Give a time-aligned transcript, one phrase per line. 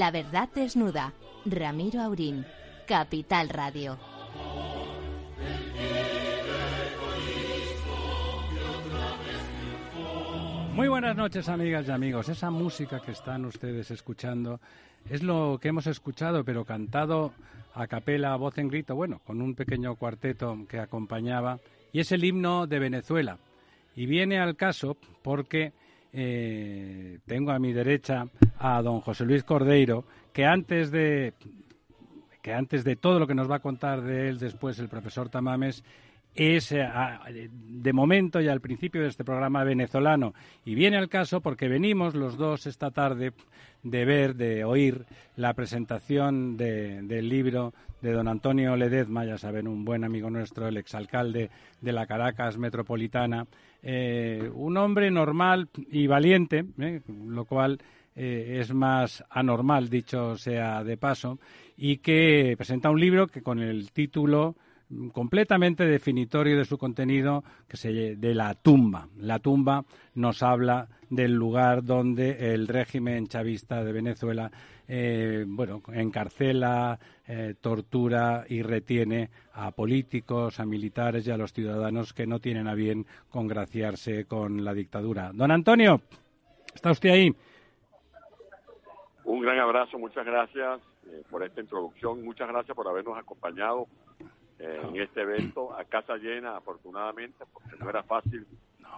[0.00, 1.12] La verdad desnuda.
[1.44, 2.46] Ramiro Aurín.
[2.88, 3.98] Capital Radio.
[10.72, 12.30] Muy buenas noches, amigas y amigos.
[12.30, 14.58] Esa música que están ustedes escuchando
[15.10, 17.34] es lo que hemos escuchado, pero cantado
[17.74, 21.58] a capela, a voz en grito, bueno, con un pequeño cuarteto que acompañaba,
[21.92, 23.36] y es el himno de Venezuela.
[23.94, 25.74] Y viene al caso porque
[26.12, 28.26] eh, tengo a mi derecha
[28.58, 31.34] a don José Luis Cordeiro, que antes de
[32.42, 35.28] que antes de todo lo que nos va a contar de él después el profesor
[35.28, 35.84] Tamames
[36.34, 36.88] es eh,
[37.52, 40.34] de momento y al principio de este programa venezolano.
[40.64, 43.32] Y viene al caso porque venimos los dos esta tarde
[43.82, 49.84] de ver, de oír la presentación del libro de don Antonio Ledezma, ya saben, un
[49.84, 53.46] buen amigo nuestro, el exalcalde de la Caracas metropolitana,
[53.82, 57.78] eh, un hombre normal y valiente, eh, lo cual
[58.12, 61.38] es más anormal, dicho sea de paso,
[61.76, 64.56] y que presenta un libro que con el título
[65.12, 69.08] completamente definitorio de su contenido que se de la tumba.
[69.16, 74.50] La tumba nos habla del lugar donde el régimen chavista de Venezuela
[74.88, 82.12] eh, bueno encarcela, eh, tortura y retiene a políticos, a militares y a los ciudadanos
[82.12, 85.30] que no tienen a bien congraciarse con la dictadura.
[85.32, 86.00] Don Antonio,
[86.74, 87.34] ¿está usted ahí?
[89.24, 93.86] Un gran abrazo, muchas gracias eh, por esta introducción, muchas gracias por habernos acompañado
[94.60, 98.46] en este evento a casa llena, afortunadamente, porque no era fácil.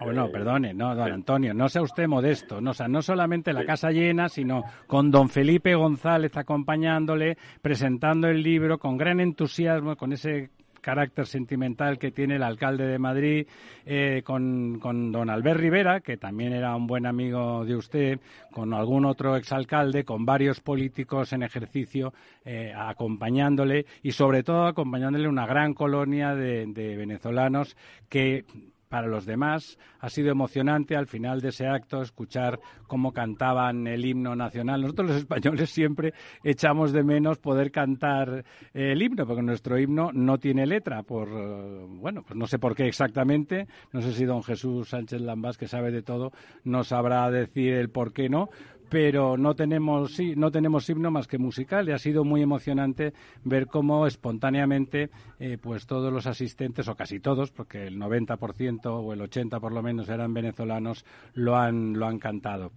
[0.00, 3.53] No, no, perdone, no, don Antonio, no sea usted modesto, no, o sea, no solamente
[3.53, 9.95] la casa llena, sino con don Felipe González acompañándole, presentando el libro con gran entusiasmo,
[9.97, 10.50] con ese
[10.82, 13.47] carácter sentimental que tiene el alcalde de Madrid
[13.87, 18.20] eh, con, con, don Albert Rivera, que también era un buen amigo de usted,
[18.50, 22.12] con algún otro exalcalde, con varios políticos en ejercicio
[22.44, 27.76] eh, acompañándole y sobre todo acompañándole una gran colonia de venezolanos
[28.09, 28.44] que
[28.92, 34.04] para los demás ha sido emocionante al final de ese acto escuchar cómo cantaban el
[34.04, 34.82] himno nacional.
[34.82, 36.12] Nosotros los españoles siempre
[36.44, 38.44] echamos de menos poder cantar
[38.75, 42.76] el himno, porque nuestro himno no tiene letra, por eh, bueno, pues no sé por
[42.76, 46.31] qué exactamente, no sé si don Jesús Sánchez Lambás, que sabe de todo,
[46.64, 48.50] nos sabrá decir el por qué no,
[48.92, 53.14] pero no tenemos, sí, no tenemos himno más que musical y ha sido muy emocionante
[53.42, 55.08] ver cómo espontáneamente
[55.41, 59.72] eh, pues todos los asistentes, o casi todos, porque el 90% o el 80% por
[59.72, 62.72] lo menos eran venezolanos, lo han, lo han cantado.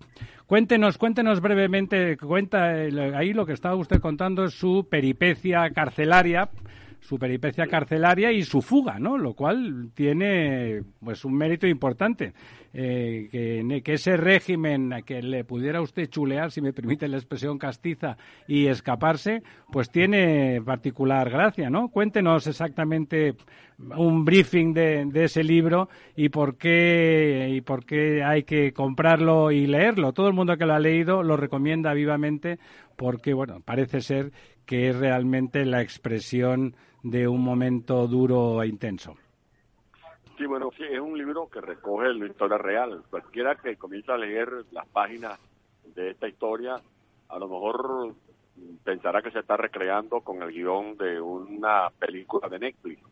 [0.48, 6.50] Cuéntenos, cuéntenos brevemente, cuenta ahí lo que estaba usted contando es su peripecia carcelaria
[7.06, 9.16] su peripecia carcelaria y su fuga, ¿no?
[9.18, 12.34] Lo cual tiene pues un mérito importante.
[12.74, 17.58] Eh, que, que, ese régimen que le pudiera usted chulear, si me permite la expresión
[17.58, 18.18] castiza,
[18.48, 21.88] y escaparse, pues tiene particular gracia, ¿no?
[21.90, 23.36] Cuéntenos exactamente
[23.78, 29.52] un briefing de, de, ese libro y por qué y por qué hay que comprarlo
[29.52, 30.12] y leerlo.
[30.12, 32.58] Todo el mundo que lo ha leído lo recomienda vivamente
[32.98, 34.32] porque, bueno, parece ser
[34.66, 39.16] que es realmente la expresión de un momento duro e intenso.
[40.38, 43.04] Sí, bueno, sí, es un libro que recoge la historia real.
[43.12, 45.40] Cualquiera que comience a leer las páginas
[45.94, 46.82] de esta historia,
[47.30, 48.16] a lo mejor
[48.84, 53.04] pensará que se está recreando con el guion de una película de Netflix,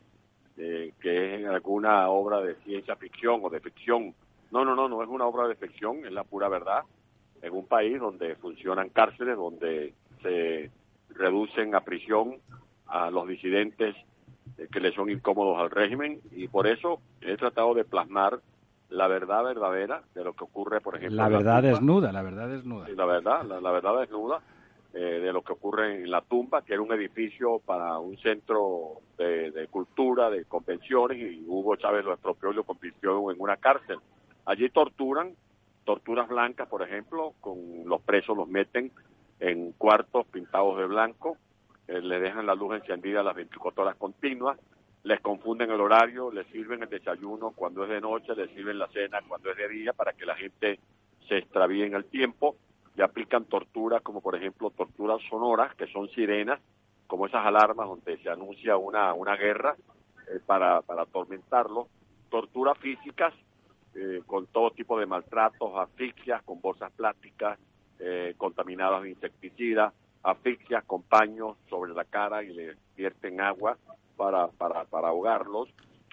[0.58, 4.16] eh, que es alguna obra de ciencia ficción o de ficción.
[4.50, 6.82] No, no, no, no es una obra de ficción, es la pura verdad.
[7.44, 9.94] En un país donde funcionan cárceles, donde
[10.24, 10.72] se
[11.10, 12.40] reducen a prisión
[12.94, 13.96] a los disidentes
[14.58, 18.40] eh, que le son incómodos al régimen y por eso he tratado de plasmar
[18.90, 21.18] la verdad verdadera de lo que ocurre, por ejemplo.
[21.18, 22.88] La verdad desnuda, la verdad desnuda.
[22.90, 24.42] la verdad, la, verdad desnuda
[24.94, 29.02] eh, de lo que ocurre en la tumba, que era un edificio para un centro
[29.18, 33.98] de, cultura, de convenciones, y Hugo Chávez lo expropió y lo convirtió en una cárcel.
[34.46, 35.34] Allí torturan,
[35.84, 38.92] torturas blancas, por ejemplo, con los presos los meten
[39.40, 41.38] en cuartos pintados de blanco,
[41.88, 44.58] eh, le dejan la luz encendida las 24 horas continuas,
[45.04, 48.88] les confunden el horario, les sirven el desayuno cuando es de noche, les sirven la
[48.88, 50.80] cena cuando es de día para que la gente
[51.28, 52.56] se extravíe en el tiempo
[52.96, 56.60] y aplican torturas como por ejemplo torturas sonoras que son sirenas
[57.08, 59.76] como esas alarmas donde se anuncia una, una guerra
[60.30, 61.90] eh, para, para atormentarlo,
[62.30, 63.34] torturas físicas
[63.94, 67.60] eh, con todo tipo de maltratos, asfixias con bolsas plásticas
[68.38, 69.94] contaminadas de insecticidas,
[70.24, 73.78] asfixias con paños sobre la cara y le vierten agua
[74.16, 75.70] para, para, para ahogarlos.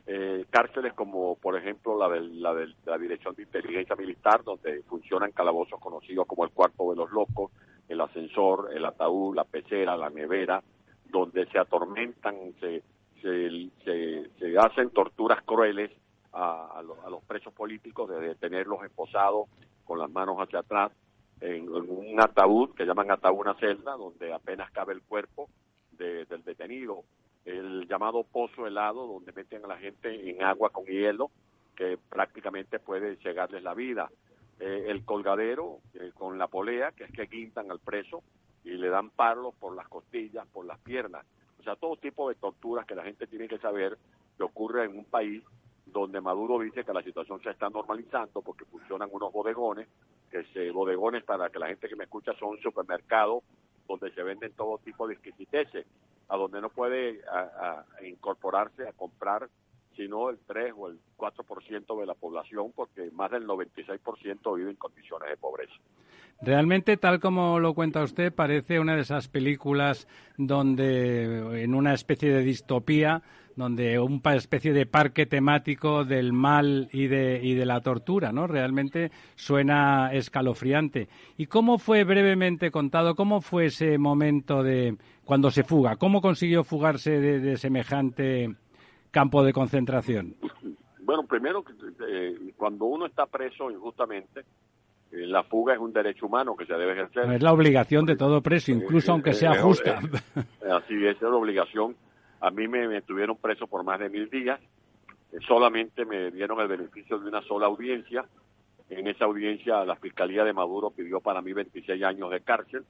[0.07, 4.83] Eh, cárceles como por ejemplo la de, la de la Dirección de Inteligencia Militar, donde
[4.83, 7.53] funcionan calabozos conocidos como el Cuarto de los Locos,
[7.89, 10.63] el ascensor, el ataúd, la pecera, la nevera,
[11.11, 12.83] donde se atormentan, se,
[13.21, 15.91] se, hacen torturas crueles
[16.33, 19.49] a, los, presos políticos, de tenerlos esposados
[19.85, 20.93] con las manos hacia atrás,
[21.41, 25.49] en, un ataúd que llaman ataúd una celda, donde apenas cabe el cuerpo
[25.93, 27.05] del detenido,
[27.45, 31.31] el llamado pozo helado, donde meten a la gente en agua con hielo,
[31.77, 34.11] que prácticamente puede llegarles la vida.
[34.59, 38.23] Eh, el colgadero eh, con la polea, que es que guindan al preso
[38.65, 41.25] y le dan palos por las costillas, por las piernas.
[41.59, 43.97] O sea, todo tipo de torturas que la gente tiene que saber
[44.37, 45.43] que ocurre en un país
[45.93, 49.89] donde Maduro dice que la situación se está normalizando porque funcionan unos bodegones,
[50.31, 53.43] que se bodegones para que la gente que me escucha son supermercados
[53.89, 55.85] donde se venden todo tipo de exquisiteces,
[56.29, 57.21] a donde no puede
[58.03, 59.49] incorporarse a comprar
[59.97, 64.77] sino el 3 o el 4% de la población, porque más del 96% vive en
[64.77, 65.75] condiciones de pobreza.
[66.43, 70.09] Realmente, tal como lo cuenta usted, parece una de esas películas
[70.39, 73.23] donde, en una especie de distopía,
[73.57, 78.47] donde una especie de parque temático del mal y de, y de la tortura, ¿no?
[78.47, 81.09] Realmente suena escalofriante.
[81.37, 84.97] ¿Y cómo fue brevemente contado, cómo fue ese momento de
[85.27, 85.97] cuando se fuga?
[85.97, 88.55] ¿Cómo consiguió fugarse de semejante
[89.11, 90.37] campo de concentración?
[91.03, 91.65] Bueno, primero,
[92.09, 94.45] eh, cuando uno está preso injustamente,
[95.13, 97.31] la fuga es un derecho humano que se debe ejercer.
[97.33, 99.99] Es la obligación de todo preso, incluso aunque sea eh, justa.
[100.71, 101.97] así es, es la obligación.
[102.41, 104.61] A mí me, me tuvieron preso por más de mil días.
[105.47, 108.25] solamente me dieron el beneficio de una sola audiencia.
[108.89, 112.85] En esa audiencia la Fiscalía de Maduro pidió para mí 26 años de cárcel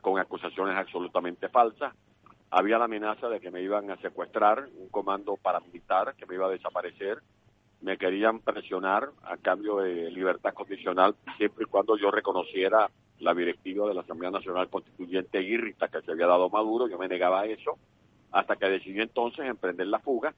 [0.00, 1.94] con acusaciones absolutamente falsas
[2.56, 6.46] había la amenaza de que me iban a secuestrar, un comando paramilitar que me iba
[6.46, 7.18] a desaparecer,
[7.84, 12.90] me querían presionar a cambio de libertad condicional siempre y cuando yo reconociera
[13.20, 17.08] la directiva de la Asamblea Nacional Constituyente irrita que se había dado Maduro, yo me
[17.08, 17.78] negaba a eso,
[18.32, 20.34] hasta que decidí entonces emprender la fuga.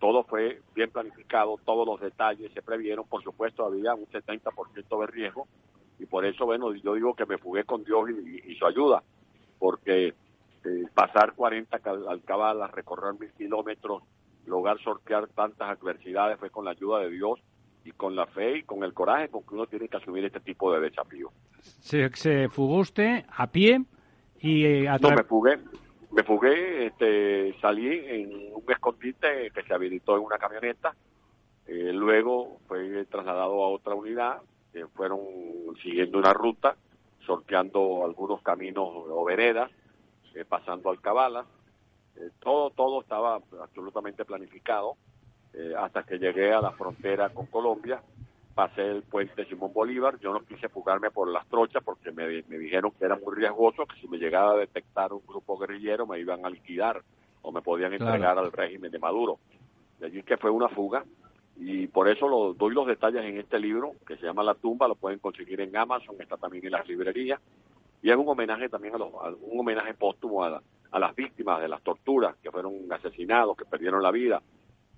[0.00, 5.06] Todo fue bien planificado, todos los detalles se previeron, por supuesto había un 70% de
[5.06, 5.46] riesgo
[5.98, 9.02] y por eso, bueno, yo digo que me fugué con Dios y su ayuda,
[9.58, 10.14] porque
[10.66, 14.02] este, pasar 40 alcabalas, recorrer mil kilómetros,
[14.46, 17.40] lograr sortear tantas adversidades fue con la ayuda de Dios
[17.84, 20.40] y con la fe y con el coraje con que uno tiene que asumir este
[20.40, 21.32] tipo de desafíos.
[21.60, 23.84] ¿Se, se fugó usted a pie
[24.40, 25.58] y eh, a No, me fugué,
[26.12, 30.94] me fugué, este, salí en un escondite que se habilitó en una camioneta,
[31.66, 34.40] eh, luego fue trasladado a otra unidad,
[34.94, 35.20] fueron
[35.82, 36.76] siguiendo una ruta,
[37.24, 39.70] sorteando algunos caminos o veredas,
[40.34, 41.44] eh, pasando al Cabala.
[42.16, 44.96] Eh, todo, todo estaba absolutamente planificado
[45.52, 48.02] eh, hasta que llegué a la frontera con Colombia.
[48.54, 50.18] Pasé el puente Simón Bolívar.
[50.18, 54.00] Yo no quise fugarme por las trochas porque me, dijeron que era muy riesgoso, que
[54.00, 57.02] si me llegaba a detectar un grupo guerrillero me iban a liquidar
[57.42, 59.38] o me podían entregar al régimen de Maduro.
[59.98, 61.04] De allí que fue una fuga
[61.56, 64.88] y por eso lo, doy los detalles en este libro que se llama La tumba,
[64.88, 67.40] lo pueden conseguir en Amazon, está también en las librerías
[68.02, 71.82] y es un homenaje también a, los, un homenaje póstumo a, las víctimas de las
[71.82, 74.40] torturas que fueron asesinados, que perdieron la vida,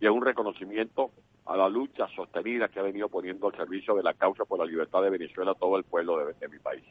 [0.01, 1.11] y es un reconocimiento
[1.47, 4.67] a la lucha sostenida que ha venido poniendo al servicio de la causa por la
[4.67, 6.85] libertad de Venezuela todo el pueblo de, mi país.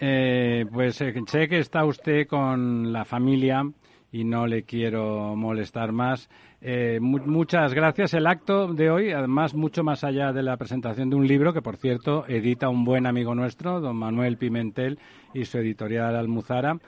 [0.00, 3.64] Eh, pues eh, sé que está usted con la familia
[4.10, 6.30] y no le quiero molestar más.
[6.60, 8.14] Eh, muchas gracias.
[8.14, 11.62] El acto de hoy, además, mucho más allá de la presentación de un libro que,
[11.62, 14.98] por cierto, edita un buen amigo nuestro, don Manuel Pimentel,
[15.34, 16.78] y su editorial Almuzara,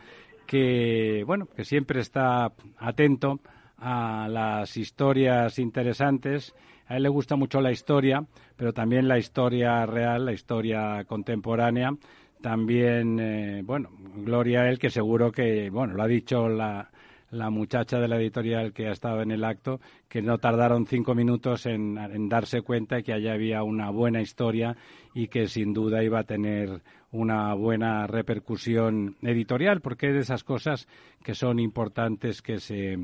[0.51, 3.39] que, bueno, que siempre está atento
[3.79, 6.57] a las historias interesantes.
[6.89, 8.27] A él le gusta mucho la historia,
[8.57, 11.93] pero también la historia real, la historia contemporánea.
[12.41, 16.91] También, eh, bueno, gloria a él, que seguro que, bueno, lo ha dicho la,
[17.31, 21.15] la muchacha de la editorial que ha estado en el acto, que no tardaron cinco
[21.15, 24.77] minutos en, darse cuenta que allá había una buena historia
[25.15, 30.45] y que sin duda iba a tener una buena repercusión editorial, porque es de esas
[30.45, 30.87] cosas
[31.25, 32.99] que son importantes que se,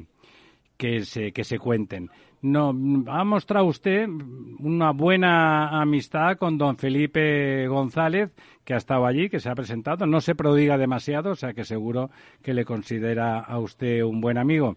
[0.76, 2.10] que se, que se cuenten.
[2.42, 2.68] No,
[3.08, 8.30] ha mostrado usted una buena amistad con don Felipe González,
[8.64, 10.06] que ha estado allí, que se ha presentado.
[10.06, 12.10] No se prodiga demasiado, o sea que seguro
[12.42, 14.76] que le considera a usted un buen amigo.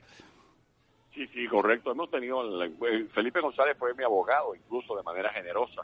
[1.13, 1.91] Sí, sí, correcto.
[1.91, 2.41] Hemos tenido.
[3.13, 5.81] Felipe González fue mi abogado, incluso de manera generosa.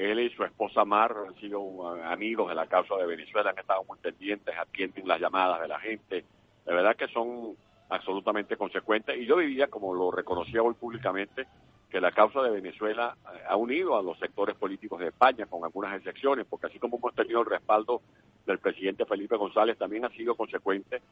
[0.00, 3.84] Él y su esposa Mar han sido amigos de la causa de Venezuela, han estado
[3.84, 6.24] muy pendientes, atienden las llamadas de la gente.
[6.64, 7.54] De verdad que son
[7.90, 9.14] absolutamente consecuente.
[9.18, 11.46] Y yo diría, como lo reconocía hoy públicamente,
[11.90, 15.64] que la causa de Venezuela eh, ha unido a los sectores políticos de España, con
[15.64, 18.00] algunas excepciones, porque así como hemos tenido el respaldo
[18.46, 21.02] del presidente Felipe González también ha sido consecuente.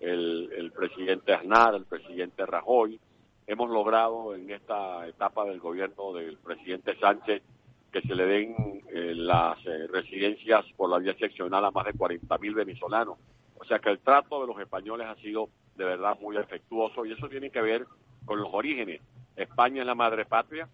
[0.00, 2.98] El, el presidente Aznar, el presidente Rajoy,
[3.46, 7.42] hemos logrado en esta etapa del gobierno del presidente Sánchez
[7.92, 11.92] que se le den eh, las eh, residencias por la vía seccional a más de
[11.92, 13.18] 40 mil venezolanos.
[13.56, 17.12] O sea que el trato de los españoles ha sido de verdad muy efectuoso y
[17.12, 17.86] eso tiene que ver
[18.24, 19.00] con los orígenes.
[19.36, 20.68] España es la madre patria,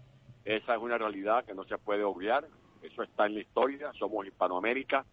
[0.44, 2.46] esa es una realidad que no se puede obviar,
[2.82, 5.04] eso está en la historia, somos Hispanoamérica,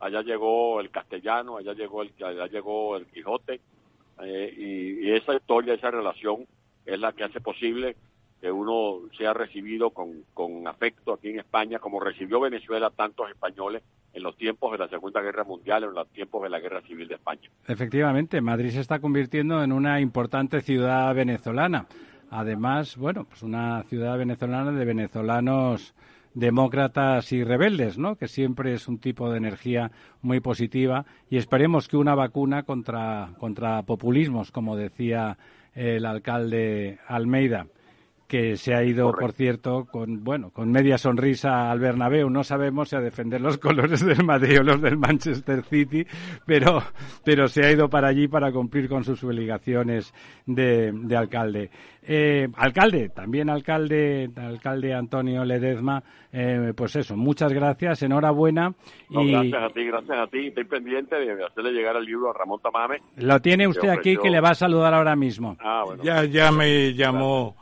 [0.00, 3.60] allá llegó el castellano, allá llegó el, allá llegó el Quijote,
[4.22, 6.46] eh, y, esa historia, esa relación
[6.84, 7.96] es la que hace posible
[8.40, 13.82] que uno sea recibido con, con afecto aquí en España, como recibió Venezuela tantos españoles
[14.12, 17.08] en los tiempos de la Segunda Guerra Mundial, en los tiempos de la Guerra Civil
[17.08, 17.50] de España.
[17.66, 21.86] Efectivamente, Madrid se está convirtiendo en una importante ciudad venezolana.
[22.30, 25.94] Además, bueno, pues una ciudad venezolana de venezolanos
[26.34, 28.16] demócratas y rebeldes, ¿no?
[28.16, 29.90] Que siempre es un tipo de energía
[30.22, 35.38] muy positiva y esperemos que una vacuna contra contra populismos, como decía
[35.74, 37.66] el alcalde Almeida,
[38.28, 39.20] que se ha ido, Correcto.
[39.26, 42.28] por cierto, con bueno, con media sonrisa al Bernabéu.
[42.28, 46.06] No sabemos si a defender los colores del Madrid o los del Manchester City,
[46.46, 46.82] pero,
[47.24, 50.12] pero se ha ido para allí para cumplir con sus obligaciones
[50.46, 51.70] de, de alcalde.
[52.10, 58.74] Eh, alcalde, también alcalde, alcalde Antonio Ledezma, eh, pues eso, muchas gracias, enhorabuena.
[59.10, 60.46] No, y gracias a ti, gracias a ti.
[60.48, 62.98] Estoy pendiente de hacerle llegar el libro a Ramón Tamame.
[63.16, 65.56] lo tiene usted aquí ofreció- que le va a saludar ahora mismo.
[65.60, 66.02] Ah, bueno.
[66.02, 67.56] Ya, ya me llamó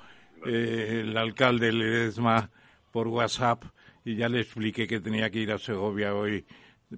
[0.47, 2.51] eh, el alcalde Ledesma
[2.93, 3.65] por WhatsApp
[4.05, 6.45] y ya le expliqué que tenía que ir a Segovia hoy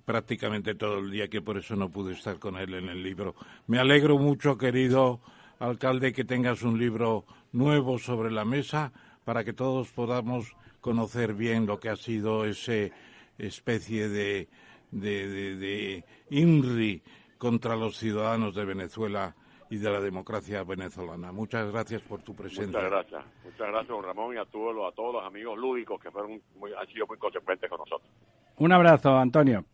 [0.05, 3.35] prácticamente todo el día, que por eso no pude estar con él en el libro.
[3.67, 5.21] Me alegro mucho, querido
[5.59, 8.93] alcalde, que tengas un libro nuevo sobre la mesa
[9.25, 12.93] para que todos podamos conocer bien lo que ha sido ese
[13.39, 14.49] especie de,
[14.91, 17.03] de, de, de INRI
[17.39, 19.35] contra los ciudadanos de Venezuela
[19.71, 21.33] y de la democracia venezolana.
[21.33, 22.67] Muchas gracias por tu presencia.
[22.67, 23.25] Muchas gracias.
[23.45, 26.41] Muchas gracias, don Ramón, y a todos los, a todos los amigos lúdicos que fueron
[26.57, 28.11] muy, han sido muy consecuentes con nosotros.
[28.57, 29.65] Un abrazo, Antonio.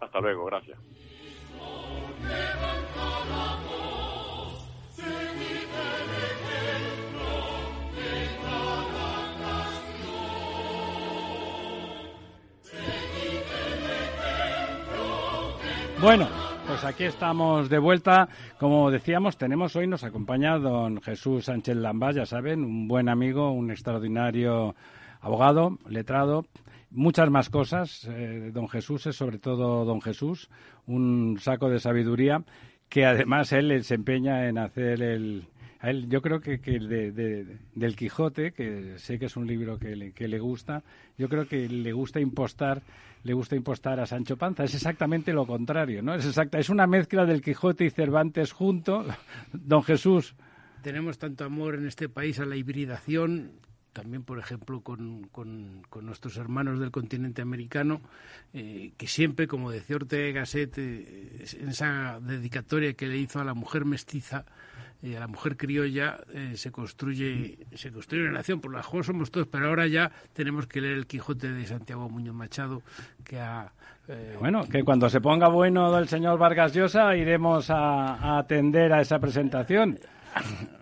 [0.00, 0.78] Hasta luego, gracias.
[15.98, 16.28] Bueno,
[16.66, 18.28] pues aquí estamos de vuelta.
[18.58, 23.52] Como decíamos, tenemos hoy, nos acompaña don Jesús Sánchez Lambás, ya saben, un buen amigo,
[23.52, 24.74] un extraordinario
[25.20, 26.46] abogado, letrado,
[26.90, 28.06] muchas más cosas.
[28.10, 30.48] Eh, don Jesús es sobre todo don Jesús,
[30.86, 32.42] un saco de sabiduría
[32.88, 35.44] que además él se empeña en hacer el...
[35.86, 39.46] A él, yo creo que, que de, de- del Quijote, que sé que es un
[39.46, 40.82] libro que le, que le gusta,
[41.16, 42.82] yo creo que le gusta impostar,
[43.22, 44.64] le gusta impostar a Sancho Panza.
[44.64, 46.14] Es exactamente lo contrario, ¿no?
[46.14, 49.04] Es exacta, es una mezcla del Quijote y Cervantes junto.
[49.52, 50.34] Don Jesús,
[50.82, 53.52] tenemos tanto amor en este país a la hibridación,
[53.92, 58.00] también, por ejemplo, con, con- con nuestros hermanos del continente americano,
[58.52, 63.44] eh, que siempre, como decía Ortega Gasset, eh, en esa dedicatoria que le hizo a
[63.44, 64.44] la mujer mestiza,
[65.02, 69.30] eh, la mujer criolla, eh, se construye se construye una nación, por la cual somos
[69.30, 72.82] todos, pero ahora ya tenemos que leer el Quijote de Santiago Muñoz Machado,
[73.24, 73.72] que ha...
[74.08, 79.00] eh, bueno, que cuando se ponga bueno el señor Vargas Llosa iremos a atender a
[79.00, 79.98] esa presentación.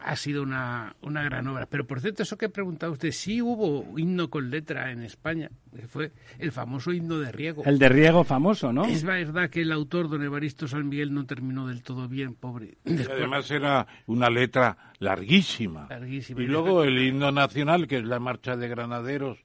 [0.03, 1.67] Ha sido una, una gran obra.
[1.67, 5.87] Pero por cierto, eso que preguntaba usted, sí hubo himno con letra en España, que
[5.87, 7.63] fue el famoso himno de Riego.
[7.65, 8.85] El de Riego famoso, ¿no?
[8.85, 12.79] Es verdad que el autor, don Evaristo San Miguel, no terminó del todo bien, pobre.
[12.85, 15.87] Después, además era una letra larguísima.
[15.89, 16.43] larguísima.
[16.43, 19.39] Y luego el himno nacional, que es la marcha de granaderos,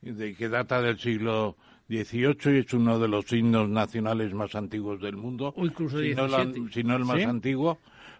[0.00, 1.56] de, que data del siglo
[1.88, 5.52] XVIII y es uno de los himnos nacionales más antiguos del mundo.
[5.56, 6.72] O incluso si no, la- 17.
[6.72, 7.22] si no el más ¿Sí?
[7.24, 7.78] antiguo.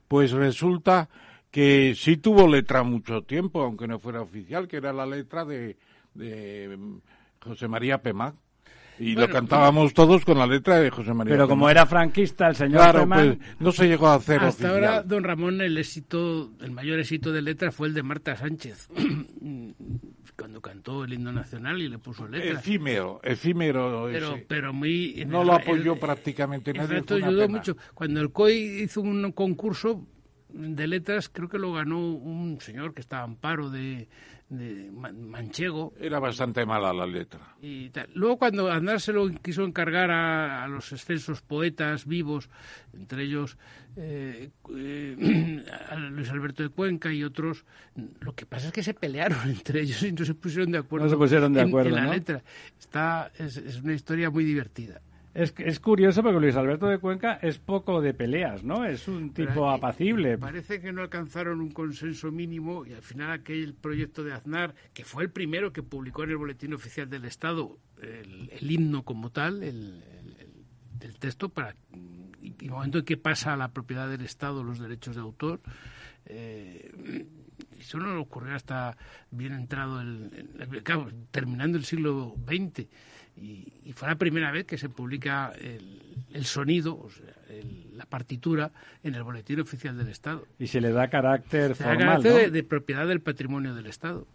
[0.08, 1.08] Pues resulta
[1.52, 5.76] que sí tuvo letra mucho tiempo, aunque no fuera oficial, que era la letra de,
[6.14, 6.96] de mm,
[7.44, 8.34] José María Pemac.
[8.98, 12.48] Y Bueno, lo cantábamos todos con la letra de José María Pero como era franquista
[12.48, 14.74] el señor Claro, Pemán, pues no se llegó a hacer Hasta oficial.
[14.74, 18.88] ahora, don Ramón, el éxito, el mayor éxito de letra fue el de Marta Sánchez,
[20.36, 22.58] cuando cantó el himno nacional y le puso letra.
[22.60, 24.44] Efímero, efímero pero, ese.
[24.48, 25.24] pero muy...
[25.26, 27.02] No el- lo apoyó el- prácticamente el nadie.
[27.16, 27.58] una ayudó pena.
[27.58, 27.76] mucho.
[27.94, 30.06] Cuando el COI hizo un concurso
[30.52, 34.08] de letras, creo que lo ganó un señor que estaba en paro de,
[34.48, 35.92] de man- manchego.
[35.98, 37.56] Era bastante mala la letra.
[37.60, 38.08] Y tal.
[38.14, 42.48] Luego cuando Andar se lo quiso encargar a, a los excelsos poetas vivos,
[42.92, 43.56] entre ellos
[43.96, 47.64] eh, eh, a Luis Alberto de Cuenca y otros,
[48.20, 51.06] lo que pasa es que se pelearon entre ellos y no se pusieron de acuerdo,
[51.06, 52.12] No se pusieron de en- acuerdo, en, la ¿no?
[52.12, 52.42] letra.
[52.78, 55.00] Está, es, es una historia muy divertida.
[55.34, 58.84] Es, es curioso porque Luis Alberto de Cuenca es poco de peleas, ¿no?
[58.84, 60.36] Es un tipo apacible.
[60.36, 65.04] Parece que no alcanzaron un consenso mínimo y al final aquel proyecto de Aznar, que
[65.04, 69.62] fue el primero que publicó en el Boletín Oficial del Estado el, himno como tal,
[69.62, 70.02] el,
[71.00, 71.76] el, texto, para
[72.42, 75.60] y, el momento en que pasa a la propiedad del Estado los derechos de autor,
[76.26, 76.90] eh,
[77.80, 78.96] eso no ocurrió hasta
[79.30, 80.30] bien entrado el,
[81.30, 82.86] terminando el siglo XX
[83.36, 85.52] y, fue la primera vez que se publica
[86.32, 87.26] el, sonido, o sea,
[87.94, 88.72] la partitura
[89.02, 90.46] en el boletín oficial del Estado.
[90.58, 94.26] Y se le da carácter formal, carácter de propiedad del patrimonio del Estado.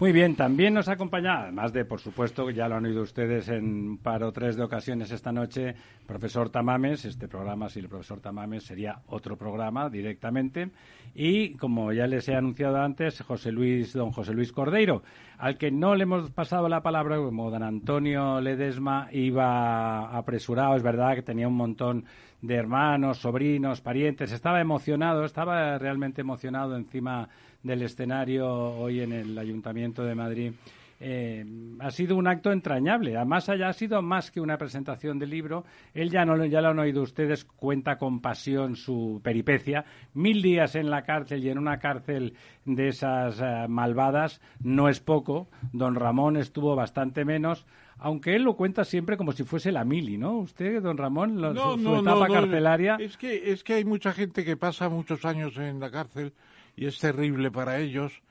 [0.00, 3.90] Muy bien, también nos acompaña, además de, por supuesto, ya lo han oído ustedes en
[3.90, 7.04] un par o tres de ocasiones esta noche, profesor Tamames.
[7.04, 10.70] Este programa, si el profesor Tamames, sería otro programa directamente.
[11.14, 15.04] Y, como ya les he anunciado antes, José Luis, don José Luis Cordeiro,
[15.38, 20.82] al que no le hemos pasado la palabra, como don Antonio Ledesma iba apresurado, es
[20.82, 22.04] verdad que tenía un montón
[22.42, 27.28] de hermanos, sobrinos, parientes, estaba emocionado, estaba realmente emocionado encima
[27.64, 30.52] del escenario hoy en el Ayuntamiento de Madrid.
[31.00, 31.44] Eh,
[31.80, 33.16] ha sido un acto entrañable.
[33.16, 35.64] Además, haya sido más que una presentación del libro.
[35.92, 39.84] Él ya, no, ya lo han oído ustedes, cuenta con pasión su peripecia.
[40.14, 42.34] Mil días en la cárcel y en una cárcel
[42.64, 45.48] de esas eh, malvadas no es poco.
[45.72, 50.18] Don Ramón estuvo bastante menos aunque él lo cuenta siempre como si fuese la mili,
[50.18, 50.38] ¿no?
[50.38, 51.38] Usted, don Ramón,
[51.80, 52.96] su, etapa carcelaria.
[52.98, 56.32] Es que, es que hay mucha gente que pasa muchos años en la cárcel
[56.76, 58.22] y es terrible para ellos.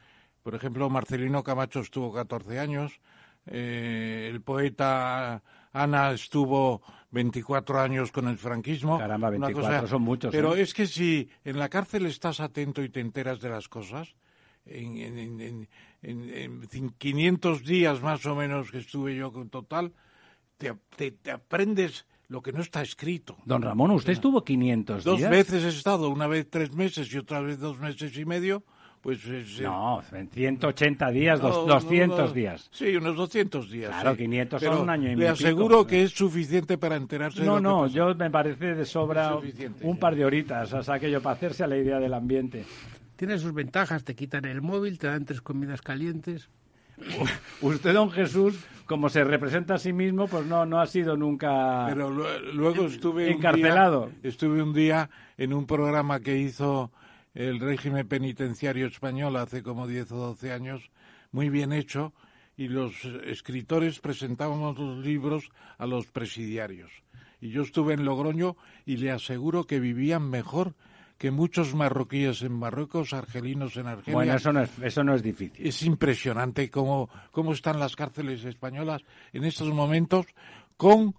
[0.42, 3.00] Por ejemplo, Marcelino Camacho estuvo 14 años,
[3.46, 9.00] eh, el poeta Ana estuvo 24 años con el franquismo.
[9.00, 10.32] Caramba, 24 son muchos.
[10.32, 10.62] Pero ¿eh?
[10.62, 14.16] es que si en la cárcel estás atento y te enteras de las cosas,
[14.66, 15.68] en, en,
[16.02, 19.94] en, 500 días más o menos que estuve yo con total,
[20.58, 23.38] te, te aprendes lo que no está escrito.
[23.46, 25.06] Don Ramón, usted estuvo 500 días.
[25.06, 28.64] Dos veces he estado, una vez tres meses y otra vez dos meses y medio.
[29.02, 29.20] Pues
[29.60, 32.70] no, 180 días, 200 días.
[32.72, 33.92] Sí, unos 200 días.
[33.92, 35.24] Claro, 500 son un año y medio.
[35.26, 38.74] Le aseguro que es suficiente para enterarse no, de lo No, no, yo me parece
[38.74, 39.38] de sobra
[39.82, 42.64] un par de horitas, o sea, aquello para hacerse a la idea del ambiente.
[43.16, 46.50] Tiene sus ventajas, te quitan el móvil, te dan tres comidas calientes.
[47.62, 51.86] Usted, don Jesús, como se representa a sí mismo, pues no, no ha sido nunca
[51.88, 54.12] Pero luego estuve encarcelado.
[54.24, 56.92] estuve un día en un programa que hizo
[57.34, 60.92] el régimen penitenciario español hace como 10 o 12 años,
[61.32, 62.14] muy bien hecho,
[62.56, 66.92] y los escritores presentábamos los libros a los presidiarios.
[67.42, 70.76] Y yo estuve en Logroño y le aseguro que vivían mejor
[71.24, 74.14] que muchos marroquíes en Marruecos, argelinos en Argelia.
[74.14, 75.66] Bueno, eso no es, eso no es difícil.
[75.66, 80.26] Es impresionante cómo, cómo están las cárceles españolas en estos momentos
[80.76, 81.16] con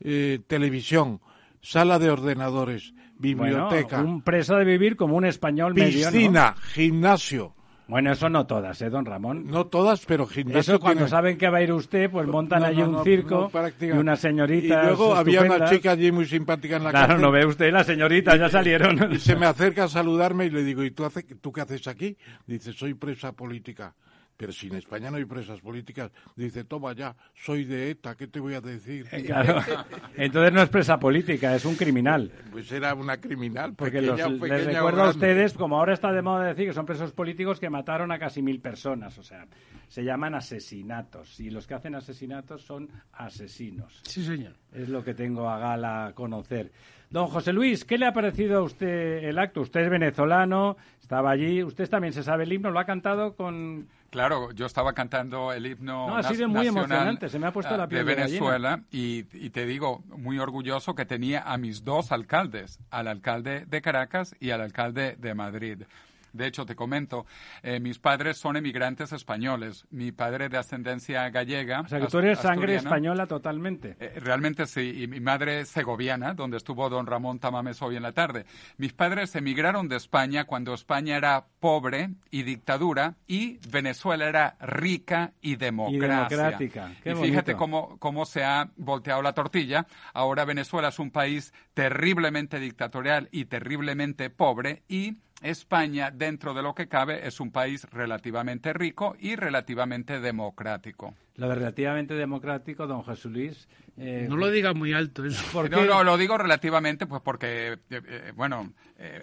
[0.00, 1.20] eh, televisión,
[1.60, 4.00] sala de ordenadores, biblioteca.
[4.00, 7.54] un preso de vivir como un español Piscina, gimnasio.
[7.88, 9.46] Bueno, eso no todas, ¿eh, don Ramón?
[9.48, 10.60] No todas, pero gimnasio.
[10.60, 14.16] Eso cuando saben que va a ir usted, pues montan allí un circo y una
[14.16, 14.82] señorita.
[14.82, 17.86] Y luego había una chica allí muy simpática en la Claro, no ve usted, las
[17.86, 19.12] señoritas ya salieron.
[19.12, 21.86] Y se me acerca a saludarme y le digo, ¿y tú, hace, tú qué haces
[21.88, 22.16] aquí?
[22.46, 23.94] Dice, soy presa política
[24.42, 28.26] pero si en España no hay presas políticas, dice, toma ya, soy de ETA, ¿qué
[28.26, 29.06] te voy a decir?
[29.12, 29.60] Eh, claro,
[30.16, 32.28] entonces no es presa política, es un criminal.
[32.50, 36.66] Pues era una criminal, porque les recuerdo a ustedes, como ahora está de moda decir
[36.66, 39.46] que son presos políticos que mataron a casi mil personas, o sea,
[39.86, 44.00] se llaman asesinatos, y los que hacen asesinatos son asesinos.
[44.02, 44.54] Sí, señor.
[44.72, 46.72] Es lo que tengo a gala conocer.
[47.10, 49.60] Don José Luis, ¿qué le ha parecido a usted el acto?
[49.60, 53.86] Usted es venezolano, estaba allí, usted también se sabe el himno, lo ha cantado con
[54.12, 57.74] Claro, yo estaba cantando el himno no, ha sido muy emocionante, se me ha puesto
[57.78, 61.82] la ah, piel de, Venezuela y, y, te digo, muy orgulloso que tenía a mis
[61.82, 65.84] dos alcaldes, al alcalde de Caracas y al alcalde de Madrid.
[66.32, 67.26] De hecho, te comento,
[67.62, 69.86] eh, mis padres son emigrantes españoles.
[69.90, 71.80] Mi padre de ascendencia gallega.
[71.80, 73.96] O sea, que tú eres sangre española totalmente.
[74.00, 75.02] Eh, realmente sí.
[75.02, 78.46] Y mi madre segoviana, donde estuvo don Ramón Tamames hoy en la tarde.
[78.76, 85.32] Mis padres emigraron de España cuando España era pobre y dictadura y Venezuela era rica
[85.40, 86.92] y democrática.
[87.04, 89.86] Y, fíjate cómo, cómo se ha volteado la tortilla.
[90.12, 96.74] Ahora Venezuela es un país terriblemente dictatorial y terriblemente pobre y España, dentro de lo
[96.74, 101.14] que cabe, es un país relativamente rico y relativamente democrático.
[101.36, 103.68] Lo de relativamente democrático, don Jesús Luis.
[103.96, 105.68] Eh, no lo diga muy alto eso.
[105.68, 108.72] No, no, lo digo relativamente, pues porque, eh, eh, bueno,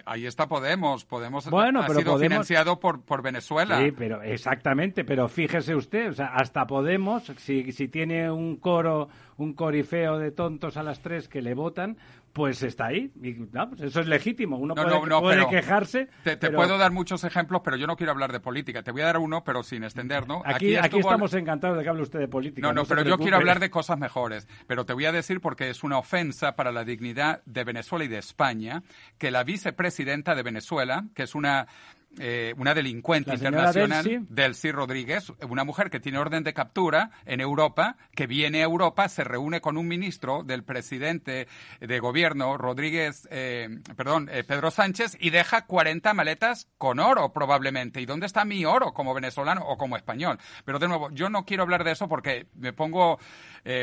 [0.04, 1.04] ahí está Podemos.
[1.04, 3.80] Podemos bueno, ha sido financiado por, por Venezuela.
[3.80, 9.08] Sí, pero exactamente, pero fíjese usted, o sea, hasta Podemos, si, si tiene un coro,
[9.36, 11.96] un corifeo de tontos a las tres que le votan,
[12.32, 13.10] pues está ahí.
[13.22, 14.56] Y, pues eso es legítimo.
[14.56, 16.08] Uno puede, quejarse.
[16.22, 18.82] Te, puedo dar muchos ejemplos, pero yo no quiero hablar de política.
[18.82, 20.42] Te voy a dar uno, pero sin extender, ¿no?
[20.44, 22.66] Aquí, aquí, estamos encantados de que hable usted de política.
[22.66, 24.48] No, no, pero yo quiero hablar de cosas mejores.
[24.66, 28.08] Pero te voy a decir porque es una ofensa para la dignidad de Venezuela y
[28.08, 28.82] de España
[29.18, 31.66] que la vicepresidenta de Venezuela, que es una
[32.18, 34.72] eh, una delincuente internacional, Delcy.
[34.72, 39.22] Rodríguez, una mujer que tiene orden de captura en Europa, que viene a Europa, se
[39.22, 41.46] reúne con un ministro del presidente
[41.80, 48.00] de gobierno, Rodríguez, eh, perdón, eh, Pedro Sánchez, y deja 40 maletas con oro, probablemente.
[48.00, 50.38] ¿Y dónde está mi oro como venezolano o como español?
[50.64, 53.18] Pero de nuevo, yo no quiero hablar de eso porque me pongo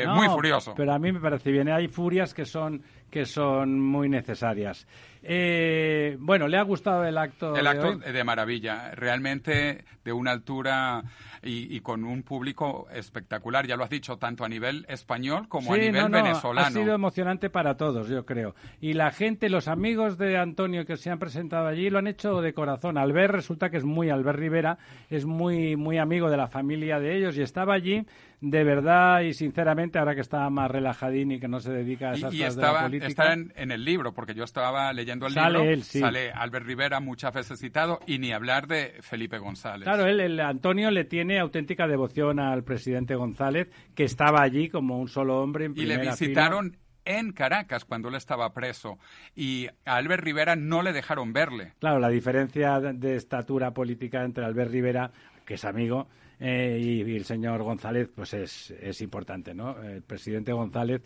[0.08, 0.74] muy furioso.
[0.76, 1.68] Pero a mí me parece bien.
[1.68, 4.86] Hay furias que son que son muy necesarias.
[5.22, 7.56] Eh, bueno, ¿le ha gustado el acto?
[7.56, 11.02] El acto de, maravilla, realmente de una altura
[11.42, 15.76] y, con un público espectacular, ya lo has dicho, tanto a nivel español como a
[15.76, 16.68] nivel venezolano.
[16.68, 18.54] Ha sido emocionante para todos, yo creo.
[18.80, 22.40] Y la gente, los amigos de Antonio que se han presentado allí, lo han hecho
[22.40, 22.96] de corazón.
[22.96, 24.78] Albert resulta que es muy, Albert Rivera,
[25.10, 28.06] es muy, muy amigo de la familia de ellos y estaba allí
[28.40, 32.14] de verdad y sinceramente, ahora que está más relajadín y que no se dedica a
[32.14, 33.08] esas y, cosas estaba, de la política.
[33.08, 35.62] Está en, el libro, porque yo estaba leyendo el libro.
[35.62, 39.84] Él, Sale Albert Rivera muchas veces citado y ni hablar de Felipe González.
[39.84, 44.98] Claro, él, el Antonio le tiene auténtica devoción al presidente González, que estaba allí como
[45.00, 48.98] un solo hombre en primera Y le visitaron en Caracas cuando él estaba preso
[49.34, 51.72] y a Albert Rivera no le dejaron verle.
[51.80, 55.10] Claro, la diferencia de estatura política entre Albert Rivera,
[55.46, 56.06] que es amigo,
[56.40, 59.80] eh, y, el señor González, pues es, es importante, ¿no?
[59.82, 61.02] El presidente González,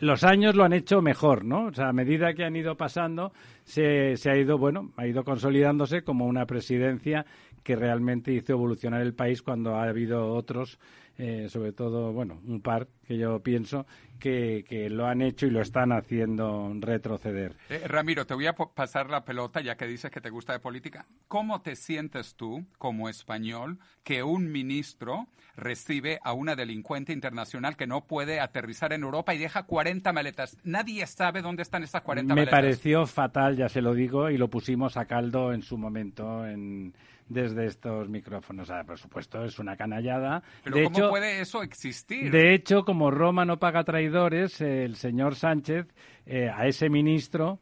[0.00, 1.66] los años lo han hecho mejor, ¿no?
[1.66, 3.32] O sea, a medida que han ido pasando,
[3.64, 7.26] se, se ha ido, bueno, ha ido consolidándose como una presidencia
[7.62, 10.78] que realmente hizo evolucionar el país cuando ha habido otros
[11.18, 13.86] eh, sobre todo, bueno, un par que yo pienso
[14.18, 17.56] que, que, lo han hecho y lo están haciendo retroceder.
[17.68, 20.60] Eh, Ramiro, te voy a pasar la pelota ya que dices que te gusta de
[20.60, 21.06] política.
[21.28, 27.86] ¿Cómo te sientes tú, como español, que un ministro recibe a una delincuente internacional que
[27.86, 30.56] no puede aterrizar en Europa y deja 40 maletas?
[30.64, 32.52] Nadie sabe dónde están esas 40 maletas.
[32.52, 36.46] Me pareció fatal, ya se lo digo, y lo pusimos a caldo en su momento
[36.46, 36.94] en
[37.32, 38.70] desde estos micrófonos.
[38.70, 40.42] Ah, por supuesto, es una canallada.
[40.64, 42.30] Pero ¿cómo puede eso existir?
[42.30, 45.86] De hecho, como Roma no paga traidores, el señor Sánchez
[46.26, 47.60] eh, a ese ministro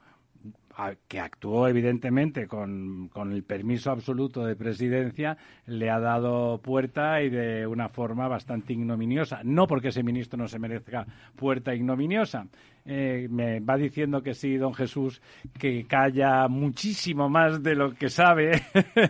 [1.09, 7.31] que actuó evidentemente con, con, el permiso absoluto de presidencia, le ha dado puerta y
[7.31, 9.41] de una forma bastante ignominiosa.
[9.45, 12.47] No porque ese ministro no se merezca puerta ignominiosa.
[12.85, 15.21] Eh, me va diciendo que sí, don Jesús,
[15.59, 18.63] que calla muchísimo más de lo que sabe,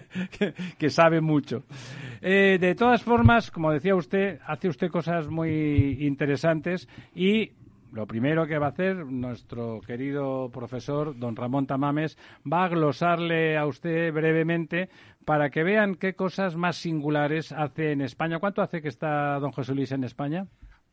[0.78, 1.64] que, sabe mucho.
[2.20, 7.52] Eh, de todas formas, como decía usted, hace usted cosas muy interesantes y
[7.92, 12.16] lo primero que va a hacer nuestro querido profesor, don Ramón Tamames,
[12.50, 14.88] va a glosarle a usted brevemente
[15.24, 18.38] para que vean qué cosas más singulares hace en España.
[18.38, 20.46] ¿Cuánto hace que está don José Luis en España?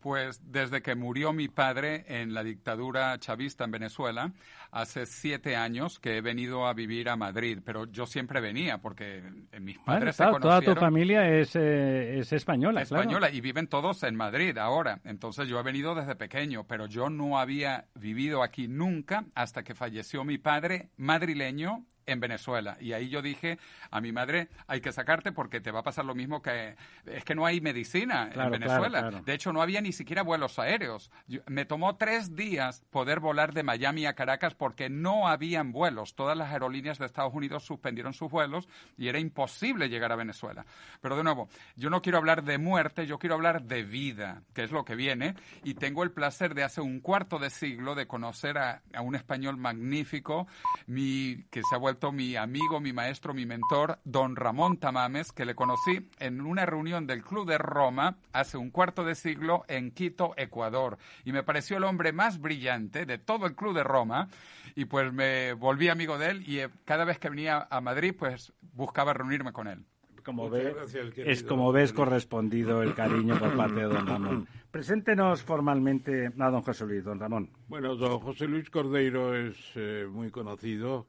[0.08, 4.32] Pues desde que murió mi padre en la dictadura chavista en Venezuela,
[4.72, 9.22] hace siete años que he venido a vivir a Madrid, pero yo siempre venía porque
[9.60, 10.64] mis padres se conocieron.
[10.64, 15.02] Toda tu familia es, eh, es española, Española y viven todos en Madrid ahora.
[15.04, 19.76] Entonces yo he venido desde pequeño, pero yo no había vivido aquí nunca hasta que
[19.76, 22.78] falleció mi padre madrileño en Venezuela.
[22.80, 23.60] Y ahí yo dije
[23.92, 26.76] a mi madre, hay que sacarte porque te va a pasar lo mismo que...
[27.06, 29.12] Es que no hay medicina en Venezuela.
[29.12, 31.12] De hecho, no había ni siquiera vuelos aéreos.
[31.48, 36.16] me tomó tres días poder volar de Miami a Caracas porque no habían vuelos.
[36.16, 38.68] Todas las aerolíneas de Estados Unidos suspendieron sus vuelos
[38.98, 40.66] y era imposible llegar a Venezuela.
[41.02, 44.64] Pero de nuevo, yo no quiero hablar de muerte, yo quiero hablar de vida, que
[44.64, 45.36] es lo que viene.
[45.64, 49.16] Y tengo el placer de hace un cuarto de siglo de conocer a, a un
[49.16, 50.48] español magnífico,
[50.86, 55.46] mi, que se ha vuelto mi amigo, mi maestro, mi mentor, don Ramón Tamames, que
[55.46, 59.92] le conocí en una reunión del Club de Roma hace un cuarto de siglo en
[59.92, 60.98] Quito, Ecuador.
[61.26, 64.30] Y me pareció el hombre más brillante de todo el Club de Roma.
[64.76, 68.14] Y pues me volví amigo de él y eh, cada vez que venía a Madrid,
[68.18, 69.84] pues buscaba reunirme con él.
[70.24, 74.48] Como es como ves correspondido el cariño por parte de don Ramón.
[74.70, 77.50] Preséntenos formalmente a don José Luis, don Ramón.
[77.68, 81.08] Bueno, don José Luis Cordeiro es eh, muy conocido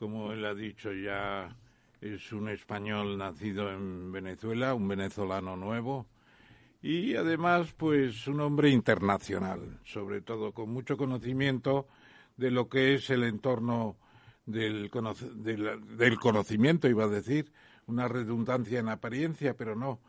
[0.00, 1.54] como él ha dicho ya,
[2.00, 6.06] es un español nacido en Venezuela, un venezolano nuevo
[6.80, 11.86] y además pues un hombre internacional, sobre todo con mucho conocimiento
[12.38, 13.98] de lo que es el entorno
[14.46, 14.90] del,
[15.98, 17.52] del, conocimiento, iba a decir,
[17.86, 20.00] una redundancia en apariencia, pero no,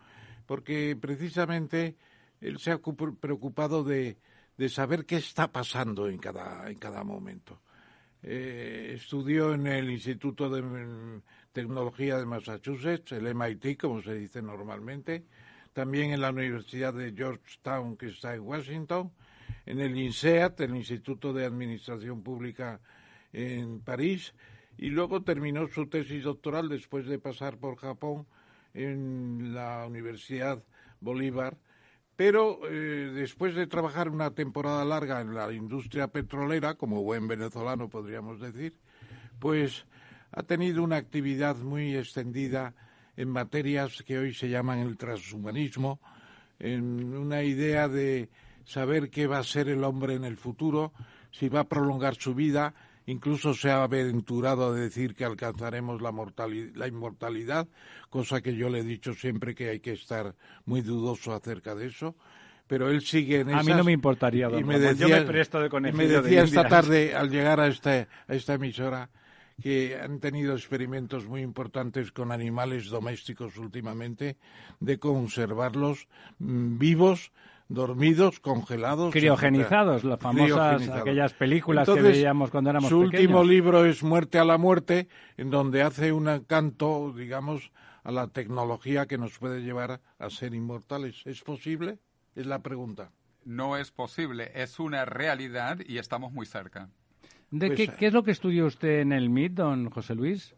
[0.45, 1.97] porque precisamente
[2.39, 4.17] él se ha preocupado de,
[4.57, 7.59] de saber qué está pasando en cada, en cada momento.
[8.23, 15.25] Eh, estudió en el Instituto de Tecnología de Massachusetts, el MIT, como se dice normalmente,
[15.73, 19.11] también en la Universidad de Georgetown, que está en Washington,
[19.65, 22.79] en el INSEAD, el Instituto de Administración Pública
[23.33, 24.33] en París,
[24.77, 28.27] y luego terminó su tesis doctoral después de pasar por Japón
[28.73, 30.63] en la Universidad
[30.99, 31.57] Bolívar,
[32.15, 37.89] pero eh, después de trabajar una temporada larga en la industria petrolera, como buen venezolano
[37.89, 38.79] podríamos decir,
[39.39, 39.85] pues
[40.31, 42.73] ha tenido una actividad muy extendida
[43.17, 45.99] en materias que hoy se llaman el transhumanismo,
[46.59, 48.29] en una idea de
[48.65, 50.93] saber qué va a ser el hombre en el futuro,
[51.31, 52.73] si va a prolongar su vida,
[53.05, 56.13] incluso se ha aventurado a decir que alcanzaremos la,
[56.75, 57.67] la inmortalidad,
[58.09, 60.35] cosa que yo le he dicho siempre que hay que estar
[60.65, 62.15] muy dudoso acerca de eso.
[62.67, 63.61] Pero él sigue en esas.
[63.61, 66.07] A mí no me importaría, don y me decía, yo me presto de y me
[66.07, 69.09] decía esta tarde, al llegar a, este, a esta emisora,
[69.61, 74.37] que han tenido experimentos muy importantes con animales domésticos últimamente,
[74.79, 76.07] de conservarlos
[76.39, 77.31] mm, vivos,
[77.73, 79.11] dormidos, congelados.
[79.11, 83.11] Criogenizados, las famosas aquellas películas que veíamos cuando éramos su pequeños.
[83.11, 85.07] Su último libro es Muerte a la muerte,
[85.37, 87.71] en donde hace un canto, digamos,
[88.03, 91.21] a la tecnología que nos puede llevar a ser inmortales.
[91.25, 91.99] ¿Es posible?
[92.35, 93.11] Es la pregunta.
[93.43, 96.89] No es posible, es una realidad y estamos muy cerca.
[97.49, 100.55] ¿De pues, qué, qué, es lo que estudió usted en el MIT, don José Luis?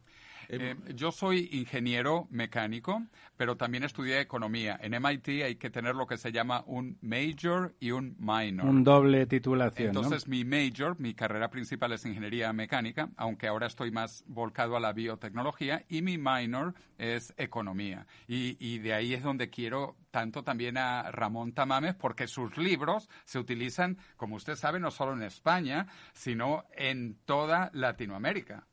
[0.50, 3.04] Eh, yo soy ingeniero mecánico,
[3.38, 4.80] pero también estudié economía.
[4.82, 8.66] En MIT hay que tener lo que se llama un major y un minor.
[8.66, 9.88] Un doble titulación.
[9.88, 14.80] Entonces, mi major, mi carrera principal es ingeniería mecánica, aunque ahora estoy más volcado a
[14.80, 18.06] la biotecnología, y mi minor es economía.
[18.28, 23.10] Y, y de ahí es donde quiero tanto también a Ramón Tamames, porque sus libros
[23.26, 28.68] se utilizan, como usted sabe, no solo en España, sino en toda Latinoamérica.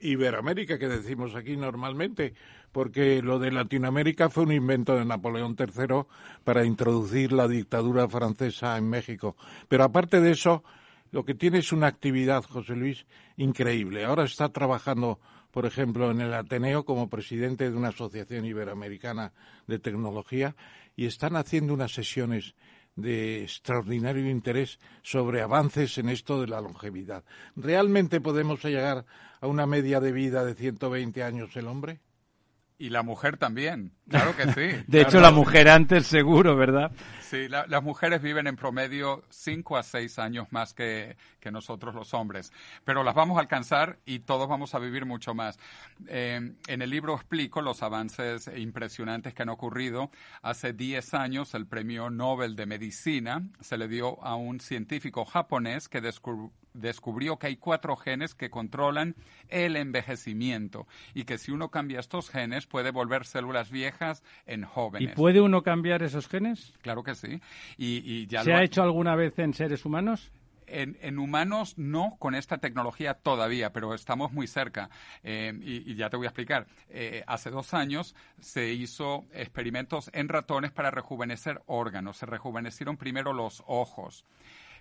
[0.00, 2.34] Iberoamérica que decimos aquí normalmente,
[2.72, 6.02] porque lo de Latinoamérica fue un invento de Napoleón III
[6.44, 9.36] para introducir la dictadura francesa en México.
[9.68, 10.64] Pero aparte de eso,
[11.10, 14.04] lo que tiene es una actividad, José Luis, increíble.
[14.04, 15.18] Ahora está trabajando,
[15.50, 19.32] por ejemplo, en el Ateneo como presidente de una asociación iberoamericana
[19.66, 20.54] de tecnología
[20.96, 22.54] y están haciendo unas sesiones
[22.96, 27.24] de extraordinario interés sobre avances en esto de la longevidad.
[27.56, 29.04] ¿Realmente podemos llegar
[29.40, 32.00] a una media de vida de 120 años el hombre?
[32.80, 34.84] Y la mujer también, claro que sí.
[34.86, 36.90] de hecho, la mujer antes seguro, ¿verdad?
[37.20, 42.14] Sí, las mujeres viven en promedio 5 a 6 años más que, que, nosotros los
[42.14, 45.58] hombres, pero las vamos a alcanzar y todos vamos a vivir mucho más.
[46.08, 50.10] Eh, en el libro explico los avances impresionantes que han ocurrido.
[50.40, 55.90] Hace 10 años el premio Nobel de Medicina se le dio a un científico japonés
[55.90, 59.14] que descubrió descubrió que hay cuatro genes que controlan
[59.48, 65.12] el envejecimiento y que si uno cambia estos genes puede volver células viejas en jóvenes.
[65.12, 66.72] ¿Y puede uno cambiar esos genes?
[66.82, 67.40] Claro que sí.
[67.76, 70.32] Y, ya ¿Se ha hecho alguna vez en seres humanos?
[70.72, 74.88] En, humanos no con esta tecnología todavía, pero estamos muy cerca.
[75.24, 76.68] Eh, y, ya te voy a explicar.
[76.90, 82.18] Eh, hace dos años se hizo experimentos en ratones para rejuvenecer órganos.
[82.18, 84.24] Se rejuvenecieron primero los ojos.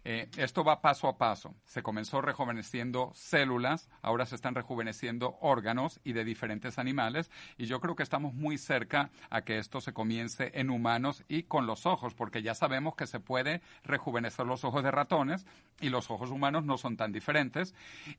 [0.03, 1.55] Eh, esto va paso a paso.
[1.65, 7.79] Se comenzó rejuveneciendo células, ahora se están rejuveneciendo órganos y de diferentes animales y yo
[7.79, 11.85] creo que estamos muy cerca a que esto se comience en humanos y con los
[11.85, 15.45] ojos, porque ya sabemos que se puede rejuvenecer los ojos de ratones
[15.81, 17.73] y los ojos humanos no son tan diferentes.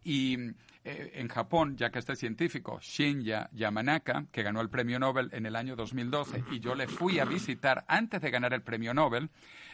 [0.05, 0.37] Y
[0.85, 5.47] eh, en Japón, ya que este científico, Shinya Yamanaka, que ganó el premio Nobel en
[5.47, 9.31] el año 2012 y yo le fui a visitar antes de ganar el premio Nobel,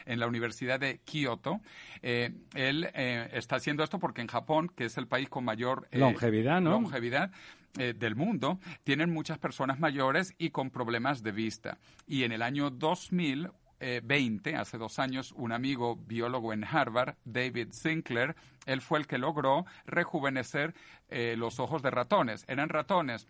[0.07, 1.61] en la Universidad de Kioto.
[2.01, 5.87] Eh, él eh, está haciendo esto porque en Japón, que es el país con mayor
[5.91, 6.71] eh, longevidad, ¿no?
[6.71, 7.31] longevidad
[7.77, 11.77] del mundo, tienen muchas personas mayores y con problemas de vista.
[12.07, 18.35] Y en el año 2020, hace dos años, un amigo biólogo en Harvard, David Sinclair,
[18.65, 20.73] él fue el que logró rejuvenecer
[21.11, 22.45] los ojos de ratones.
[22.47, 23.27] Eran ratones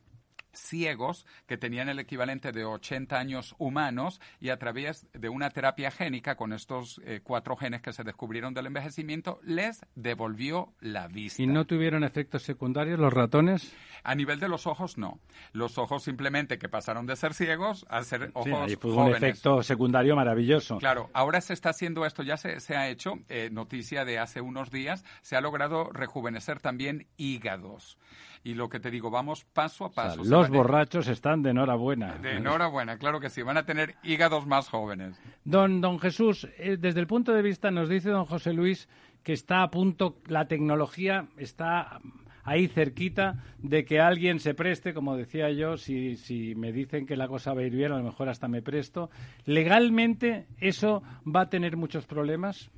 [0.58, 5.92] ciegos que tenían el equivalente de 80 años humanos y a través de una terapia
[5.92, 11.42] génica con estos eh, cuatro genes que se descubrieron del envejecimiento les devolvió la vista.
[11.42, 13.74] ¿Y no tuvieron efectos secundarios los ratones?
[14.04, 15.20] A nivel de los ojos, no.
[15.52, 19.18] Los ojos simplemente que pasaron de ser ciegos a ser ojos sí, ahí fue jóvenes.
[19.22, 20.78] un efecto secundario maravilloso.
[20.78, 24.42] Claro, ahora se está haciendo esto, ya se, se ha hecho, eh, noticia de hace
[24.42, 27.98] unos días, se ha logrado rejuvenecer también hígados.
[28.48, 30.24] Y lo que te digo, vamos paso a O sea, paso.
[30.24, 32.18] Los a- borrachos están de enhorabuena.
[32.20, 35.20] De enhorabuena, claro que sí, van a tener hígados más jóvenes.
[35.44, 38.88] Don, don Jesús, eh, desde el punto de vista, nos dice don José Luis
[39.24, 42.00] que está a punto, la tecnología está
[42.46, 47.18] ahí cerquita de que alguien se preste, como decía yo, si, si me dicen que
[47.18, 49.10] la cosa va a ir bien, a lo mejor hasta me presto.
[49.44, 52.70] ¿Legalmente eso va a tener muchos problemas?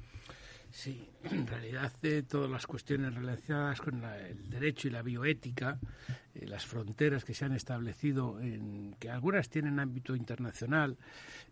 [0.71, 5.79] Sí, en realidad eh, todas las cuestiones relacionadas con la- el derecho y la bioética,
[6.33, 10.97] eh, las fronteras que se han establecido, en, que algunas tienen ámbito internacional,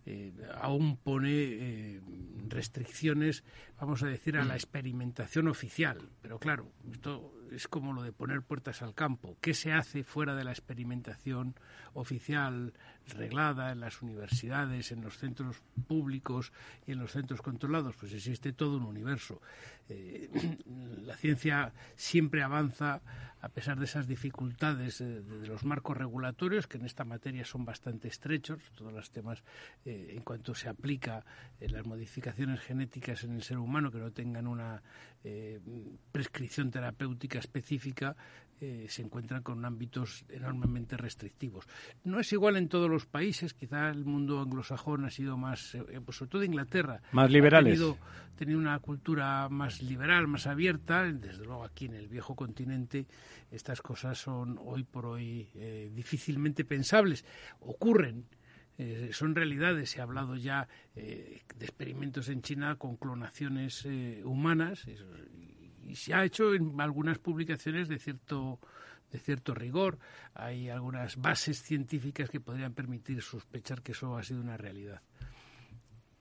[0.06, 2.02] eh, aún pone eh,
[2.48, 3.44] restricciones,
[3.80, 5.98] vamos a decir, a la experimentación oficial.
[6.22, 9.38] Pero claro, esto es como lo de poner puertas al campo.
[9.42, 11.56] ¿Qué se hace fuera de la experimentación
[11.94, 12.74] oficial
[13.16, 16.52] reglada en las universidades, en los centros públicos
[16.86, 17.96] y en los centros controlados?
[17.96, 19.42] Pues existe todo un universo.
[19.90, 20.30] Eh,
[21.06, 23.02] la ciencia siempre avanza
[23.40, 27.66] a pesar de esas dificultades eh, de, los marcos regulatorios, que en esta materia son
[27.66, 29.44] bastante estrechos, todos los temas
[29.86, 31.24] eh, en cuanto se aplica
[31.60, 34.82] las modificaciones genéticas en el ser humano que no tengan una
[36.14, 38.16] prescripción terapéutica específica,
[38.60, 41.66] eh, se encuentran con ámbitos enormemente restrictivos.
[42.04, 46.02] No es igual en todos los países, quizá el mundo anglosajón ha sido más, eh,
[46.04, 47.74] pues sobre todo Inglaterra, Más ha liberales.
[47.76, 47.98] tenido,
[48.36, 51.04] tenido una cultura más liberal, más abierta.
[51.12, 53.06] Desde luego aquí en el viejo continente
[53.52, 57.26] estas cosas son hoy por hoy eh, difícilmente pensables.
[57.60, 58.26] Ocurren,
[58.80, 59.90] eh, son realidades.
[59.92, 65.06] Se ha hablado ya eh, de experimentos en China con clonaciones eh, humanas eso-
[65.88, 68.60] y se ha hecho en algunas publicaciones de cierto
[69.12, 69.98] de cierto rigor.
[70.34, 75.02] Hay algunas bases científicas que podrían permitir sospechar que eso ha sido una realidad.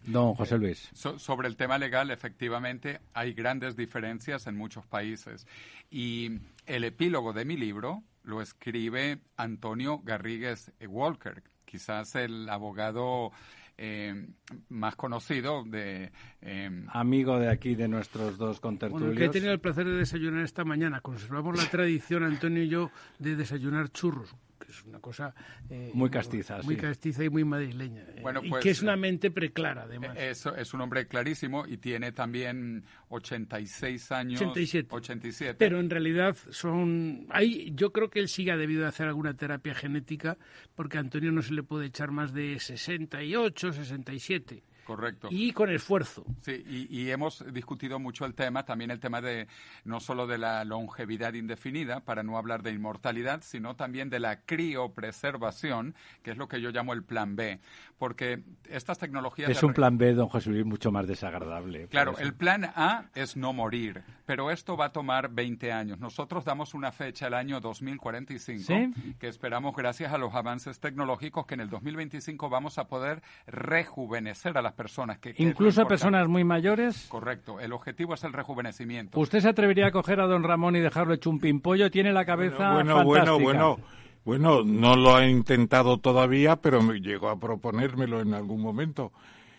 [0.07, 0.89] Don José Luis.
[0.95, 5.49] So- sobre el tema legal, efectivamente, hay grandes diferencias en muchos países.
[5.91, 13.33] Y el epílogo de mi libro lo escribe Antonio Garrigues Walker, quizás el abogado
[13.79, 14.29] eh,
[14.69, 16.11] más conocido de...
[16.43, 19.17] eh, Amigo de aquí, de nuestros dos Bueno, contertulios.
[19.19, 21.01] que he tenido el placer de desayunar esta mañana.
[21.01, 24.35] Conservamos la tradición, Antonio y yo, de desayunar churros,
[24.67, 25.33] que es una cosa...
[25.71, 26.81] eh, Muy castiza, Muy sí.
[26.81, 28.03] castiza y muy madrileña.
[28.03, 30.17] eh, Bueno, y pues, que es una eh, mente preclara, además.
[30.19, 34.41] es, es un hombre clarísimo y tiene también 86 años.
[34.41, 34.89] 87.
[34.91, 35.57] 87.
[35.59, 37.27] Pero en realidad son...
[37.31, 40.37] Hay, yo creo que él sí ha debido de hacer alguna terapia genética,
[40.75, 44.63] porque a Antonio no se le puede echar más de 68, 67.
[44.87, 45.29] Correcto.
[45.31, 46.25] Y con esfuerzo.
[46.43, 49.49] Sí, y, y hemos discutido mucho el tema, también el tema de
[49.85, 54.43] no solo de la longevidad indefinida, para no hablar de inmortalidad, sino también de la
[54.43, 57.59] criopreservación, que es lo que yo llamo el plan B,
[57.99, 59.51] porque estas tecnologías...
[59.51, 61.89] Es de un plan B, don José Luis, mucho más desagradable.
[61.89, 62.21] Claro, eso.
[62.21, 65.99] el plan A es no morir, pero esto va a tomar 20 años.
[65.99, 69.15] Nosotros damos una fecha, el año 2045, ¿Sí?
[69.19, 74.57] que esperamos, gracias a los avances tecnológicos, que en el 2025 vamos a poder rejuvenecer
[74.57, 75.19] a las personas.
[75.19, 77.07] Que, Incluso a personas muy mayores.
[77.09, 79.19] Correcto, el objetivo es el rejuvenecimiento.
[79.19, 81.91] ¿Usted se atrevería a coger a don Ramón y dejarlo hecho un pimpollo?
[81.91, 83.43] Tiene la cabeza bueno, bueno, fantástica.
[83.43, 83.77] bueno.
[84.25, 89.13] Bueno, no lo he intentado todavía, pero me llegó a proponérmelo en algún momento.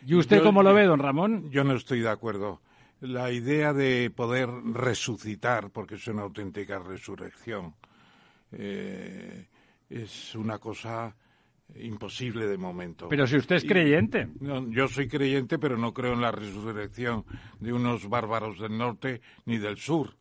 [0.06, 1.50] ¿Y usted Yo- cómo lo ve, don Ramón?
[1.52, 2.62] Yo no estoy de acuerdo.
[3.00, 7.76] La idea de poder resucitar, porque es una auténtica resurrección,
[8.52, 9.48] eh,
[9.90, 11.16] es una cosa
[11.76, 13.08] imposible de momento.
[13.10, 14.28] Pero si usted es Y- creyente.
[14.40, 17.26] No, yo soy creyente, pero no creo en la resurrección
[17.60, 20.14] de unos bárbaros del norte ni del sur.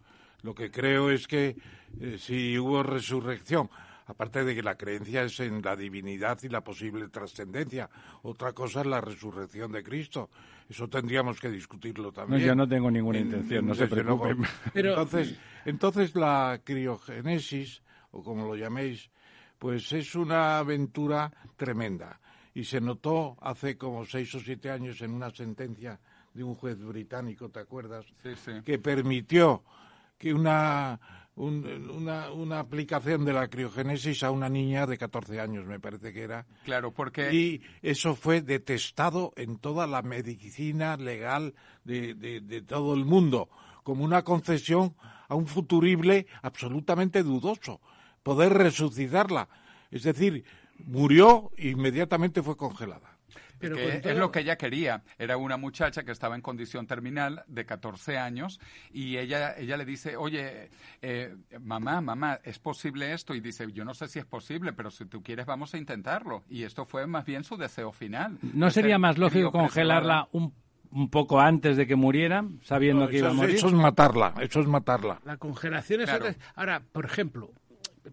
[0.43, 1.57] Lo que creo es que
[2.01, 3.71] eh, si hubo resurrección,
[4.07, 7.89] aparte de que la creencia es en la divinidad y la posible trascendencia,
[8.23, 10.29] otra cosa es la resurrección de Cristo.
[10.69, 12.43] Eso tendríamos que discutirlo también.
[12.43, 14.25] yo no tengo ninguna intención, no se desde luego.
[14.25, 14.49] preocupe.
[14.75, 19.11] Pero- Entonces, entonces la criogénesis, o como lo llaméis,
[19.59, 22.21] pues es una aventura tremenda.
[22.55, 25.99] Y se notó hace como seis o siete años en una sentencia
[26.33, 28.07] de un juez británico, ¿te acuerdas?
[28.23, 28.53] Sí, sí.
[28.65, 29.63] Que permitió
[30.19, 30.99] que una,
[31.35, 36.13] un- una, una aplicación de la criogénesis a una niña de 14 años, me parece
[36.15, 36.47] que era.
[36.65, 41.55] Claro, porque Y eso fue detestado en toda la medicina legal
[41.85, 43.51] de, de- de todo el mundo,
[43.83, 44.95] como una concesión
[45.29, 47.81] a un futurible absolutamente dudoso.
[48.27, 49.49] Poder resucitarla.
[49.89, 50.45] Es decir,
[50.85, 53.17] murió e inmediatamente fue congelada.
[53.61, 55.05] Pero es lo que ella quería.
[55.17, 58.59] Era una muchacha que estaba en condición terminal de 14 años
[58.93, 60.71] y ella, ella le dice, oye,
[61.03, 63.33] eh, mamá, mamá, ¿es posible esto?
[63.33, 66.43] Y dice, yo no sé si es posible, pero si tú quieres vamos a intentarlo.
[66.51, 68.39] Y esto fue más bien su deseo final.
[68.43, 70.53] ¿No sería más lógico congelarla un
[70.91, 73.57] un poco antes de que muriera, sabiendo que iba a morir.
[73.57, 75.21] Eso es matarla, eso es matarla.
[75.25, 76.11] La congelación es
[76.55, 77.53] Ahora, por ejemplo,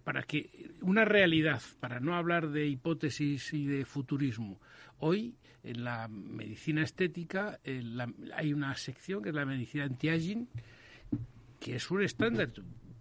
[0.03, 4.59] para que una realidad, para no hablar de hipótesis y de futurismo,
[4.99, 7.59] hoy en la medicina estética
[8.35, 10.47] hay una sección que es la medicina anti-aging,
[11.59, 12.51] que es un estándar.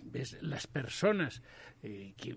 [0.04, 1.42] Ves las personas
[1.82, 2.36] eh, que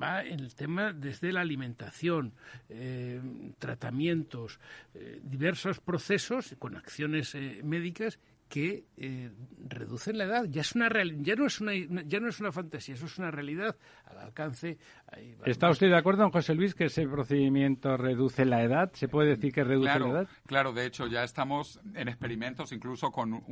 [0.00, 2.34] va en el tema desde la alimentación,
[2.68, 3.20] eh,
[3.58, 4.60] tratamientos,
[4.94, 7.34] eh, diversos procesos con acciones
[7.64, 9.30] médicas que eh,
[9.66, 10.44] reducen la edad.
[10.48, 10.88] Ya es una
[11.20, 14.78] ya no es una ya no es una fantasía, eso es una realidad al alcance.
[15.44, 18.92] ¿Está usted de acuerdo, don José Luis, que ese procedimiento reduce la edad?
[18.94, 20.28] ¿Se puede decir que reduce la edad?
[20.46, 23.42] Claro, de hecho ya estamos en experimentos incluso con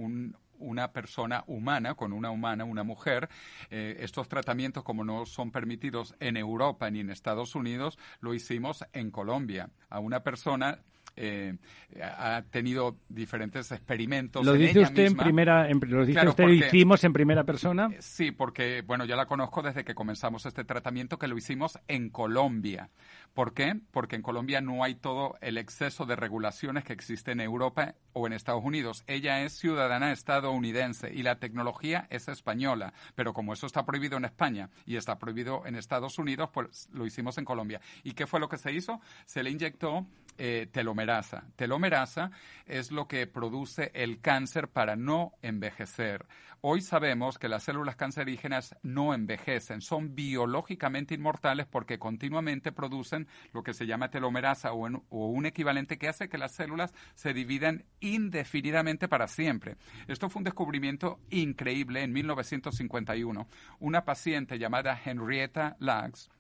[0.59, 3.29] una persona humana, con una humana, una mujer.
[3.71, 8.85] Eh, estos tratamientos, como no son permitidos en Europa ni en Estados Unidos, lo hicimos
[8.93, 9.71] en Colombia.
[9.91, 10.79] A una persona
[11.17, 11.57] eh,
[12.03, 14.45] ha tenido diferentes experimentos.
[14.45, 17.91] ¿Lo dice usted en primera, lo dice usted, hicimos en primera persona?
[17.93, 21.79] Eh, sí, porque, bueno, ya la conozco desde que comenzamos este tratamiento, que lo hicimos
[21.89, 22.91] en Colombia.
[23.35, 23.81] ¿Por qué?
[23.91, 28.27] Porque en Colombia no hay todo el exceso de regulaciones que existe en Europa o
[28.27, 29.05] en Estados Unidos.
[29.07, 34.27] Ella es ciudadana estadounidense y la tecnología es española, pero como eso está prohibido en
[34.27, 37.81] España y está prohibido en Estados Unidos, pues lo hicimos en Colombia.
[38.03, 39.01] ¿Y qué fue lo que se hizo?
[39.25, 40.07] Se le inyectó
[40.39, 41.45] eh, telomerasa.
[41.57, 42.31] Telomerasa
[42.67, 46.27] es lo que produce el cáncer para no envejecer.
[46.65, 53.65] Hoy sabemos que las células cancerígenas no envejecen, son biológicamente inmortales porque continuamente producen lo
[53.65, 57.85] que se llama telomerasa o, o, un equivalente que hace que las células se dividan
[57.99, 59.77] indefinidamente para siempre.
[60.07, 63.49] Esto fue un descubrimiento increíble en 1951.
[63.81, 66.31] Una paciente llamada Henrietta Lacks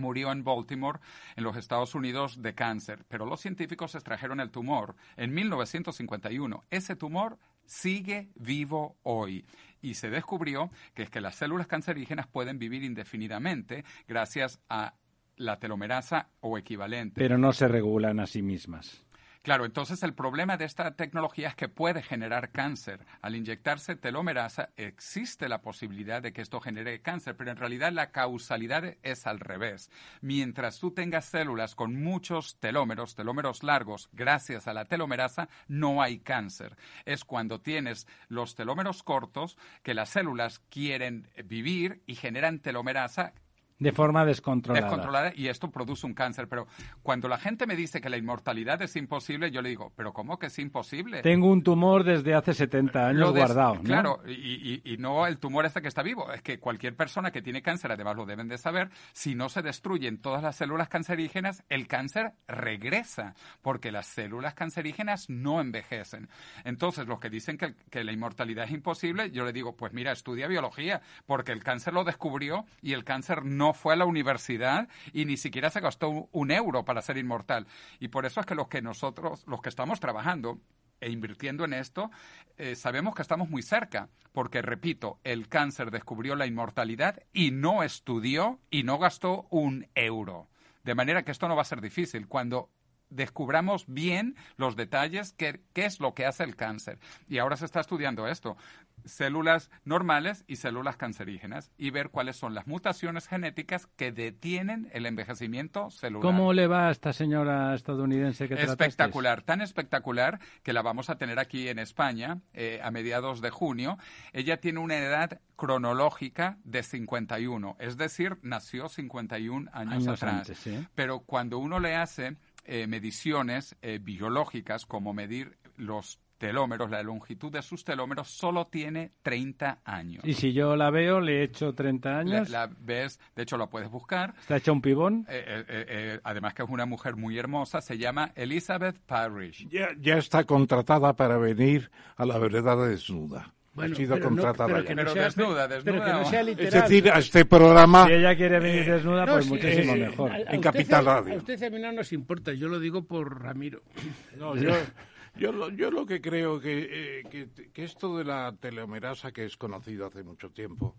[0.00, 0.98] murió en Baltimore,
[1.36, 6.64] en los Estados Unidos, de cáncer, pero los científicos extrajeron el tumor en 1951.
[6.70, 9.44] Ese tumor sigue vivo hoy.
[9.82, 14.94] Y se descubrió que es que las células cancerígenas pueden vivir indefinidamente gracias a
[15.36, 17.20] la telomerasa o equivalente.
[17.20, 19.04] Pero no se regulan a sí mismas.
[19.42, 23.06] Claro, entonces el problema de esta tecnología es que puede generar cáncer.
[23.22, 28.10] Al inyectarse telomerasa existe la posibilidad de que esto genere cáncer, pero en realidad la
[28.10, 29.90] causalidad es al revés.
[30.20, 36.18] Mientras tú tengas células con muchos telómeros, telómeros largos, gracias a la telomerasa, no hay
[36.18, 36.76] cáncer.
[37.06, 43.32] Es cuando tienes los telómeros cortos que las células quieren vivir y generan telomerasa
[43.80, 44.86] de forma descontrolada.
[44.86, 46.46] Descontrolada y esto produce un cáncer.
[46.48, 46.68] Pero
[47.02, 50.38] cuando la gente me dice que la inmortalidad es imposible, yo le digo, ¿pero cómo
[50.38, 51.22] que es imposible?
[51.22, 53.76] Tengo un tumor desde hace 70 años guardado.
[53.76, 53.82] ¿no?
[53.82, 56.30] Claro, y, y, no el tumor este que está vivo.
[56.30, 59.62] Es que cualquier persona que tiene cáncer, además lo deben de saber, si no se
[59.62, 66.28] destruyen todas las células cancerígenas, el cáncer regresa, porque las células cancerígenas no envejecen.
[66.64, 70.12] Entonces, los que dicen que, que la inmortalidad es imposible, yo le digo, pues mira,
[70.12, 74.88] estudia biología, porque el cáncer lo descubrió y el cáncer no fue a la universidad
[75.12, 77.66] y ni siquiera se gastó un, euro para ser inmortal.
[77.98, 80.58] Y por eso es que los que nosotros, los que estamos trabajando
[81.00, 82.10] e invirtiendo en esto,
[82.58, 87.82] eh, sabemos que estamos muy cerca, porque, repito, el cáncer descubrió la inmortalidad y no
[87.82, 90.48] estudió y no gastó un euro.
[90.84, 92.26] De manera que esto no va a ser difícil.
[92.26, 92.70] Cuando
[93.10, 96.98] descubramos bien los detalles, qué, qué es lo que hace el cáncer.
[97.28, 98.56] Y ahora se está estudiando esto
[99.04, 105.06] células normales y células cancerígenas y ver cuáles son las mutaciones genéticas que detienen el
[105.06, 106.22] envejecimiento celular.
[106.22, 111.16] ¿Cómo le va a esta señora estadounidense que Espectacular, tan espectacular que la vamos a
[111.16, 113.98] tener aquí en España eh, a mediados de junio.
[114.32, 120.50] Ella tiene una edad cronológica de 51, es decir, nació 51 años, atrás.
[120.94, 127.52] Pero cuando uno le hace eh, mediciones eh, biológicas, como medir los telómeros, la longitud
[127.52, 130.24] de sus telómeros, solo tiene 30 años.
[130.24, 132.48] Y si yo la veo, le he hecho 30 años.
[132.48, 134.34] La, ves, de hecho la puedes buscar.
[134.40, 135.26] ¿Está hecha un pibón?
[135.28, 139.68] Eh, eh, eh, además que es una mujer muy hermosa, se llama Elizabeth Parrish.
[139.68, 143.52] Ya, ya está contratada para venir a la verdad desnuda.
[143.72, 145.92] Bueno, ha sido contratada pero, que no sea, desnuda, desnuda.
[145.92, 146.74] Pero que no sea literal.
[146.74, 148.06] Es decir, a este programa...
[148.06, 150.32] Si ella quiere venir desnuda, pues muchísimo mejor.
[150.34, 151.34] en Capital Radio.
[151.34, 153.82] A usted a mí no nos importa, yo lo digo por Ramiro.
[154.38, 154.72] No, yo...
[155.36, 159.56] Yo lo, yo lo que creo que, eh, que, esto de la telomerasa que es
[159.56, 160.96] conocido hace mucho tiempo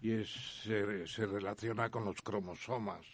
[0.00, 0.30] y es,
[0.64, 3.06] se, relaciona con los cromosomas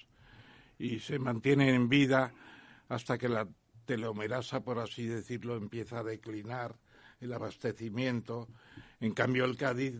[0.79, 2.33] y se mantienen en vida
[2.89, 3.49] hasta que la
[3.85, 6.77] telomerasa, por así decirlo, empieza a declinar
[7.21, 8.49] el abastecimiento.
[9.03, 9.95] En cambio, el, cádiz,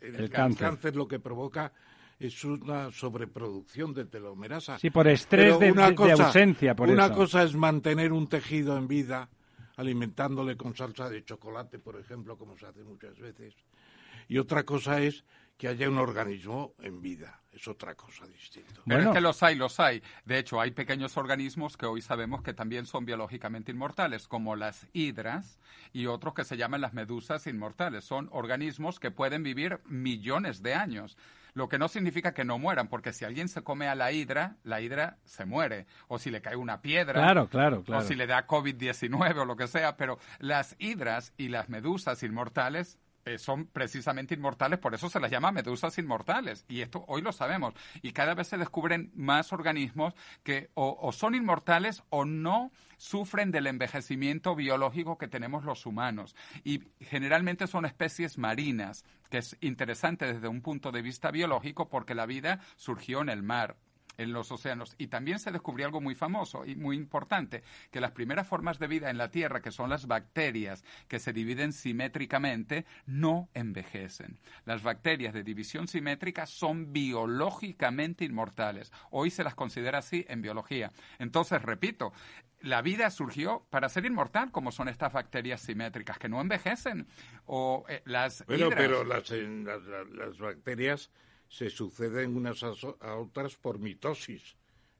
[0.00, 0.96] el, cáncer.
[0.96, 1.70] lo que provoca
[2.18, 4.78] es una sobreproducción de telomerasa.
[4.78, 6.74] Sí, por estrés de, ausencia.
[6.74, 9.28] Por una cosa es mantener un tejido en vida
[9.76, 13.54] alimentándole con salsa de chocolate, por ejemplo, como se hace muchas veces.
[14.28, 15.24] Y otra cosa es
[15.58, 17.41] que haya un organismo en vida.
[17.52, 18.80] Es otra cosa distinta.
[18.86, 20.02] Pero es que los hay, los hay.
[20.24, 24.86] De hecho, hay pequeños organismos que hoy sabemos que también son biológicamente inmortales, como las
[24.94, 25.58] hidras
[25.92, 28.04] y otros que se llaman las medusas inmortales.
[28.04, 31.18] Son organismos que pueden vivir millones de años.
[31.52, 34.56] Lo que no significa que no mueran, porque si alguien se come a la hidra,
[34.64, 35.86] la hidra se muere.
[36.08, 37.12] O si le cae una piedra.
[37.12, 38.02] Claro, claro, claro.
[38.02, 39.98] O si le da COVID-19 o lo que sea.
[39.98, 45.30] Pero las hidras y las medusas inmortales eh, son precisamente inmortales, por eso se las
[45.30, 46.64] llama medusas inmortales.
[46.68, 47.74] Y esto hoy lo sabemos.
[48.02, 53.66] Y cada vez se descubren más organismos que o, son inmortales o no sufren del
[53.66, 56.34] envejecimiento biológico que tenemos los humanos.
[56.64, 62.14] Y generalmente son especies marinas, que es interesante desde un punto de vista biológico porque
[62.14, 63.76] la vida surgió en el mar
[64.18, 64.94] en los océanos.
[64.98, 68.86] Y también se descubrió algo muy famoso y muy importante, que las primeras formas de
[68.86, 74.38] vida en la Tierra, que son las bacterias, que se dividen simétricamente, no envejecen.
[74.64, 78.92] Las bacterias de división simétrica son biológicamente inmortales.
[79.10, 80.92] Hoy se las considera así en biología.
[81.18, 82.12] Entonces, repito,
[82.62, 87.06] la vida surgió para ser inmortal, como son estas bacterias simétricas, que no envejecen.
[87.46, 91.10] O eh, las pero, pero las, las bacterias
[91.52, 94.56] se suceden unas a otras por mitosis,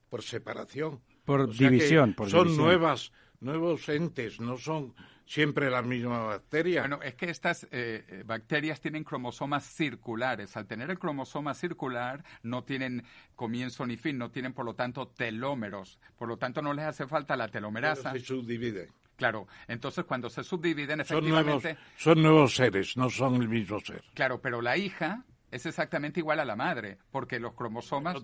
[0.07, 1.01] por separación.
[1.25, 4.93] Por división, Son nuevas, nuevos entes, no son
[5.25, 6.81] siempre la misma bacteria.
[6.81, 10.55] Bueno, es que estas eh, eh, bacterias tienen cromosomas circulares.
[10.55, 13.03] Al tener el cromosoma circular, no tienen
[13.35, 15.97] comienzo ni fin, no tienen, por lo tanto, telómeros.
[16.19, 18.11] Por lo tanto, no les hace falta la telomerasa.
[18.11, 18.91] se subdividen.
[19.15, 21.77] Claro, entonces cuando se subdividen, efectivamente...
[21.97, 24.03] son nuevos seres, no son el mismo ser.
[24.13, 25.23] Claro, pero la hija
[25.53, 28.17] es exactamente igual a la madre, porque los cromosomas...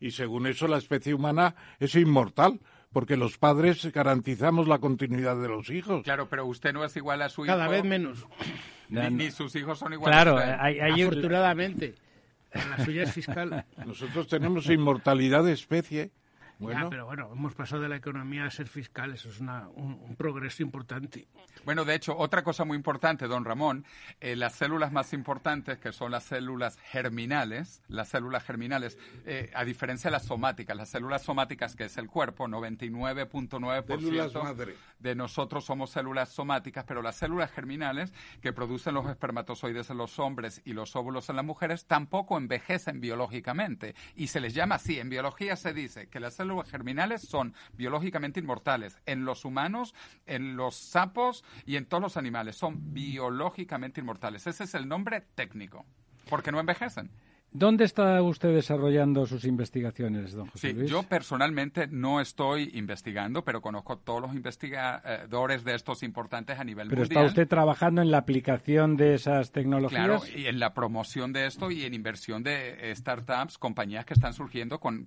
[0.00, 2.60] y según eso la especie humana es inmortal,
[2.92, 6.02] porque los padres garantizamos la continuidad de los hijos.
[6.02, 7.54] Claro, pero usted no es igual a su hijo.
[7.54, 8.26] Cada vez menos.
[8.88, 11.02] Ni, sus hijos son iguales claro, a Hay, hay...
[11.02, 11.94] Afortunadamente.
[12.52, 13.64] La suya es fiscal.
[13.84, 16.10] Nosotros tenemos inmortalidad de especie
[16.58, 16.90] bueno.
[16.90, 21.26] pero bueno, hemos pasado de la economía a ser fiscal, eso es un, progreso importante.
[21.64, 23.84] Bueno, de hecho, otra cosa muy importante, don Ramón,
[24.20, 29.64] eh, las células más importantes, que son las células germinales, las células germinales, eh, a
[29.64, 35.90] diferencia de las somáticas, las células somáticas, que es el cuerpo, 99.9% de nosotros somos
[35.90, 40.96] células somáticas, pero las células germinales, que producen los espermatozoides en los hombres y los
[40.96, 43.94] óvulos en las mujeres, tampoco envejecen biológicamente.
[44.14, 44.98] Y se les llama así.
[44.98, 48.98] En biología se dice que las células células germinales son biológicamente inmortales.
[49.06, 49.94] En los humanos,
[50.26, 54.46] en los sapos y en todos los animales son biológicamente inmortales.
[54.46, 55.84] Ese es el nombre técnico,
[56.28, 57.10] porque no envejecen.
[57.58, 63.62] ¿Dónde está usted desarrollando sus investigaciones, don José sí, Yo personalmente no estoy investigando, pero
[63.62, 67.08] conozco todos los investigadores de estos importantes a nivel mundial.
[67.08, 70.04] Pero está usted trabajando en la aplicación de esas tecnologías.
[70.04, 74.34] Claro, y en la promoción de esto y en inversión de startups, compañías que están
[74.34, 75.06] surgiendo con,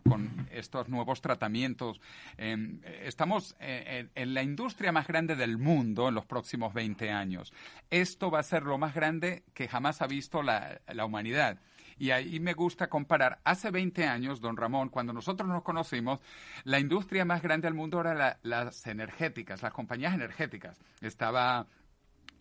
[0.52, 2.02] estos nuevos tratamientos.
[2.38, 7.54] Em, estamos en, en, la industria más grande del mundo en los próximos 20 años.
[7.92, 11.60] Esto va a ser lo más grande que jamás ha visto la, la humanidad.
[12.00, 13.40] Y ahí me gusta comparar.
[13.44, 16.22] Hace 20 años, don Ramón, cuando nosotros nos conocimos,
[16.64, 20.80] la industria más grande del mundo era las energéticas, las compañías energéticas.
[21.02, 21.68] Estaba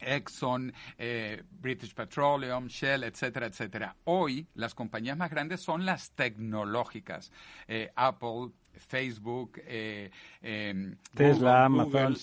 [0.01, 3.97] Exxon, eh, British Petroleum, Shell, etcétera, etcétera.
[4.05, 7.33] Hoy las compañías más grandes son las tecnológicas.
[7.67, 10.11] Eh, Apple, Facebook, eh,
[10.43, 12.17] em, Tesla, Amazon,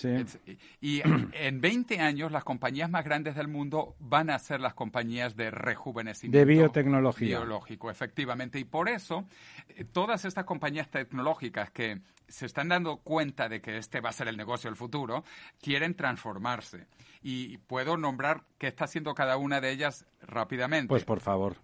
[0.80, 1.02] Y
[1.32, 5.50] en 20 años las compañías más grandes del mundo van a ser las compañías de
[5.50, 6.38] rejuvenecimiento.
[6.38, 7.38] De biotecnología.
[7.38, 8.58] Biológico, efectivamente.
[8.58, 9.26] Y por eso
[9.68, 14.12] eh, todas estas compañías tecnológicas que se están dando cuenta de que este va a
[14.12, 15.24] ser el negocio del futuro,
[15.60, 16.86] quieren transformarse.
[17.22, 20.88] Y puedo nombrar qué está haciendo cada una de ellas rápidamente.
[20.88, 21.56] Pues por favor.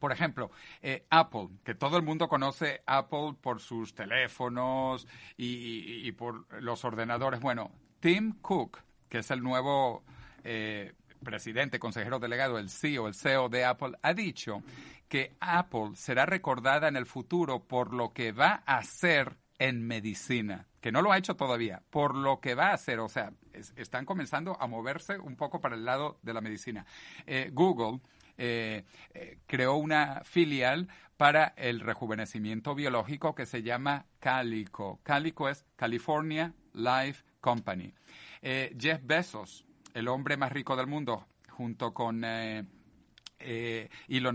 [0.00, 0.50] Por ejemplo,
[0.82, 7.40] eh, Apple, que todo el mundo conoce Apple por sus teléfonos y, por los ordenadores.
[7.40, 7.70] Bueno,
[8.00, 8.78] Tim Cook,
[9.08, 10.02] que es el nuevo
[10.42, 14.62] eh, presidente, consejero delegado, el CEO, el CEO de Apple, ha dicho
[15.06, 20.66] que Apple será recordada en el futuro por lo que va a hacer en medicina.
[20.80, 23.34] que no lo ha hecho todavía, por lo que va a hacer, o sea,
[23.76, 26.86] están comenzando a moverse un poco para el lado de la medicina.
[27.26, 28.00] Eh, Google
[28.42, 30.88] eh, eh, creó una filial
[31.18, 34.98] para el rejuvenecimiento biológico que se llama Calico.
[35.02, 37.92] Calico es California Life Company.
[38.40, 42.78] Jeff Bezos, el hombre más rico del mundo, junto con Elon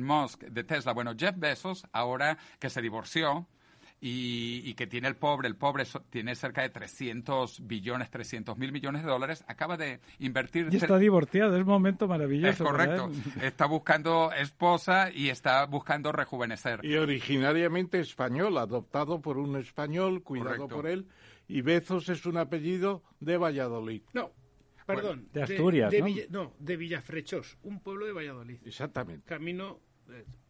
[0.03, 0.93] Musk de Tesla.
[0.93, 3.47] Bueno, Jeff Bezos, ahora que se divorció,
[4.01, 9.03] y, que tiene el pobre, el pobre tiene cerca de 300 billones, 300 mil millones
[9.03, 10.67] de dólares, acaba de invertir...
[10.71, 12.63] Y está divorciado, es un momento maravilloso.
[12.63, 13.09] Es correcto,
[13.41, 16.83] está buscando esposa y está buscando rejuvenecer.
[16.83, 21.07] Y originariamente español, adoptado por un español, cuidado por él,
[21.47, 24.03] y Bezos es un apellido de Valladolid.
[24.13, 24.31] No,
[24.85, 25.29] Perdón.
[25.33, 26.43] de Asturias, ¿no?
[26.43, 28.59] no, de Villafrechos, un pueblo de Valladolid.
[28.65, 29.25] Exactamente.
[29.25, 29.79] Camino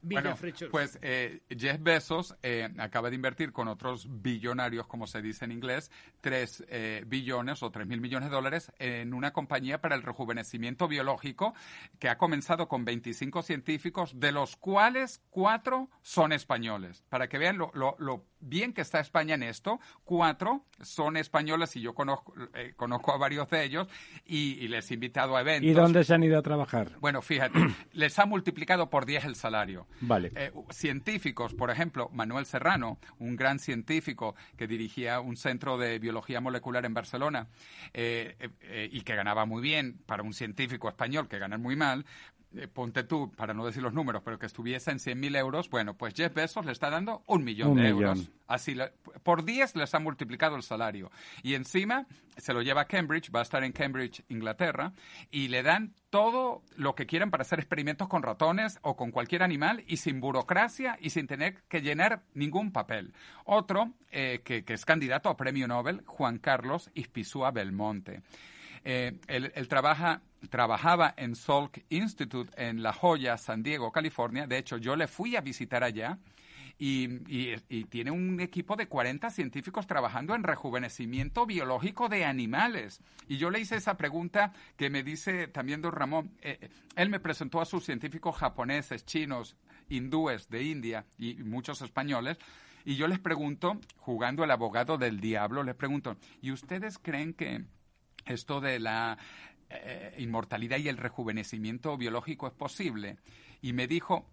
[0.05, 0.35] bueno,
[0.71, 5.51] pues eh, Jeff Bezos eh, acaba de invertir con otros billonarios, como se dice en
[5.51, 5.91] inglés,
[6.21, 10.87] 3 eh, billones o 3 mil millones de dólares en una compañía para el rejuvenecimiento
[10.87, 11.53] biológico
[11.99, 17.03] que ha comenzado con 25 científicos, de los cuales cuatro son españoles.
[17.09, 21.81] Para que vean lo, lo, bien que está España en esto, cuatro son españoles y
[21.81, 22.33] yo conozco,
[22.75, 23.87] conozco a varios de ellos
[24.25, 25.69] y, les he invitado a eventos.
[25.69, 26.91] ¿Y dónde se han ido a trabajar?
[26.99, 27.59] Bueno, fíjate,
[27.93, 29.87] les ha multiplicado por 10 el salario.
[30.01, 30.31] Vale.
[30.35, 36.41] Eh, científicos, por ejemplo, Manuel Serrano, un gran científico que dirigía un centro de biología
[36.41, 37.47] molecular en Barcelona
[37.93, 42.05] eh, eh, y que ganaba muy bien para un científico español que gana muy mal,
[42.57, 45.95] eh, ponte tú, para no decir los números, pero que estuviese en 100.000 euros, bueno,
[45.95, 48.29] pues Jeff Bezos le está dando un millón de euros.
[48.47, 48.75] Así,
[49.23, 51.11] por 10 les ha multiplicado el salario.
[51.43, 52.05] Y encima
[52.37, 54.93] se lo lleva a Cambridge, va a estar en Cambridge, Inglaterra,
[55.31, 59.43] y le dan todo lo que quieran para hacer experimentos con ratones o con cualquier
[59.43, 63.13] animal y sin burocracia y sin tener que llenar ningún papel.
[63.45, 68.21] Otro, eh, que, que, es candidato a premio Nobel, Juan Carlos Ispizúa Belmonte.
[68.87, 70.21] Eh, él, trabaja,
[70.51, 74.45] trabajaba en Salk Institute en La Joya, San Diego, California.
[74.45, 76.19] De hecho, yo le fui a visitar allá.
[76.77, 77.07] Y,
[77.85, 82.99] tiene un equipo de 40 científicos trabajando en rejuvenecimiento biológico de animales.
[83.27, 86.31] Y yo le hice esa pregunta que me dice también don Ramón.
[86.41, 89.55] Eh, él me presentó a sus científicos japoneses, chinos,
[89.89, 92.37] hindúes de India y muchos españoles.
[92.83, 97.63] Y yo les pregunto, jugando el abogado del diablo, les pregunto, ¿y ustedes creen que
[98.25, 99.17] esto de la
[99.69, 103.17] eh, inmortalidad y el rejuvenecimiento biológico es posible.
[103.61, 104.29] Y me dijo,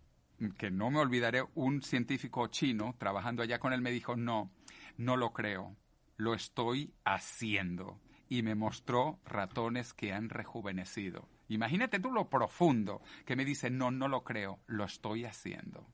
[0.58, 4.50] que no me olvidaré, un científico chino trabajando allá con él me dijo, no,
[4.96, 5.76] no lo creo,
[6.16, 8.00] lo estoy haciendo.
[8.28, 11.28] Y me mostró ratones que han rejuvenecido.
[11.48, 15.86] Imagínate tú lo profundo que me dice, no, no lo creo, lo estoy haciendo.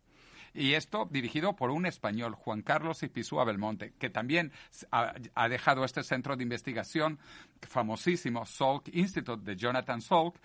[0.55, 4.53] Y esto dirigido por un español, Juan Carlos Ispizúa Belmonte, que también
[4.91, 7.19] ha, dejado este centro de investigación
[7.63, 10.37] famosísimo, Salk Institute de Jonathan Salk,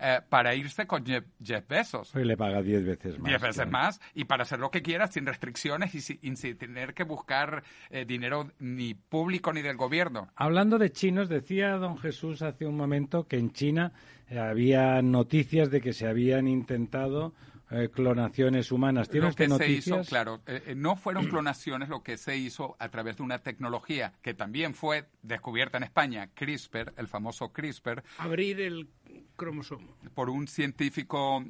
[0.00, 2.12] eh, para irse con Jeff, Bezos.
[2.14, 3.28] Y le paga diez veces más.
[3.28, 7.04] Diez veces más y para hacer lo que quiera sin restricciones y sin, tener que
[7.04, 10.28] buscar eh, dinero ni público ni del gobierno.
[10.36, 13.92] Hablando de chinos, decía don Jesús hace un momento que en China
[14.28, 17.34] eh, había noticias de que se habían intentado
[17.70, 19.08] eh, clonaciones humanas.
[19.08, 22.88] ¿Tienes que se hizo, claro, eh, eh, no fueron clonaciones lo que se hizo a
[22.88, 28.02] través de una tecnología que también fue descubierta en España, CRISPR, el famoso CRISPR.
[28.18, 28.88] Abrir el
[29.36, 29.86] cromosoma.
[30.14, 31.44] Por un científico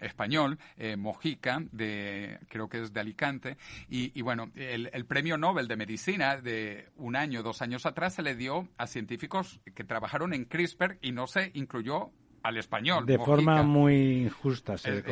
[0.00, 0.58] español,
[0.98, 3.56] Mojica, de, creo que es de Alicante,
[3.88, 8.22] y, bueno, el, el, premio Nobel de Medicina de un año, dos años atrás, se
[8.22, 12.10] le dio a científicos que trabajaron en CRISPR y no se incluyó
[12.46, 13.04] al español.
[13.06, 15.02] De forma muy justa, se,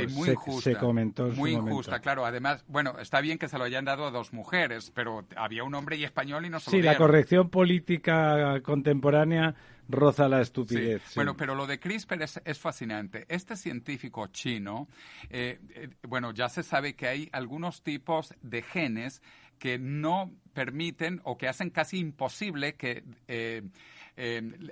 [0.79, 1.27] comentó.
[1.29, 2.25] muy injusta, claro.
[2.25, 5.75] Además, bueno, está bien que se lo hayan dado a dos mujeres, pero había un
[5.75, 9.55] hombre y español y no se Sí, la corrección política contemporánea
[9.89, 11.03] roza la estupidez.
[11.17, 13.27] Bueno, pero lo de CRISPR es, fascinante.
[13.29, 14.89] Este científico chino,
[15.29, 19.23] eh, eh, bueno, ya se sabe que hay algunos tipos de genes
[19.59, 23.63] que no permiten o que hacen casi imposible que eh,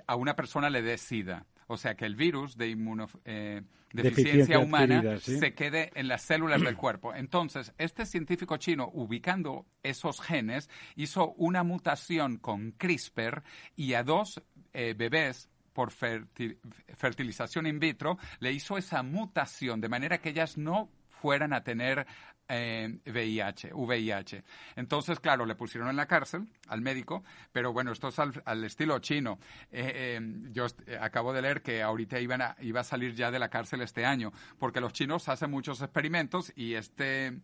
[0.07, 1.45] a una persona le dé SIDA.
[1.67, 6.75] O sea, que el virus de inmunodeficiencia eh, humana se quede en las células del
[6.75, 7.13] cuerpo.
[7.13, 13.43] Entonces, este científico chino, ubicando esos genes, hizo una mutación con CRISPR
[13.75, 14.41] y a dos
[14.73, 20.89] eh, bebés por fertilización in vitro, le hizo esa mutación de manera que ellas no
[21.09, 22.05] fueran a tener
[22.49, 24.43] VIH, VIH.
[24.75, 28.99] Entonces, claro, le pusieron en la cárcel al médico, pero bueno, esto es al, estilo
[28.99, 29.39] chino.
[29.71, 30.19] Eh, eh,
[30.51, 33.49] yo eh, acabo de leer que ahorita iban a, iba a salir ya de la
[33.49, 37.39] cárcel este año, porque los chinos hacen muchos experimentos y este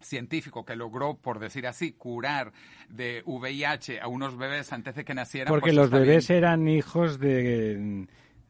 [0.00, 2.52] científico que logró, por decir así, curar
[2.88, 5.48] de VIH a unos bebés antes de que nacieran.
[5.48, 6.38] Porque pues los bebés bien.
[6.38, 8.06] eran hijos de,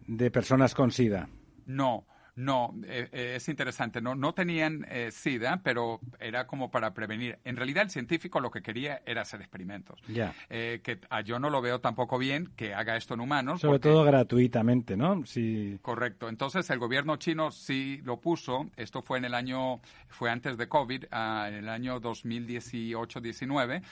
[0.06, 1.28] de personas con SIDA.
[1.66, 2.06] No,
[2.36, 4.00] no, eh, eh, es interesante.
[4.00, 7.38] No, no tenían eh, SIDA, pero era como para prevenir.
[7.44, 10.00] En realidad, el científico lo que quería era hacer experimentos.
[10.08, 10.34] Ya.
[10.50, 13.60] Eh, que ah, yo no lo veo tampoco bien que haga esto en humanos.
[13.60, 15.24] Sobre porque- todo gratuitamente, ¿no?
[15.26, 15.78] Si...
[15.80, 16.28] Correcto.
[16.28, 18.68] Entonces el gobierno chino sí lo puso.
[18.76, 23.82] Esto fue en el año, fue antes de COVID, ah, en el año 2018-19,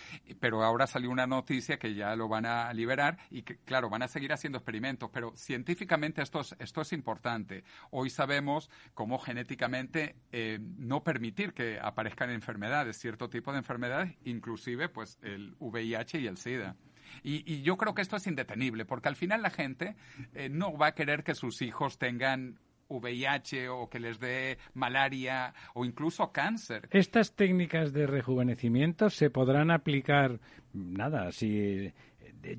[0.40, 4.02] pero ahora salió una noticia que ya lo van a liberar y que, claro, van
[4.02, 7.62] a seguir haciendo experimentos, pero científicamente esto es, esto es importante.
[7.90, 8.31] Hoy sabemos
[8.94, 15.54] cómo genéticamente eh, no permitir que aparezcan enfermedades, cierto tipo de enfermedades, inclusive pues el
[15.58, 16.76] VIH y el SIDA.
[17.22, 19.96] Y, y yo creo que esto es indetenible, porque al final la gente
[20.34, 22.58] eh, no va a querer que sus hijos tengan
[22.88, 26.88] VIH o que les dé malaria o incluso cáncer.
[26.90, 30.40] Estas técnicas de rejuvenecimiento se podrán aplicar,
[30.72, 31.92] nada, si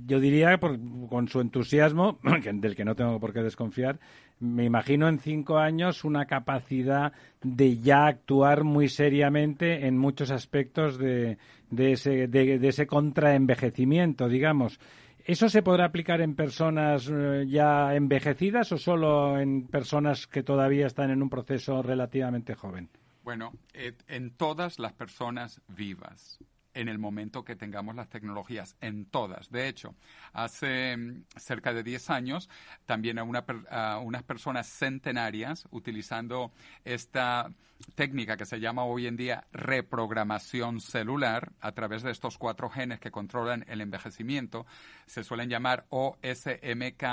[0.06, 0.80] yo diría por-
[1.10, 2.20] con su entusiasmo,
[2.54, 4.00] del que no tengo por qué desconfiar,
[4.40, 10.98] me imagino en cinco años una capacidad de ya actuar muy seriamente en muchos aspectos
[10.98, 11.38] de,
[11.72, 14.80] ese, de ese contraenvejecimiento, digamos.
[15.26, 20.86] ¿Eso se podrá aplicar en personas eh, ya envejecidas o solo en personas que todavía
[20.86, 22.90] están en un proceso relativamente joven?
[23.24, 26.40] Bueno, eh, en todas las personas vivas,
[26.74, 29.52] en el momento que tengamos las tecnologías, en todas.
[29.52, 29.96] De hecho,
[30.34, 32.50] hace mm, cerca de 10 años,
[32.86, 36.52] también a, una a unas personas centenarias, utilizando
[36.86, 37.52] esta
[37.96, 43.00] técnica que se llama hoy en día reprogramación celular, a través de estos cuatro genes
[43.00, 44.66] que controlan el envejecimiento,
[45.06, 47.04] se suelen llamar OSMK,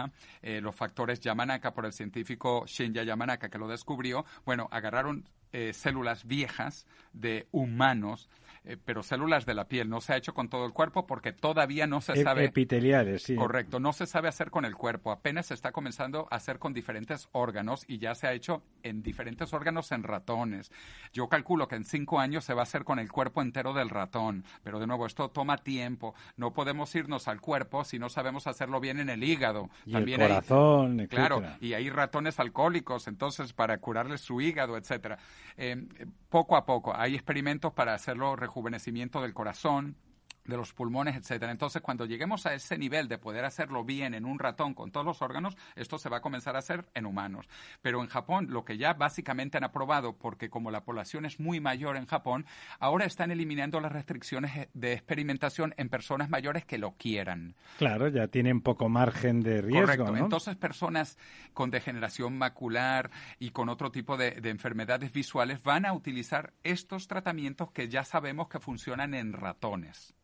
[0.43, 4.25] eh, los factores Yamanaka, por el científico Shinya Yamanaka que lo descubrió.
[4.45, 8.29] Bueno, agarraron eh, células viejas de humanos,
[8.65, 9.89] eh, pero células de la piel.
[9.89, 12.45] No se ha hecho con todo el cuerpo porque todavía no se sabe.
[12.45, 13.35] Epiteliares, sí.
[13.37, 16.73] Correcto, no se sabe hacer con el cuerpo, apenas se está comenzando a hacer con
[16.75, 20.71] diferentes órganos y ya se ha hecho en diferentes órganos en ratones.
[21.13, 23.89] Yo calculo que en cinco años se va a hacer con el cuerpo entero del
[23.91, 26.15] ratón, pero de nuevo, esto toma tiempo.
[26.37, 29.71] No podemos irnos al cuerpo si no sabemos hacerlo bien en el hígado.
[29.87, 31.59] Y También el hay- corazón, Claro, etcétera.
[31.61, 35.19] y hay ratones alcohólicos, entonces para curarles su hígado, etcétera.
[35.57, 35.87] Eh,
[36.29, 39.97] poco a poco hay experimentos para hacerlo rejuvenecimiento del corazón
[40.45, 41.53] de los pulmones, etcétera.
[41.53, 45.07] Entonces, cuando lleguemos a ese nivel de poder hacerlo bien en un ratón con todos
[45.07, 47.47] los órganos, esto se va a comenzar a hacer en humanos.
[47.83, 51.61] Pero en Japón, lo que ya básicamente han aprobado, porque como la población es muy
[51.61, 52.47] mayor en Japón,
[52.79, 57.55] ahora están eliminando las restricciones de experimentación en personas mayores que lo quieran.
[57.79, 60.13] Claro, ya tienen poco margen de riesgo, Correcto.
[60.13, 60.19] ¿no?
[60.19, 61.19] Entonces, personas
[61.53, 67.07] con degeneración macular y con otro tipo de, de enfermedades visuales van a utilizar estos
[67.07, 70.15] tratamientos que ya sabemos que funcionan en ratones.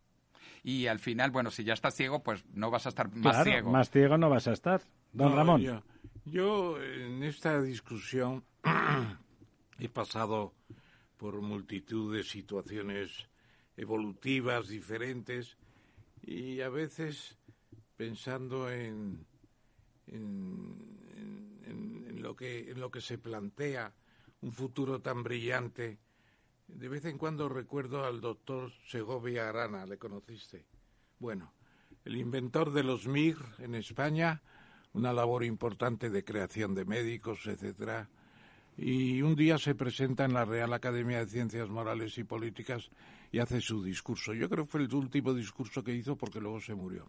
[0.66, 3.50] Y al final, bueno, si ya estás ciego, pues no vas a estar más Claro,
[3.52, 3.70] ciego.
[3.70, 4.82] más ciego no vas a estar.
[5.12, 5.60] Don No, Ramón.
[5.62, 5.80] Yo,
[6.24, 8.42] yo, en esta discusión
[9.78, 10.54] he pasado
[11.18, 13.28] por multitud de situaciones
[13.76, 15.56] evolutivas diferentes
[16.22, 17.38] y a veces
[17.96, 19.24] pensando en,
[20.08, 20.98] en,
[21.64, 23.94] en- en lo que, en lo que se plantea
[24.40, 26.00] un futuro tan brillante.
[26.68, 30.66] De vez en cuando recuerdo al doctor Segovia Arana, ¿le conociste?
[31.18, 31.52] Bueno,
[32.04, 34.42] el inventor de los MIR en España,
[34.92, 38.08] una labor importante de creación de médicos, etcétera.
[38.78, 42.90] Y un día se presenta en la Real Academia de Ciencias Morales y Políticas
[43.32, 44.34] y hace su discurso.
[44.34, 47.08] Yo creo que fue el último discurso que hizo porque luego se murió.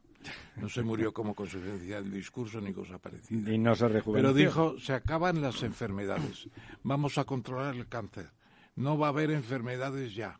[0.55, 3.53] No se murió como consecuencia del discurso ni cosa parecida.
[3.53, 4.33] Y no se Pero rejuveneció.
[4.33, 6.47] dijo, se acaban las enfermedades,
[6.83, 8.29] vamos a controlar el cáncer,
[8.77, 10.39] no va a haber enfermedades ya.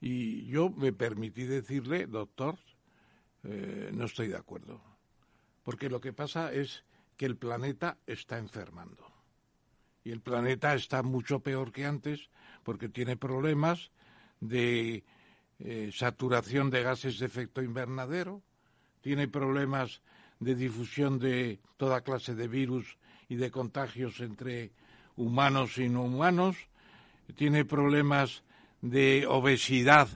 [0.00, 2.58] Y yo me permití decirle, doctor,
[3.44, 4.82] eh, no estoy de acuerdo,
[5.62, 6.84] porque lo que pasa es
[7.16, 9.06] que el planeta está enfermando.
[10.04, 12.28] Y el planeta está mucho peor que antes
[12.64, 13.92] porque tiene problemas
[14.40, 15.04] de
[15.60, 18.42] eh, saturación de gases de efecto invernadero,
[19.00, 20.02] tiene problemas
[20.40, 22.98] de difusión de toda clase de virus
[23.28, 24.72] y de contagios entre
[25.14, 26.56] humanos y no humanos,
[27.32, 28.42] tiene problemas
[28.80, 30.08] de obesidad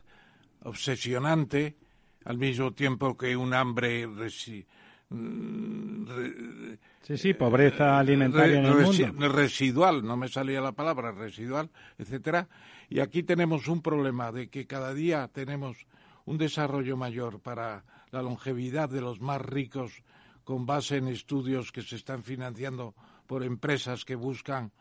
[0.63, 1.77] obsesionante,
[2.25, 4.67] al mismo tiempo que un hambre resi-
[5.11, 9.29] mm, re- Sí, sí, pobreza alimentaria en el resi- mundo.
[9.29, 12.49] residual, no me salía la palabra, residual, etcétera.
[12.89, 15.87] Y aquí tenemos un problema de que cada día tenemos
[16.25, 20.03] un desarrollo mayor para la longevidad de los más ricos
[20.43, 22.95] con base en estudios que se están financiando
[23.29, 24.73] por empresas que buscan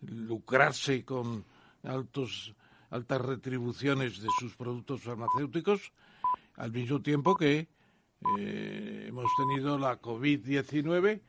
[0.00, 1.44] lucrarse con
[1.84, 2.54] altos
[2.90, 5.92] altas retribuciones de sus productos farmacéuticos,
[6.56, 7.66] al mismo tiempo que
[8.38, 11.20] eh, hemos tenido la COVID-19,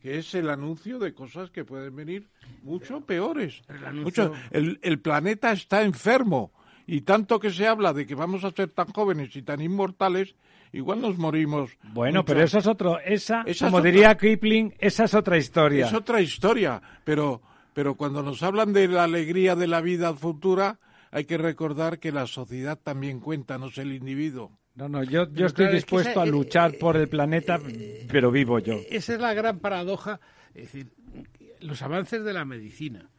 [0.00, 2.28] que es el anuncio de cosas que pueden venir
[2.62, 3.62] mucho peores.
[3.92, 6.52] Mucho, el, el planeta está enfermo
[6.86, 10.36] y tanto que se habla de que vamos a ser tan jóvenes y tan inmortales,
[10.72, 11.76] igual nos morimos.
[11.92, 15.86] Bueno, pero eso es otro, esa, como diría Kipling, esa es otra historia.
[15.86, 17.42] Es otra historia, pero,
[17.78, 20.80] pero cuando nos hablan de la alegría de la vida futura,
[21.12, 24.58] hay que recordar que la sociedad también cuenta, no es el individuo.
[24.74, 27.60] No, no, yo, yo estoy dispuesto a luchar por el planeta,
[28.10, 28.80] pero vivo yo.
[28.90, 30.18] Esa es la gran paradoja,
[30.56, 30.88] es decir,
[31.60, 33.10] los avances de la medicina.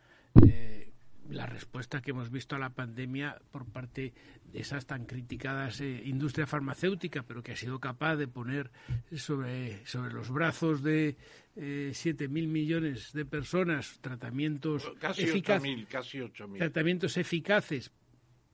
[1.30, 4.14] La respuesta que hemos visto a la pandemia por parte
[4.46, 8.72] de esas tan criticadas eh, industria farmacéutica, pero que ha sido capaz de poner
[9.16, 11.18] sobre, sobre los brazos de
[11.56, 16.20] eh, siete mil millones de personas tratamientos casi eficaces, casi
[16.58, 17.92] tratamientos eficaces.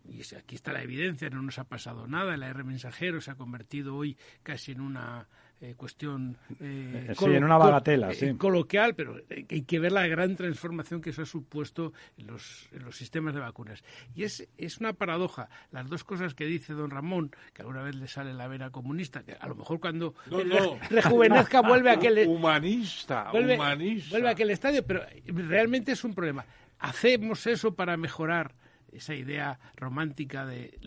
[0.08, 3.36] Y aquí está la evidencia, no nos ha pasado nada, el R mensajero se ha
[3.36, 5.28] convertido hoy casi en una
[5.62, 8.36] eh, cuestión eh, sí, en una bagatela, sí.
[8.36, 12.84] coloquial, pero hay que ver la gran transformación que eso ha supuesto en los, en
[12.84, 13.84] los sistemas de vacunas.
[14.14, 15.50] Y es, es una paradoja.
[15.72, 19.24] Las dos cosas que dice don Ramón, que alguna vez le sale la vena comunista,
[19.24, 20.14] que a lo mejor cuando
[20.90, 22.28] rejuvenezca vuelve a aquel...
[22.28, 24.10] Humanista, vuelve, humanista.
[24.12, 26.46] Vuelve a aquel estadio, pero realmente es un problema.
[26.80, 28.54] Hacemos eso para mejorar
[28.92, 30.78] esa idea romántica de,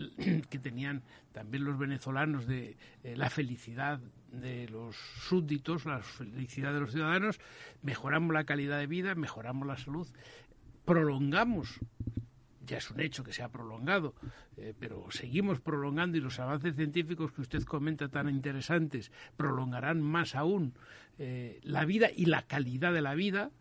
[0.49, 3.99] que tenían también los venezolanos de eh, la felicidad
[4.31, 7.39] de los súbditos, la felicidad de los ciudadanos,
[7.81, 10.07] mejoramos la calidad de vida, mejoramos la salud,
[10.85, 11.79] prolongamos
[12.69, 14.13] ya es un hecho que se ha prolongado,
[14.55, 20.35] eh, pero seguimos prolongando y los avances científicos que usted comenta tan interesantes prolongarán más
[20.35, 20.75] aún
[21.17, 23.51] eh, la vida y la calidad de la vida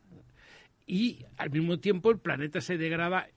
[0.86, 3.28] y al mismo tiempo el planeta se degrada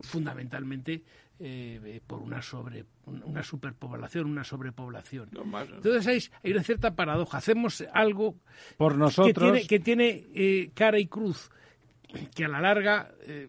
[0.00, 1.04] fundamentalmente
[1.42, 5.30] eh, por una sobre una superpoblación, una sobrepoblación.
[5.32, 7.38] Entonces hay, una cierta paradoja.
[7.38, 8.34] Hacemos algo
[8.76, 11.50] por nosotros que tiene, eh, cara y cruz,
[12.34, 13.48] que a la larga eh,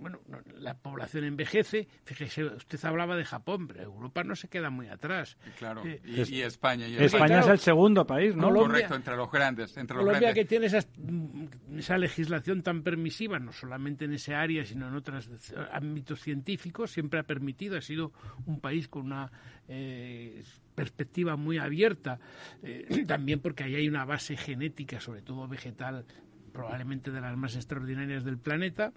[0.00, 0.20] bueno,
[0.58, 1.88] la población envejece.
[2.04, 5.36] Fíjese, usted hablaba de Japón, pero Europa no se queda muy atrás.
[5.58, 6.86] Claro, eh, y, España.
[6.86, 8.52] España es el segundo país, ¿no?
[8.52, 9.76] Correcto, entre los grandes.
[9.76, 14.88] Entre los Colombia que tiene esa legislación tan permisiva, no solamente en ese área, sino
[14.88, 15.30] en otros
[15.72, 18.12] ámbitos científicos, siempre ha permitido, ha sido
[18.46, 19.30] un país con una
[19.68, 20.42] eh,
[20.74, 22.18] perspectiva muy abierta,
[22.62, 26.04] eh, también porque ahí hay una base genética, sobre todo vegetal,
[26.50, 28.92] probablemente de las más extraordinarias del planeta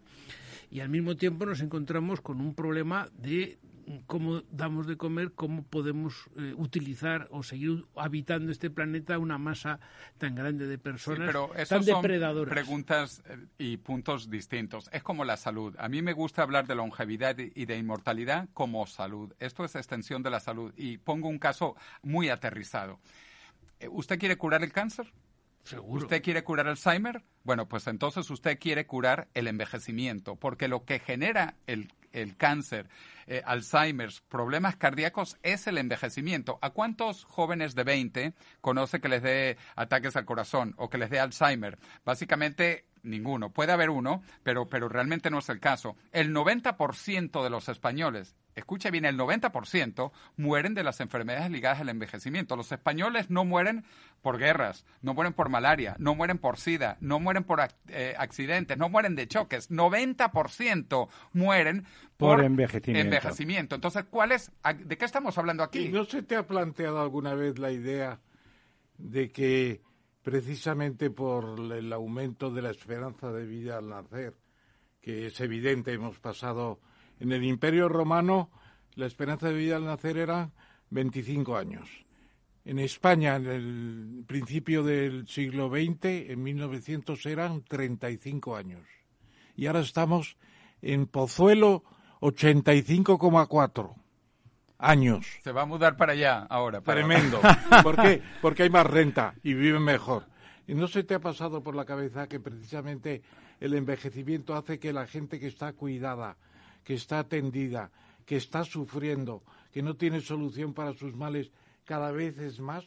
[0.69, 3.59] y al mismo tiempo nos encontramos con un problema de
[4.05, 9.79] cómo damos de comer, cómo podemos eh, utilizar o seguir habitando este planeta una masa
[10.17, 12.01] tan grande de personas, pero tan son
[12.49, 14.89] Preguntas eh, y puntos distintos.
[14.91, 15.75] Es como la salud.
[15.77, 19.33] A mí me gusta hablar de longevidad y de inmortalidad como salud.
[19.39, 20.73] Esto es extensión de la salud.
[20.77, 22.99] Y pongo un caso muy aterrizado.
[23.79, 25.11] Eh, ¿Usted quiere curar el cáncer?
[25.83, 27.23] ¿Usted quiere curar Alzheimer?
[27.43, 31.89] Bueno, pues entonces usted quiere curar el envejecimiento, porque lo que genera el,
[32.37, 32.89] cáncer,
[33.27, 36.59] eh, Alzheimer, problemas cardíacos es el envejecimiento.
[36.61, 41.09] ¿A cuántos jóvenes de 20 conoce que les dé ataques al corazón o que les
[41.09, 41.79] dé Alzheimer?
[42.05, 43.51] Básicamente ninguno.
[43.51, 45.95] Puede haber uno, pero, pero realmente no es el caso.
[46.11, 51.89] El 90% de los españoles escuche bien, el 90% mueren de las enfermedades ligadas al
[51.89, 52.55] envejecimiento.
[52.55, 53.83] Los españoles no mueren
[54.21, 58.77] por guerras, no mueren por malaria, no mueren por sida, no mueren por eh, accidentes,
[58.77, 59.71] no mueren de choques.
[59.71, 61.85] 90% mueren
[62.17, 63.75] por, envejecimiento.
[63.75, 65.89] Entonces, ¿cuál es, ¿de qué estamos hablando aquí?
[65.89, 68.19] no se te ha planteado alguna vez la idea
[68.97, 69.81] de que
[70.23, 74.33] precisamente por el aumento de la esperanza de vida al nacer,
[75.01, 76.79] que es evidente, hemos pasado
[77.19, 78.49] en el Imperio Romano
[78.95, 80.51] la esperanza de vida al nacer era
[80.89, 81.89] 25 años.
[82.65, 88.87] En España, en el principio del siglo XX, en 1900 eran 35 años.
[89.55, 90.37] Y ahora estamos
[90.81, 91.83] en Pozuelo
[92.21, 94.02] 85,4
[94.83, 95.25] años.
[95.43, 96.81] Se va a mudar para allá ahora.
[96.81, 97.39] Tremendo.
[97.83, 98.21] ¿Por qué?
[98.41, 100.25] Porque hay más renta y viven mejor.
[100.67, 103.21] ¿Y no se te ha pasado por la cabeza que precisamente
[103.59, 106.37] el envejecimiento hace que la gente que está cuidada,
[106.83, 107.91] que está atendida,
[108.25, 111.51] que está sufriendo, que no tiene solución para sus males,
[111.85, 112.85] cada vez es más.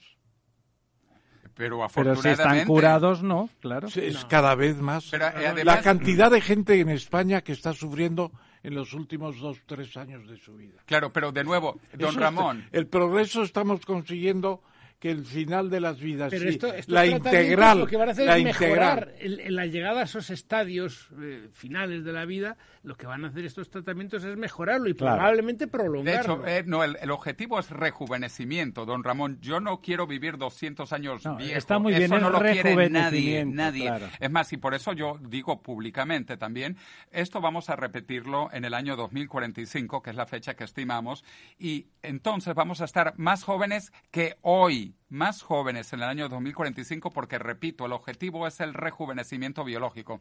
[1.54, 2.36] Pero afortunadamente...
[2.36, 3.88] si están curados, no, claro.
[3.94, 5.12] Es cada vez más.
[5.12, 8.30] Eh, la cantidad de gente en España que está sufriendo
[8.66, 10.82] en los últimos dos, tres años de su vida.
[10.86, 12.68] Claro, pero de nuevo, don Ramón...
[12.72, 14.60] El progreso estamos consiguiendo
[14.98, 18.08] que el final de las vidas, Pero sí, esto, estos la integral, lo que van
[18.08, 19.14] a hacer la es mejorar integral.
[19.20, 22.56] el- en la llegada a esos estadios eh, finales de la vida.
[22.82, 25.16] Lo que van a hacer estos tratamientos es mejorarlo y Claro.
[25.16, 26.34] probablemente De prolongarlo.
[26.36, 29.38] hecho, eh, no, el, el objetivo es rejuvenecimiento, don Ramón.
[29.42, 31.58] Yo no quiero vivir 200 años No, viejo.
[31.58, 33.82] está muy bien, Eso es no lo quiere nadie, rejuvenecimiento, nadie.
[33.82, 34.06] claro.
[34.20, 36.76] Es más, y por eso yo digo públicamente también,
[37.10, 41.24] esto vamos a repetirlo en el año 2045, que es la fecha que estimamos,
[41.58, 47.10] y entonces vamos a estar más jóvenes que hoy, más jóvenes en el año 2045,
[47.12, 50.20] porque repito, el objetivo es el rejuvenecimiento biológico.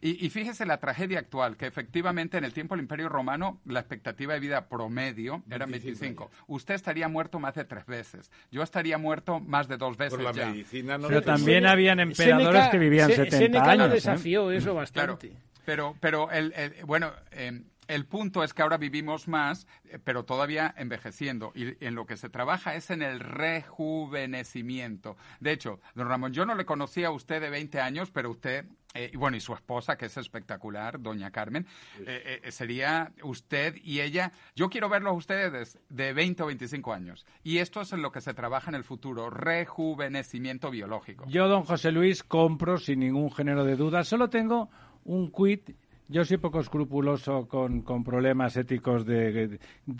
[0.00, 3.80] Y, y fíjese la tragedia actual, que efectivamente en el tiempo del Imperio Romano la
[3.80, 6.30] expectativa de vida promedio era 25.
[6.46, 8.30] Usted estaría muerto más de tres veces.
[8.50, 10.46] Yo estaría muerto más de dos veces Por la ya.
[10.46, 13.88] medicina no Pero también habían emperadores que vivían Sé- 70 Séneca lo años.
[13.88, 13.94] ¿eh?
[13.94, 14.74] desafió eso Claro,
[15.14, 15.32] bastante.
[15.64, 20.24] pero, pero el, el- bueno, eh, el punto es que ahora vivimos más, eh, pero
[20.24, 21.52] todavía envejeciendo.
[21.54, 25.16] Y en lo que se trabaja es en el rejuvenecimiento.
[25.40, 28.66] De hecho, don Ramón, yo no le conocía a usted de 20 años, pero usted,
[28.94, 31.66] eh, y bueno, y su esposa, que es espectacular, doña Carmen,
[32.06, 34.32] eh, eh, sería usted y ella.
[34.54, 37.26] Yo quiero verlos a ustedes de 20 o 25 años.
[37.42, 41.24] Y esto es en lo que se trabaja en el futuro, rejuvenecimiento biológico.
[41.28, 44.04] Yo, don José Luis, compro sin ningún género de duda.
[44.04, 44.70] Solo tengo
[45.04, 45.70] un quit.
[46.10, 49.58] Yo soy poco escrupuloso con, problemas éticos de,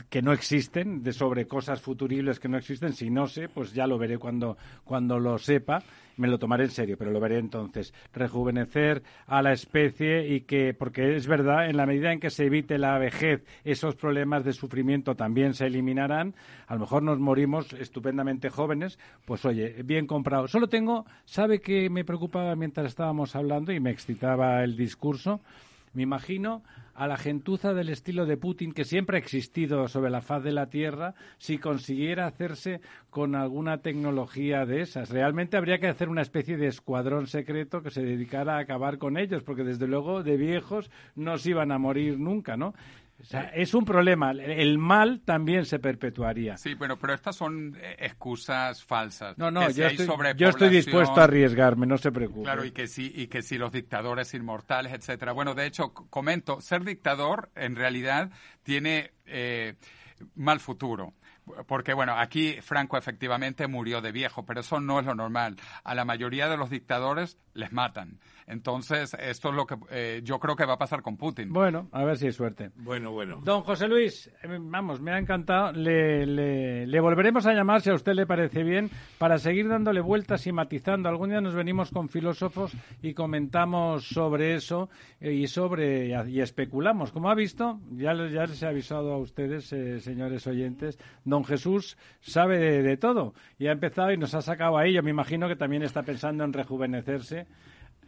[0.09, 2.95] que no existen, de sobre cosas futuribles que no existen.
[2.95, 5.83] Si no sé, pues ya lo veré cuando, cuando lo sepa.
[6.17, 7.93] Me lo tomaré en serio, pero lo veré entonces.
[8.15, 12.47] Rejuvenecer a la especie y que, porque es verdad, en la medida en que se
[12.47, 16.35] evite la vejez, esos problemas de sufrimiento también se eliminarán.
[16.69, 18.99] A lo mejor nos morimos estupendamente jóvenes.
[19.27, 20.49] Pues oye, bien comprado.
[20.49, 25.43] Solo tengo, ¿sabe que me preocupaba mientras estábamos hablando y me excitaba el discurso?
[25.93, 26.62] Me imagino
[26.95, 30.53] a la gentuza del estilo de Putin que siempre ha existido sobre la faz de
[30.53, 32.80] la Tierra si consiguiera hacerse
[33.11, 35.11] con alguna tecnología de esas.
[35.11, 39.16] Realmente habría que hacer una especie de escuadrón secreto que se dedicara a acabar con
[39.16, 42.74] ellos, porque desde luego de viejos no se iban a morir nunca, ¿no?
[43.21, 44.31] O sea, es un problema.
[44.31, 46.57] El mal también se perpetuaría.
[46.57, 49.37] Sí, bueno, pero estas son eh, excusas falsas.
[49.37, 50.07] No, no, si yo estoy,
[50.37, 52.45] yo estoy dispuesto a arriesgarme, no se preocupe.
[52.45, 55.33] Claro, y que sí, y que si los dictadores inmortales, etcétera.
[55.33, 58.31] Bueno, de hecho, comento, ser dictador en realidad
[58.62, 59.75] tiene eh,
[60.37, 61.14] mal futuro.
[61.66, 65.57] Porque, bueno, aquí Franco efectivamente murió de viejo, pero eso no es lo normal.
[65.83, 68.19] A la mayoría de los dictadores les matan.
[68.47, 71.53] Entonces, esto es lo que eh, yo creo que va a pasar con Putin.
[71.53, 72.71] Bueno, a ver si hay suerte.
[72.77, 73.41] Bueno, bueno.
[73.45, 75.73] Don José Luis, eh, vamos, me ha encantado.
[75.73, 78.89] Le, le- le volveremos a llamar, si a usted le parece bien,
[79.19, 81.11] para seguir dándole vueltas y matizando.
[81.11, 84.89] Algún día nos venimos con filósofos y comentamos sobre eso
[85.21, 87.13] eh, y sobre y especulamos.
[87.13, 91.45] Como ha visto, ya, les- ya les he avisado a ustedes, eh, señores oyentes, don
[91.45, 94.95] Jesús sabe de, de todo y ha empezado y nos ha sacado ahí.
[94.95, 97.47] Yo me imagino que también está pensando en rejuvenecerse.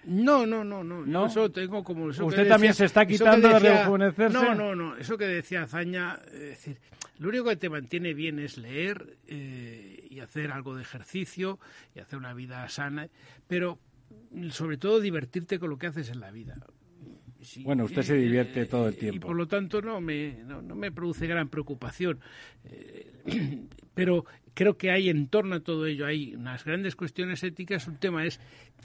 [0.05, 1.05] No, no, no, no.
[1.05, 1.27] ¿No?
[1.27, 2.11] Eso tengo como.
[2.11, 4.33] eso que ¿Usted también se está quitando de rejuvenecerse?
[4.35, 4.97] No, no, no.
[4.97, 6.79] Eso que decía Zaña, es decir,
[7.19, 11.59] lo único que te mantiene bien es leer eh, y hacer algo de ejercicio
[11.95, 13.09] y hacer una vida sana,
[13.47, 13.79] pero
[14.51, 16.57] sobre todo divertirte con lo que haces en la vida.
[17.43, 19.27] Sí, Bueno, usted se divierte todo el Y tiempo.
[19.29, 22.21] por lo tanto no me, no, no me produce gran preocupación.
[22.65, 24.25] Eh, pero
[24.55, 27.87] creo que hay en torno a todo ello, hay unas grandes cuestiones éticas.
[27.87, 28.41] Un tema es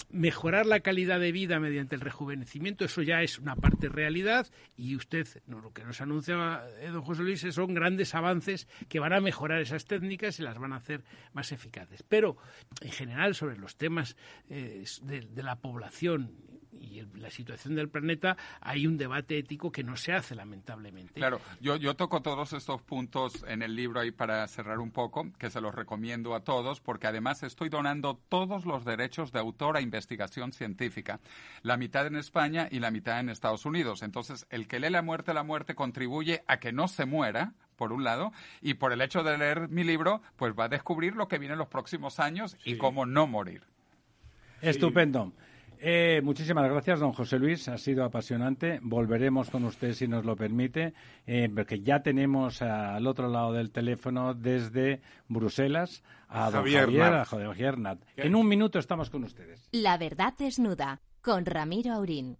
[0.09, 2.85] mejorar la calidad de vida mediante el rejuvenecimiento.
[2.85, 4.47] Eso ya es una parte realidad.
[4.77, 9.13] Y usted, no, lo que nos anuncia don José Luis, son grandes avances que van
[9.13, 11.03] a mejorar esas técnicas y las van a hacer
[11.33, 12.03] más eficaces.
[12.03, 12.37] Pero,
[12.81, 14.15] en general, sobre los temas
[14.49, 19.83] eh, de la población y el- la situación del planeta, hay un debate ético que
[19.83, 21.13] no se hace, lamentablemente.
[21.13, 25.31] Claro, yo, yo toco todos estos puntos en el libro ahí para cerrar un poco,
[25.39, 29.77] que se los recomiendo a todos, porque además estoy donando todos los derechos de autor
[29.77, 31.19] a investigación científica,
[31.63, 34.03] la mitad en España y la mitad en Estados Unidos.
[34.03, 37.91] Entonces, el que lee La muerte, la muerte contribuye a que no se muera, por
[37.91, 41.27] un lado, y por el hecho de leer mi libro, pues va a descubrir lo
[41.27, 43.63] que viene en los próximos años y cómo no morir.
[44.61, 45.33] Estupendo.
[45.87, 47.67] Eh, muchísimas gracias, don José Luis.
[47.67, 48.79] Ha sido apasionante.
[48.81, 50.95] Volveremos con usted si nos lo permite,
[51.27, 57.11] eh, porque ya tenemos al otro lado del teléfono desde Bruselas a don Javier Javier,
[57.11, 57.21] Nat.
[57.21, 57.99] a Javier Nat.
[58.17, 59.69] En un minuto estamos con ustedes.
[59.71, 62.39] La verdad desnuda con Ramiro Aurín.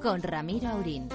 [0.00, 1.08] con Ramiro Aurín.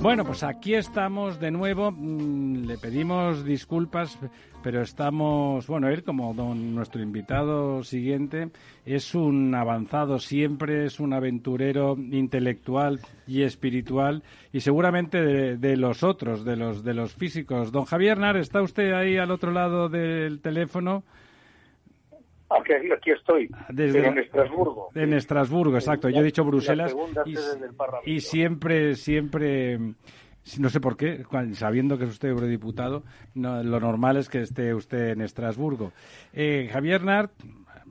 [0.00, 1.90] Bueno, pues aquí estamos de nuevo.
[1.90, 4.16] Mm, le pedimos disculpas,
[4.62, 8.50] pero estamos, bueno, él como don, nuestro invitado siguiente
[8.86, 14.22] es un avanzado siempre, es un aventurero intelectual y espiritual
[14.52, 17.72] y seguramente de, de los otros, de los de los físicos.
[17.72, 21.02] Don Javier Nar, ¿está usted ahí al otro lado del teléfono?
[22.50, 24.88] Aquí, aquí estoy, Desde en Estrasburgo.
[24.94, 26.08] En Estrasburgo, exacto.
[26.08, 26.94] Yo he dicho Bruselas
[28.06, 29.78] y, siempre, siempre,
[30.58, 33.02] no sé por qué, sabiendo que es usted eurodiputado,
[33.34, 35.92] no, lo normal es que esté usted en Estrasburgo.
[36.32, 37.32] Eh, Javier Nart,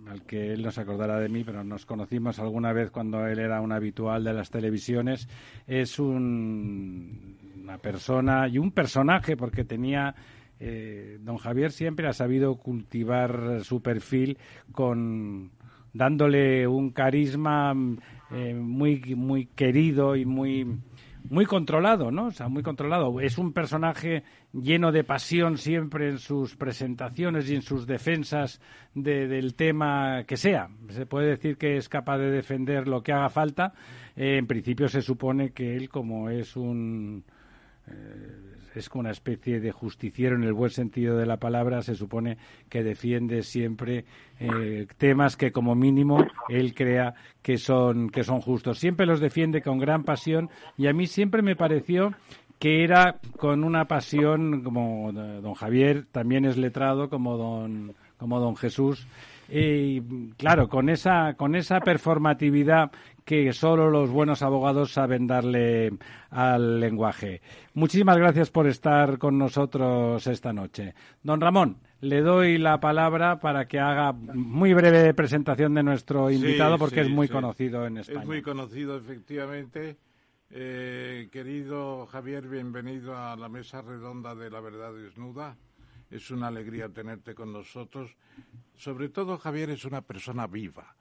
[0.10, 3.38] al que él no se acordará de mí, pero nos conocimos alguna vez cuando él
[3.39, 5.28] era un habitual de las televisiones,
[5.68, 10.16] es un- una persona y un personaje porque tenía
[10.60, 14.38] eh, don Javier siempre ha sabido cultivar su perfil
[14.72, 15.51] con
[15.93, 17.97] dándole un carisma mm,
[18.32, 20.66] eh, muy muy querido y muy
[21.30, 22.28] muy controlado, ¿no?
[22.28, 23.20] O sea, muy controlado.
[23.20, 28.62] Es un personaje lleno de pasión siempre en sus presentaciones y en sus defensas
[28.93, 30.70] de- del tema que sea.
[30.89, 33.74] Se puede decir que es capaz de defender lo que haga falta.
[34.16, 37.26] Eh, en principio se supone que él, como es un
[38.78, 42.38] es como una especie de justiciero en el buen sentido de la palabra, se supone
[42.69, 44.05] que defiende siempre
[44.39, 48.80] eh, temas que como mínimo él crea que son que son justos.
[48.80, 52.13] Siempre los defiende con gran pasión y a mí siempre me pareció
[52.59, 58.55] que era con una pasión como don Javier también es letrado como don como don
[58.55, 59.07] Jesús
[59.50, 60.02] y
[60.38, 62.91] claro con esa con esa performatividad
[63.24, 65.91] que solo los buenos abogados saben darle
[66.30, 67.41] al lenguaje.
[67.74, 70.93] Muchísimas gracias por estar con nosotros esta noche.
[71.24, 76.76] Don Ramón, le doy la palabra para que haga muy breve presentación de nuestro invitado
[76.76, 77.34] Sí, porque sí, es muy sí.
[77.34, 78.22] conocido en España.
[78.22, 79.98] Es muy conocido, efectivamente.
[80.50, 85.58] Eh, querido Javier, bienvenido a la mesa redonda de la verdad desnuda.
[86.10, 88.16] Es una alegría tenerte con nosotros.
[88.76, 90.95] Sobre todo, Javier es una persona viva,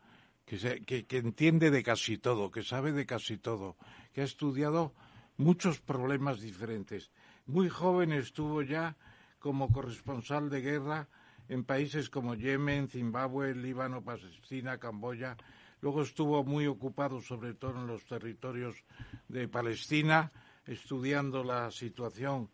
[0.45, 3.77] que, que- que entiende de casi todo, que sabe de casi todo,
[4.13, 4.95] que ha estudiado
[5.37, 7.11] muchos problemas diferentes.
[7.47, 8.97] Muy joven estuvo ya
[9.39, 11.09] como corresponsal de guerra
[11.49, 15.37] en países como Yemen, Zimbabue, Líbano, Palestina, Camboya.
[15.81, 18.83] Luego estuvo muy ocupado sobre todo en los territorios
[19.29, 20.33] de Palestina,
[20.65, 22.51] estudiando la situación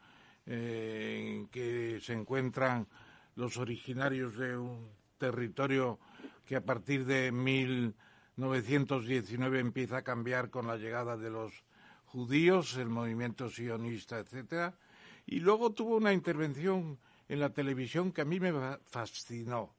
[0.47, 2.87] eh, en que se encuentran
[3.37, 4.89] los originarios de un
[5.19, 5.99] territorio
[6.45, 7.31] que a partir de
[8.37, 11.53] 1919 empieza a cambiar con la llegada de los
[12.07, 14.75] judíos, el movimiento sionista, etcétera,
[15.27, 19.75] y luego tuvo una intervención en la televisión que a mí me fa- fascinó.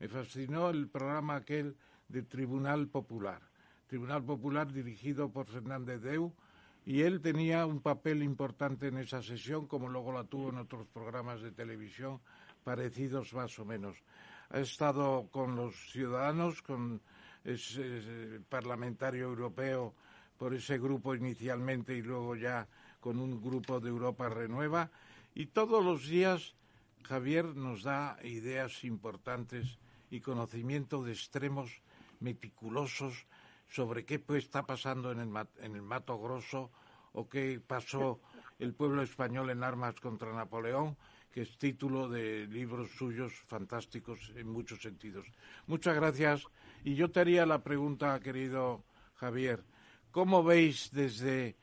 [0.00, 1.76] Me fascinó el programa aquel
[2.08, 3.40] de Tribunal Popular.
[3.86, 6.32] Tribunal Popular dirigido por Fernández Deu
[6.88, 10.86] y él tenía un papel importante en esa sesión, como luego la tuvo en otros
[10.86, 12.18] programas de televisión
[12.64, 13.98] parecidos más o menos.
[14.48, 17.02] Ha estado con los ciudadanos, con
[17.44, 19.92] es, es, eh, parlamentario europeo
[20.38, 22.66] por ese grupo inicialmente y luego ya
[23.00, 24.90] con un grupo de Europa Renueva.
[25.34, 26.54] Y todos los días
[27.02, 29.78] Javier nos da ideas importantes
[30.10, 31.82] y conocimiento de extremos
[32.20, 33.26] meticulosos
[33.68, 36.70] sobre qué pues, está pasando en el, en el Mato Grosso
[37.12, 38.20] o qué pasó
[38.58, 40.96] el pueblo español en armas contra Napoleón,
[41.30, 45.26] que es título de libros suyos fantásticos en muchos sentidos.
[45.66, 46.44] Muchas gracias.
[46.84, 48.84] Y yo te haría la pregunta, querido
[49.16, 49.62] Javier,
[50.10, 51.56] ¿cómo veis desde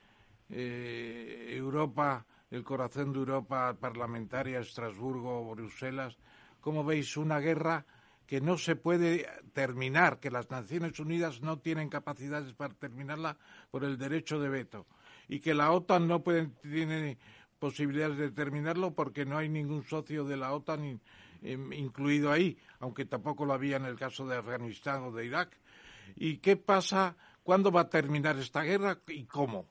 [0.50, 6.18] eh, Europa, el corazón de Europa parlamentaria, Estrasburgo, Bruselas,
[6.62, 7.86] cómo veis una guerra
[8.28, 13.38] que no se puede terminar, que las Naciones Unidas no tienen capacidades para terminarla
[13.72, 14.86] por el derecho de veto
[15.28, 17.18] y que la OTAN no puede, tiene
[17.60, 21.02] posibilidades de terminarlo porque no hay ningún socio de la OTAN in-
[21.42, 25.56] em, incluido ahí, aunque tampoco lo había en el caso de Afganistán o de Irak.
[26.16, 27.16] ¿Y qué pasa?
[27.44, 29.68] ¿Cuándo va a terminar esta guerra y cómo?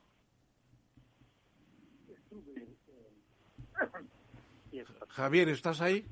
[5.09, 6.05] Javier, ¿estás ahí?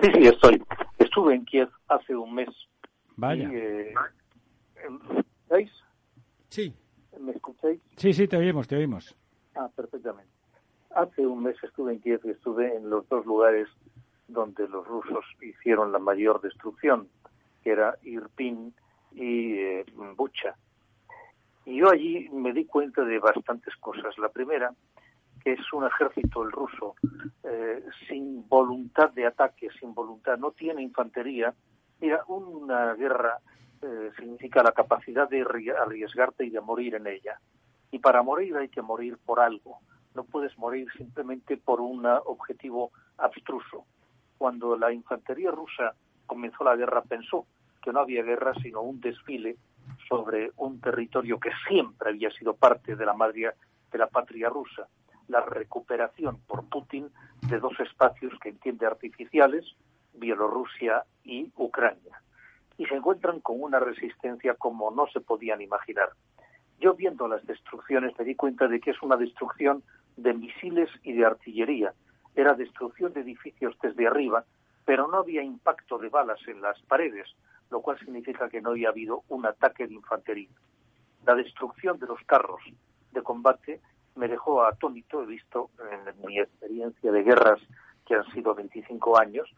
[0.00, 0.62] Sí, sí, estoy.
[1.16, 2.50] Estuve en Kiev hace un mes.
[3.16, 3.50] Vaya.
[3.50, 3.94] Y, eh,
[5.48, 5.70] ¿Veis?
[6.50, 6.74] Sí.
[7.18, 7.80] ¿Me escucháis?
[7.96, 9.16] Sí, sí, te oímos, te oímos.
[9.54, 10.30] Ah, perfectamente.
[10.94, 13.66] Hace un mes estuve en Kiev y estuve en los dos lugares
[14.28, 17.08] donde los rusos hicieron la mayor destrucción,
[17.64, 18.74] que era Irpin
[19.14, 19.86] y eh,
[20.16, 20.54] Bucha.
[21.64, 24.18] Y yo allí me di cuenta de bastantes cosas.
[24.18, 24.74] La primera,
[25.52, 26.96] es un ejército, el ruso,
[27.44, 31.54] eh, sin voluntad de ataque, sin voluntad, no tiene infantería.
[32.00, 33.38] Mira, una guerra
[33.82, 37.40] eh, significa la capacidad de arriesgarte y de morir en ella.
[37.90, 39.78] Y para morir hay que morir por algo.
[40.14, 43.84] No puedes morir simplemente por un objetivo abstruso.
[44.38, 45.94] Cuando la infantería rusa
[46.26, 47.46] comenzó la guerra pensó
[47.82, 49.56] que no había guerra sino un desfile
[50.08, 53.52] sobre un territorio que siempre había sido parte de la madre
[53.92, 54.88] de la patria rusa,
[55.28, 57.10] la recuperación por Putin
[57.48, 59.64] de dos espacios que entiende artificiales,
[60.14, 62.20] Bielorrusia y Ucrania.
[62.78, 66.10] Y se encuentran con una resistencia como no se podían imaginar.
[66.78, 69.82] Yo viendo las destrucciones me di cuenta de que es una destrucción
[70.16, 71.94] de misiles y de artillería.
[72.34, 74.44] Era destrucción de edificios desde arriba,
[74.84, 77.28] pero no había impacto de balas en las paredes,
[77.70, 80.50] lo cual significa que no había habido un ataque de infantería.
[81.24, 82.60] La destrucción de los carros
[83.12, 83.80] de combate
[84.16, 87.60] me dejó atónito, he visto en mi experiencia de guerras
[88.06, 89.48] que han sido 25 años,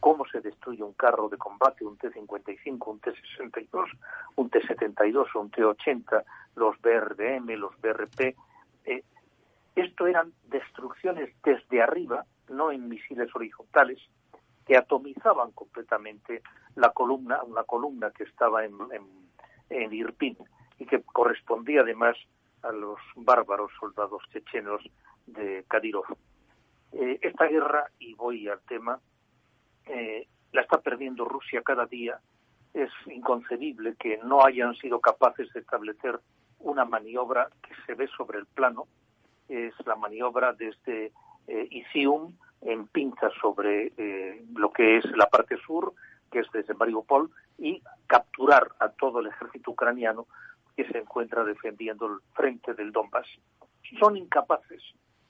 [0.00, 3.86] cómo se destruye un carro de combate, un T-55, un T-62,
[4.36, 6.24] un T-72, un T-80,
[6.54, 8.36] los BRDM, los BRP.
[8.84, 9.02] Eh,
[9.74, 13.98] esto eran destrucciones desde arriba, no en misiles horizontales,
[14.66, 16.42] que atomizaban completamente
[16.74, 18.74] la columna, una columna que estaba en,
[19.70, 20.36] en, Irpin
[20.78, 22.16] y que correspondía además
[22.66, 24.82] a los bárbaros soldados chechenos
[25.26, 26.06] de Kadyrov.
[26.92, 29.00] Eh, esta guerra, y voy al tema,
[29.86, 32.18] eh, la está perdiendo Rusia cada día.
[32.74, 36.20] Es inconcebible que no hayan sido capaces de establecer
[36.60, 38.86] una maniobra que se ve sobre el plano.
[39.48, 41.12] Es la maniobra desde
[41.46, 45.94] eh, Isium en pinza sobre eh, lo que es la parte sur,
[46.30, 50.26] que es desde Mariupol, y capturar a todo el ejército ucraniano
[50.76, 53.26] que se encuentra defendiendo el frente del Donbass.
[53.98, 54.82] Son incapaces.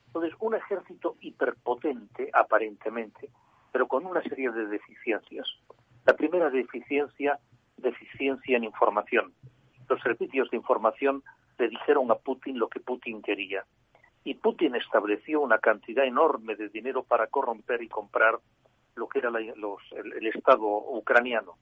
[0.07, 3.29] Entonces, un ejército hiperpotente, aparentemente,
[3.71, 5.47] pero con una serie de deficiencias.
[6.05, 7.39] La primera deficiencia,
[7.77, 9.33] deficiencia en información.
[9.87, 11.23] Los servicios de información
[11.57, 13.65] le dijeron a Putin lo que Putin quería
[14.27, 18.37] y Putin estableció una cantidad enorme de dinero para corromper y comprar
[18.95, 21.53] lo que era el, Estado ucraniano.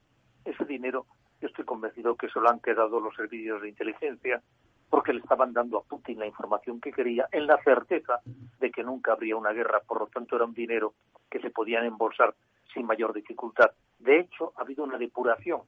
[0.43, 1.05] Ese dinero,
[1.41, 4.41] yo estoy convencido que se lo han quedado los servicios de inteligencia
[4.89, 8.19] porque le estaban dando a Putin la información que quería en la certeza
[8.59, 9.81] de que nunca habría una guerra.
[9.85, 10.93] Por lo tanto, era un dinero
[11.29, 12.33] que se podían embolsar
[12.73, 13.71] sin mayor dificultad.
[13.99, 15.61] De hecho, ha habido una depuración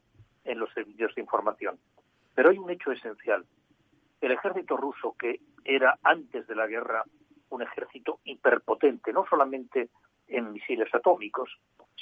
[0.45, 1.77] en los servicios de información.
[2.35, 3.45] Pero hay un hecho esencial
[4.21, 7.03] el ejército ruso, que era antes de la guerra
[7.49, 9.89] un ejército hiperpotente, no solamente
[10.27, 11.49] en misiles atómicos,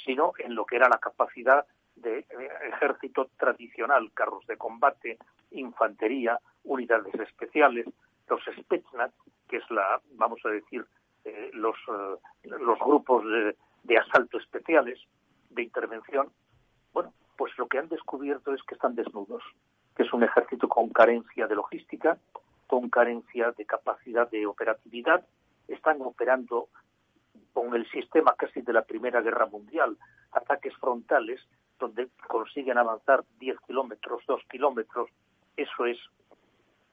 [0.06, 1.66] sino en lo que era la capacidad
[2.06, 2.26] de eh,
[2.74, 5.18] ejército tradicional, carros de combate,
[5.52, 7.86] infantería, unidades especiales,
[8.30, 9.12] los Spetsnaz,
[9.50, 10.86] que es la, vamos a decir,
[11.26, 15.00] eh, los, eh, los grupos de, de asalto especiales,
[15.50, 16.30] de intervención.
[16.94, 19.44] Bueno, pues lo que han descubierto es que están desnudos
[19.96, 22.18] que es un ejército con carencia de logística,
[22.68, 25.26] con carencia de capacidad de operatividad.
[25.68, 26.68] Están operando
[27.54, 29.98] con el sistema casi de la Primera Guerra Mundial,
[30.34, 31.40] ataques frontales
[31.80, 35.10] donde consiguen avanzar 10 kilómetros, 2 kilómetros.
[35.56, 35.98] Eso es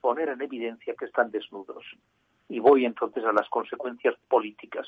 [0.00, 1.84] poner en evidencia que están desnudos.
[2.48, 4.86] Y voy entonces a las consecuencias políticas.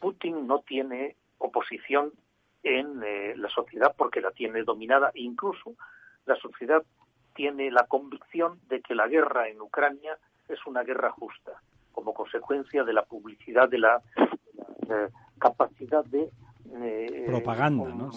[0.00, 2.12] Putin no tiene oposición
[2.62, 5.74] en eh, la sociedad porque la tiene dominada, incluso
[6.24, 6.82] la sociedad
[7.34, 10.16] tiene la convicción de que la guerra en Ucrania
[10.48, 11.60] es una guerra justa,
[11.92, 14.00] como consecuencia de la publicidad, de la,
[14.88, 15.08] eh,
[15.38, 16.30] capacidad de...
[16.72, 18.10] Eh, propaganda, ¿no?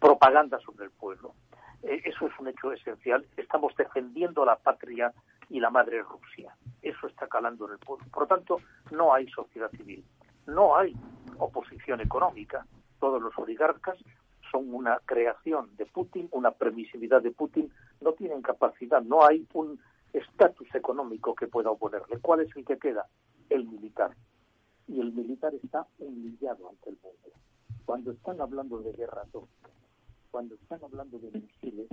[0.00, 1.34] Propaganda sobre el pueblo.
[1.82, 3.26] Eh, eso es un hecho esencial.
[3.36, 5.12] Estamos defendiendo la patria
[5.48, 6.54] y la madre Rusia.
[6.82, 8.06] Eso está calando en el pueblo.
[8.10, 10.04] Por lo tanto, no hay sociedad civil,
[10.46, 10.96] no hay
[11.38, 12.66] oposición económica.
[13.00, 13.96] Todos los oligarcas
[14.50, 17.70] son una creación de Putin, una permisividad de Putin,
[18.00, 19.78] no tienen capacidad, no hay un
[20.12, 22.18] estatus económico que pueda oponerle.
[22.20, 23.06] ¿Cuál es el que queda?
[23.50, 24.12] El militar.
[24.86, 27.28] Y el militar está humillado ante el mundo.
[27.88, 29.70] Cuando están hablando de guerra atómica,
[30.30, 31.88] cuando están hablando de misiles,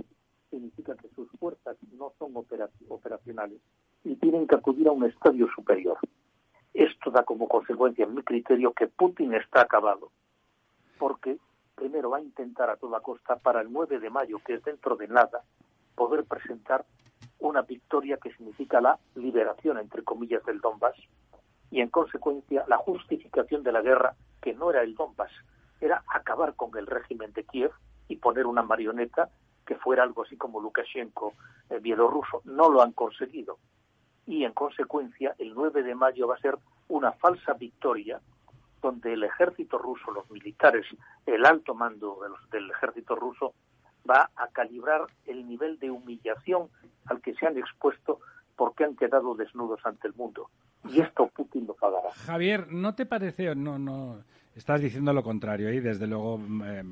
[0.50, 3.62] significa que sus fuerzas no son operacionales
[4.04, 5.96] y tienen que acudir a un estadio superior.
[6.74, 10.10] Esto da como consecuencia, en mi criterio, que Putin está acabado,
[10.98, 11.38] porque
[11.74, 14.96] primero va a intentar a toda costa para el 9 de mayo, que es dentro
[14.96, 15.44] de nada,
[15.94, 16.84] poder presentar
[17.38, 20.96] una victoria que significa la liberación, entre comillas, del Donbass
[21.70, 25.32] y, en consecuencia, la justificación de la guerra, que no era el Donbass,
[25.80, 27.72] era acabar con el régimen de Kiev
[28.08, 29.30] y poner una marioneta
[29.66, 31.34] que fuera algo así como Lukashenko
[31.70, 32.42] eh, bielorruso.
[32.44, 33.58] No lo han conseguido.
[34.26, 36.56] Y, en consecuencia, el 9 de mayo va a ser
[36.88, 38.20] una falsa victoria
[38.80, 40.86] donde el ejército ruso, los militares,
[41.26, 42.20] el alto mando
[42.50, 43.54] del ejército ruso,
[44.08, 46.68] va a calibrar el nivel de humillación
[47.06, 48.20] al que se han expuesto
[48.56, 50.50] porque han quedado desnudos ante el mundo.
[50.88, 52.10] Y esto Putin lo pagará.
[52.12, 54.22] Javier, ¿no te parece, no, no,
[54.56, 56.82] estás diciendo lo contrario y desde luego eh,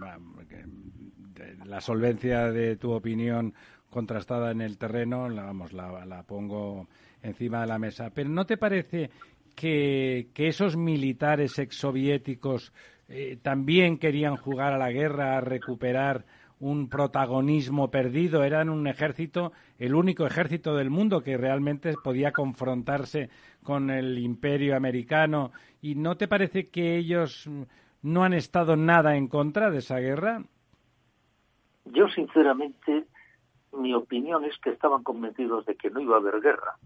[1.65, 3.55] la solvencia de tu opinión
[3.91, 6.89] contrastada en el terreno, la, vamos, la, la pongo
[7.23, 8.11] encima de la mesa.
[8.11, 9.11] Pero ¿no te parece
[9.55, 12.73] que, esos militares exsoviéticos
[13.09, 16.24] eh, también querían jugar a la guerra, a recuperar
[16.65, 23.28] un protagonismo perdido, eran un ejército, el único ejército del mundo que realmente podía confrontarse
[23.62, 25.53] con el imperio americano.
[25.82, 27.51] ¿Y no te parece que ellos
[28.01, 30.43] no han estado nada en contra de esa guerra?
[31.85, 33.05] Yo, sinceramente,
[33.74, 36.78] mi opinión es que estaban convencidos de que no iba a haber guerra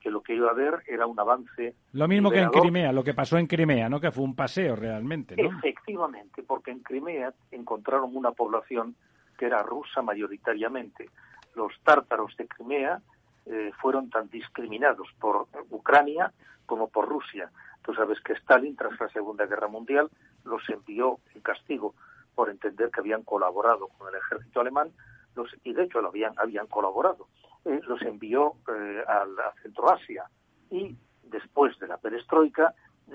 [0.00, 1.74] que lo que iba a haber era un avance.
[1.92, 4.00] Lo mismo que en Crimea, lo que pasó en Crimea, ¿no?
[4.00, 5.58] Que fue un paseo realmente, ¿no?
[5.58, 8.94] Efectivamente, porque en Crimea encontraron una población
[9.36, 11.10] que era rusa mayoritariamente.
[11.54, 13.00] Los tártaros de Crimea
[13.46, 16.32] eh, fueron tan discriminados por Ucrania
[16.66, 17.50] como por Rusia.
[17.82, 20.10] Tú sabes que Stalin, tras la Segunda Guerra Mundial,
[20.44, 21.94] los envió en castigo
[22.34, 24.90] por entender que habían colaborado con el ejército alemán,
[25.34, 27.28] los, y de hecho lo habían, habían colaborado.
[27.66, 30.30] Eh, los envió eh, a la Centroasia
[30.70, 32.72] y después de la perestroika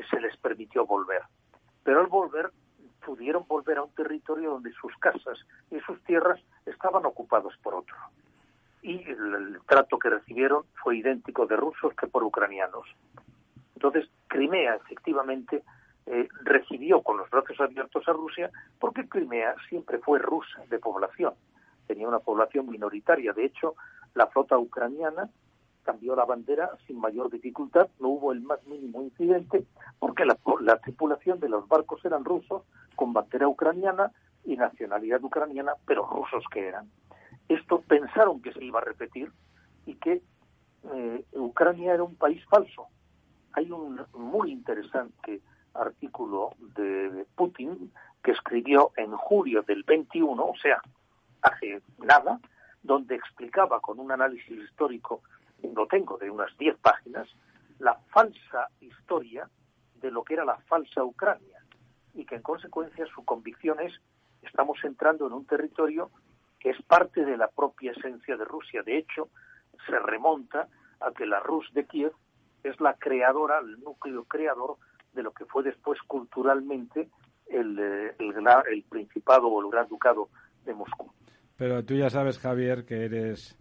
[0.10, 1.22] se les permitió volver.
[1.84, 2.52] Pero al volver
[3.06, 5.40] pudieron volver a un territorio donde sus casas
[5.72, 7.96] y sus tierras estaban ocupados por otro.
[8.82, 12.88] Y el, trato que recibieron fue idéntico de rusos que por ucranianos.
[13.76, 15.64] Entonces, Crimea efectivamente
[16.08, 21.36] eh, recibió con los brazos abiertos a Rusia porque Crimea siempre fue rusa de población.
[21.88, 23.32] Tenía una población minoritaria.
[23.32, 23.76] De hecho,
[24.14, 25.30] la flota ucraniana
[25.84, 29.66] cambió la bandera sin mayor dificultad, no hubo el más mínimo incidente,
[30.00, 30.38] porque la,
[30.78, 32.64] tripulación de los barcos eran rusos,
[32.96, 34.12] con bandera ucraniana
[34.46, 36.90] y nacionalidad ucraniana, pero rusos que eran.
[37.48, 39.32] Esto pensaron que se iba a repetir
[39.86, 40.22] y que
[40.94, 42.88] eh, Ucrania era un país falso.
[43.54, 45.42] Hay un muy interesante
[45.74, 47.92] artículo de Putin
[48.24, 50.82] que escribió en julio del 21, o sea,
[51.42, 52.40] hace nada,
[52.84, 55.22] donde explicaba con un análisis histórico,
[55.64, 57.28] lo tengo de unas 10 páginas,
[57.80, 59.50] la falsa historia
[59.96, 61.64] de lo que era la falsa Ucrania
[62.14, 63.94] y que en consecuencia su convicción es
[64.42, 66.10] estamos entrando en un territorio
[66.60, 68.84] que es parte de la propia esencia de Rusia.
[68.84, 69.30] De hecho,
[69.88, 70.68] se remonta
[71.00, 72.14] a que la Rus de Kiev
[72.64, 74.78] es la creadora, el núcleo creador
[75.14, 77.10] de lo que fue después culturalmente
[77.48, 78.34] el, eh, el,
[78.72, 80.30] el Principado o el Gran Ducado
[80.66, 81.12] de Moscú.
[81.62, 83.56] Pero tú ya sabes, Javier, que eres...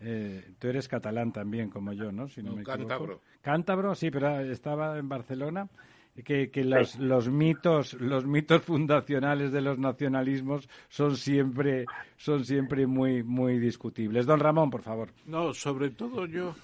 [0.00, 2.28] Eh, tú eres catalán también, como yo, ¿no?
[2.28, 3.22] Si no, me cántabro.
[3.42, 5.68] Cántabro, sí, pero estaba en Barcelona.
[6.24, 11.86] Que, los, los, mitos los mitos fundacionales de los nacionalismos son siempre
[12.16, 16.54] son siempre muy muy discutibles don Ramón por favor no sobre todo yo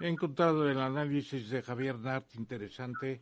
[0.00, 3.20] he encontrado el análisis de Javier Nart interesante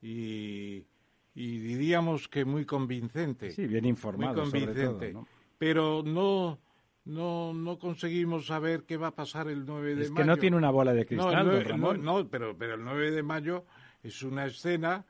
[0.00, 0.86] y,
[1.34, 5.26] y diríamos que muy convincente sí bien informado muy convincente ¿no?
[5.58, 6.58] Pero no
[7.04, 10.04] no no conseguimos saber qué va a pasar el 9 de mayo.
[10.04, 13.22] Es que no tiene una bola de cristal, no, No, pero, pero el 9 de
[13.22, 13.64] mayo
[14.02, 15.04] es una escena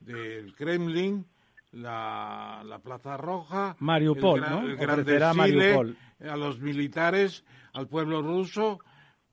[0.00, 1.24] del Kremlin,
[1.72, 4.60] la, la Plaza Roja, Mariupol, el, ¿no?
[4.62, 8.80] el gran desfile, a los militares, al pueblo ruso,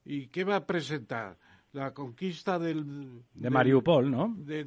[0.04, 1.36] ¿y qué va a presentar?
[1.74, 3.24] la conquista del...
[3.34, 4.32] De Mariupol, ¿no?
[4.38, 4.64] De,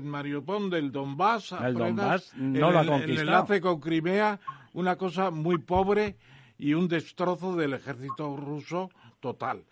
[0.00, 1.52] Mariupol, del Donbass.
[1.52, 3.12] El Donbass no lo ha conquistado.
[3.12, 4.40] El enlace con Crimea,
[4.76, 6.16] una cosa muy pobre
[6.58, 8.90] y un destrozo del ejército ruso
[9.20, 9.64] total.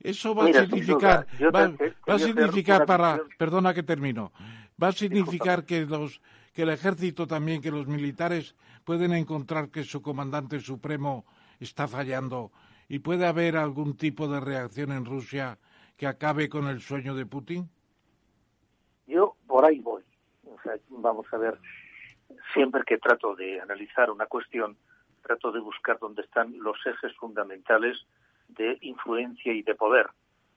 [0.00, 4.32] Eso va a significar, va, a significar para, perdona que termino,
[4.82, 6.22] va a significar que los,
[6.54, 8.54] que el ejército también, que los militares
[8.84, 11.26] pueden encontrar que su comandante supremo
[11.60, 12.50] está fallando
[12.88, 15.58] y puede haber algún tipo de reacción en Rusia
[15.98, 17.68] que acabe con el sueño de Putin?
[19.06, 20.02] Yo por ahí voy.
[20.44, 21.58] O sea, vamos a ver,
[22.52, 24.76] siempre que trato de analizar una cuestión,
[25.22, 27.98] trato de buscar dónde están los ejes fundamentales
[28.48, 30.08] de influencia y de poder.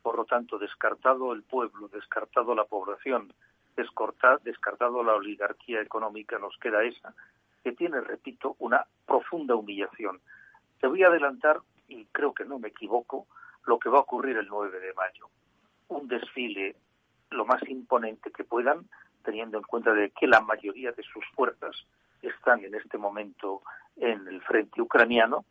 [0.02, 3.34] Por lo tanto, descartado el pueblo, descartado la población,
[4.44, 7.14] descartado la oligarquía económica, nos queda esa.
[7.64, 10.20] que tiene, repito, una profunda humillación.
[10.80, 13.28] Te voy a adelantar, y creo que no me equivoco,
[13.68, 15.30] lo que va a ocurrir el 9 de mayo.
[15.90, 16.76] Un desfile
[17.30, 18.90] lo más imponente que puedan,
[19.22, 21.76] teniendo en cuenta de que la mayoría de sus fuerzas
[22.22, 23.62] están en este momento
[23.98, 25.46] en el frente ucraniano,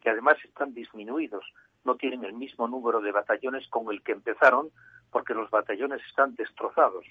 [0.00, 1.44] que además están disminuidos,
[1.84, 4.70] no tienen el mismo número de batallones con el que empezaron,
[5.10, 7.04] porque los batallones están destrozados.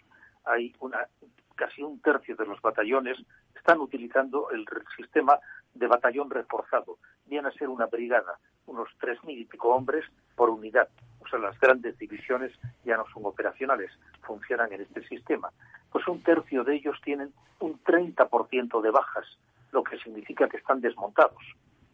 [0.46, 1.08] Hay una
[1.56, 3.18] casi un tercio de los batallones
[3.54, 4.66] están utilizando el
[4.96, 5.38] sistema
[5.74, 6.98] de batallón reforzado.
[7.26, 10.06] Viene a ser una brigada, unos tres mil y pico hombres
[10.36, 10.88] por unidad.
[11.20, 12.54] O sea, las grandes divisiones
[12.86, 13.92] ya no son operacionales,
[14.22, 15.52] funcionan en este sistema.
[15.92, 19.26] Pues un tercio de ellos tienen un 30% de bajas,
[19.72, 21.44] lo que significa que están desmontados.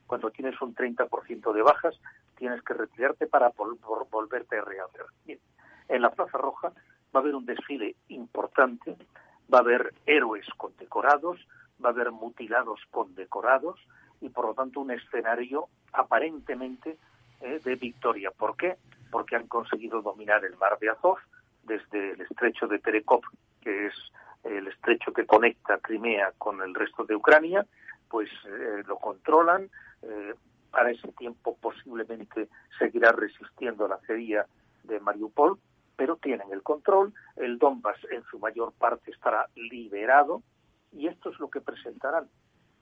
[0.08, 2.00] Cuando tienes un 30% de bajas,
[2.38, 3.52] tienes que retirarte para
[4.12, 5.06] volverte a rehacer.
[5.88, 8.98] En la Plaza Roja va a haber un desfile importante
[9.54, 11.40] va a haber héroes condecorados,
[11.84, 13.80] va a haber mutilados condecorados
[14.22, 16.98] y por lo tanto un escenario aparentemente
[17.42, 18.32] eh, de victoria.
[18.32, 18.76] ¿Por qué?
[19.12, 21.18] Porque han conseguido dominar el mar de Azov
[21.64, 23.24] desde el estrecho de Terekop,
[23.66, 23.94] que es
[24.44, 27.66] el estrecho que conecta Crimea con el resto de Ucrania,
[28.08, 29.70] pues eh, lo controlan.
[30.04, 30.36] Eh,
[30.70, 32.48] para ese tiempo posiblemente
[32.78, 34.46] seguirá resistiendo la acería
[34.84, 35.58] de Mariupol,
[35.96, 40.44] pero tienen el control, el Donbass en su mayor parte estará liberado
[40.92, 42.30] y esto es lo que presentarán.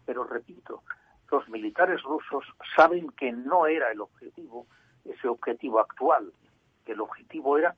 [0.06, 0.84] Pero repito,
[1.32, 2.44] los militares rusos
[2.76, 4.68] saben que no era el objetivo,
[5.06, 6.34] ese objetivo actual,
[6.84, 7.76] que el objetivo era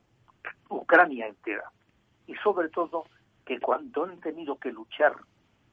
[0.70, 1.70] Ucrania entera.
[2.26, 3.04] Y sobre todo
[3.44, 5.14] que cuando han tenido que luchar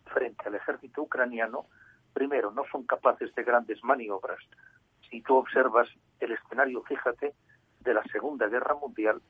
[0.05, 1.67] frente al ejército ucraniano,
[2.13, 4.39] primero, no son capaces de grandes maniobras.
[5.09, 5.89] Si tú observas
[6.19, 7.33] el escenario, fíjate,
[7.79, 9.21] de la Segunda Guerra Mundial,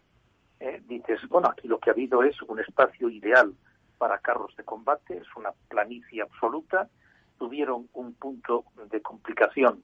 [0.60, 3.54] eh, dices, bueno, aquí lo que ha habido es un espacio ideal
[3.98, 6.90] para carros de combate, es una planicie absoluta,
[7.38, 9.84] tuvieron un punto de complicación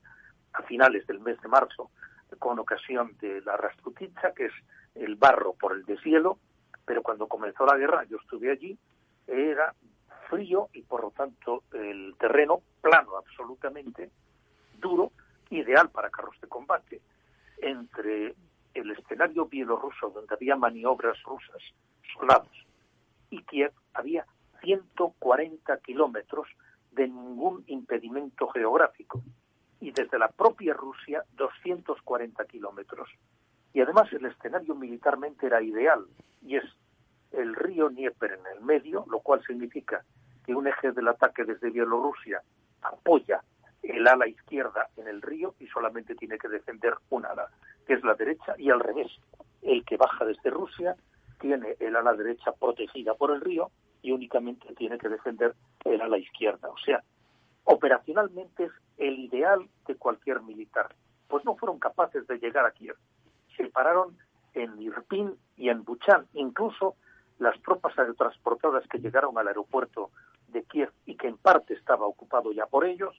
[0.53, 1.91] a finales del mes de marzo
[2.37, 4.53] con ocasión de la Rastrutitsa, que es
[4.95, 6.37] el barro por el deshielo,
[6.89, 8.75] pero cuando comenzó la guerra, yo estuve allí,
[9.27, 9.75] era
[10.27, 14.09] frío y por lo tanto el terreno plano absolutamente,
[14.79, 15.11] duro,
[15.51, 16.99] ideal para carros de combate.
[17.59, 18.33] Entre
[18.73, 21.61] el escenario bielorruso donde había maniobras rusas,
[22.11, 22.65] soldados,
[23.29, 24.25] y Kiev había
[24.63, 26.47] 140 kilómetros
[26.89, 29.21] de ningún impedimento geográfico
[29.79, 33.09] y desde la propia Rusia 240 kilómetros.
[33.73, 36.05] Y además el escenario militarmente era ideal
[36.41, 36.65] y es
[37.31, 40.03] el río Dnieper en el medio, lo cual significa
[40.45, 42.41] que un eje del ataque desde Bielorrusia
[42.81, 43.43] apoya
[43.83, 47.47] el ala izquierda en el río y solamente tiene que defender un ala,
[47.85, 49.11] que es la derecha, y al revés,
[49.61, 50.95] el que baja desde Rusia
[51.39, 53.71] tiene el ala derecha protegida por el río
[54.01, 55.55] y únicamente tiene que defender
[55.85, 56.69] el ala izquierda.
[56.69, 57.03] O sea,
[57.63, 60.93] operacionalmente es el ideal de cualquier militar.
[61.27, 62.95] Pues no fueron capaces de llegar a Kiev.
[63.59, 64.17] Se pararon
[64.53, 66.25] en Irpin y en Buchan.
[66.31, 66.95] Incluso
[67.39, 70.11] las tropas aerotransportadas que llegaron al aeropuerto
[70.47, 73.13] de Kiev y que en parte estaba ocupado ya por ellos,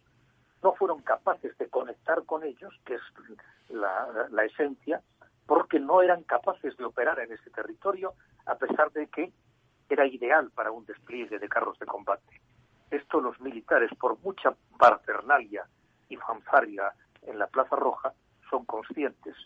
[0.63, 3.03] no fueron capaces de conectar con ellos, que es
[3.69, 5.03] la, esencia,
[5.47, 8.15] porque no eran capaces de operar en ese territorio,
[8.47, 9.33] a pesar de que
[9.91, 12.41] era ideal para un despliegue de carros de combate.
[12.91, 15.67] Esto los militares, por mucha parafernalia
[16.09, 16.95] y fanfaria
[17.27, 18.15] en la Plaza Roja,
[18.49, 19.37] son conscientes.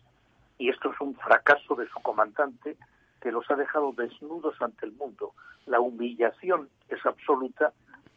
[0.58, 2.76] Y esto es un fracaso de su comandante
[3.20, 5.32] que los ha dejado desnudos ante el mundo.
[5.66, 7.72] La humillación es absoluta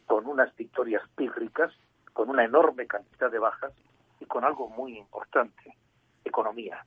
[0.06, 1.72] con unas victorias pírricas
[2.18, 3.72] con una enorme cantidad de bajas
[4.18, 5.76] y con algo muy importante,
[6.24, 6.84] economía.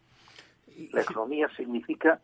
[0.91, 2.19] La economía significa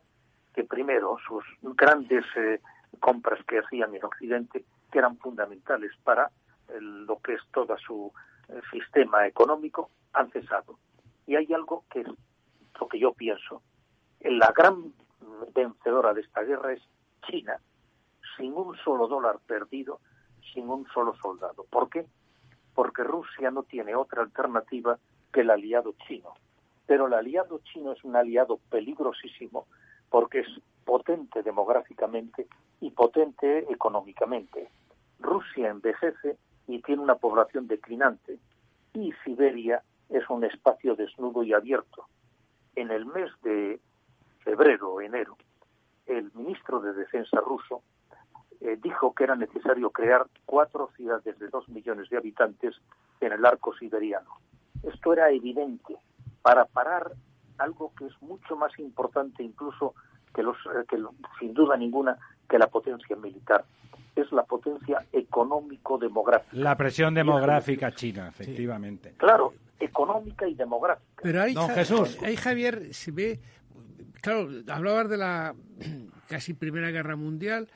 [0.54, 2.60] que primero sus grandes eh,
[3.00, 6.30] compras que hacían en Occidente, que eran fundamentales para
[6.78, 8.12] lo que es todo su
[8.50, 10.78] eh, sistema económico, han cesado.
[11.26, 12.08] Y hay algo que es
[12.80, 13.62] lo que yo pienso.
[14.20, 14.92] La gran
[15.54, 16.82] vencedora de esta guerra es
[17.28, 17.58] China,
[18.36, 20.00] sin un solo dólar perdido,
[20.52, 21.64] sin un solo soldado.
[21.70, 22.06] ¿Por qué?
[22.78, 25.00] porque Rusia no tiene otra alternativa
[25.32, 26.34] que el aliado chino.
[26.86, 29.66] Pero el aliado chino es un aliado peligrosísimo
[30.08, 30.46] porque es
[30.84, 32.46] potente demográficamente
[32.80, 34.68] y potente económicamente.
[35.18, 36.38] Rusia envejece
[36.68, 38.38] y tiene una población declinante
[38.94, 42.06] y Siberia es un espacio desnudo y abierto.
[42.78, 43.80] En el mes de
[44.44, 45.36] febrero o enero,
[46.06, 47.82] el ministro de Defensa ruso
[48.60, 52.76] eh, dijo que era necesario crear cuatro ciudades de dos millones de habitantes
[53.20, 54.30] en el arco siberiano.
[54.84, 55.96] Esto era evidente
[56.40, 57.10] para parar
[57.58, 59.96] algo que es mucho más importante incluso
[60.32, 61.02] que, los, eh, que
[61.40, 62.16] sin duda ninguna
[62.48, 63.64] que la potencia militar.
[64.14, 66.56] es la potencia económico-demográfica.
[66.56, 69.14] La presión demográfica china, efectivamente.
[69.16, 71.22] Claro, económica y demográfica.
[71.22, 72.18] Pero ahí, Don Jesús.
[72.22, 73.40] ahí Javier, se ve,
[74.20, 75.54] claro, hablabas de la
[76.28, 77.68] casi Primera Guerra Mundial.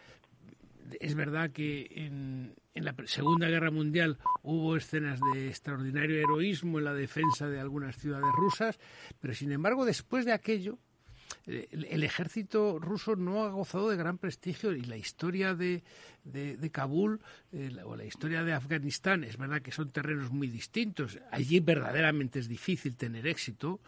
[1.00, 6.84] Es verdad que en, en la Segunda Guerra Mundial hubo escenas de extraordinario heroísmo en
[6.84, 8.78] la defensa de algunas ciudades rusas,
[9.20, 10.78] pero sin embargo, después de aquello,
[11.46, 15.82] el, el ejército ruso no ha gozado de gran prestigio y la historia de,
[16.24, 17.20] de, de Kabul
[17.52, 21.18] eh, la- o la historia de Afganistán es verdad que son terrenos muy distintos.
[21.30, 23.80] Allí verdaderamente es difícil tener éxito,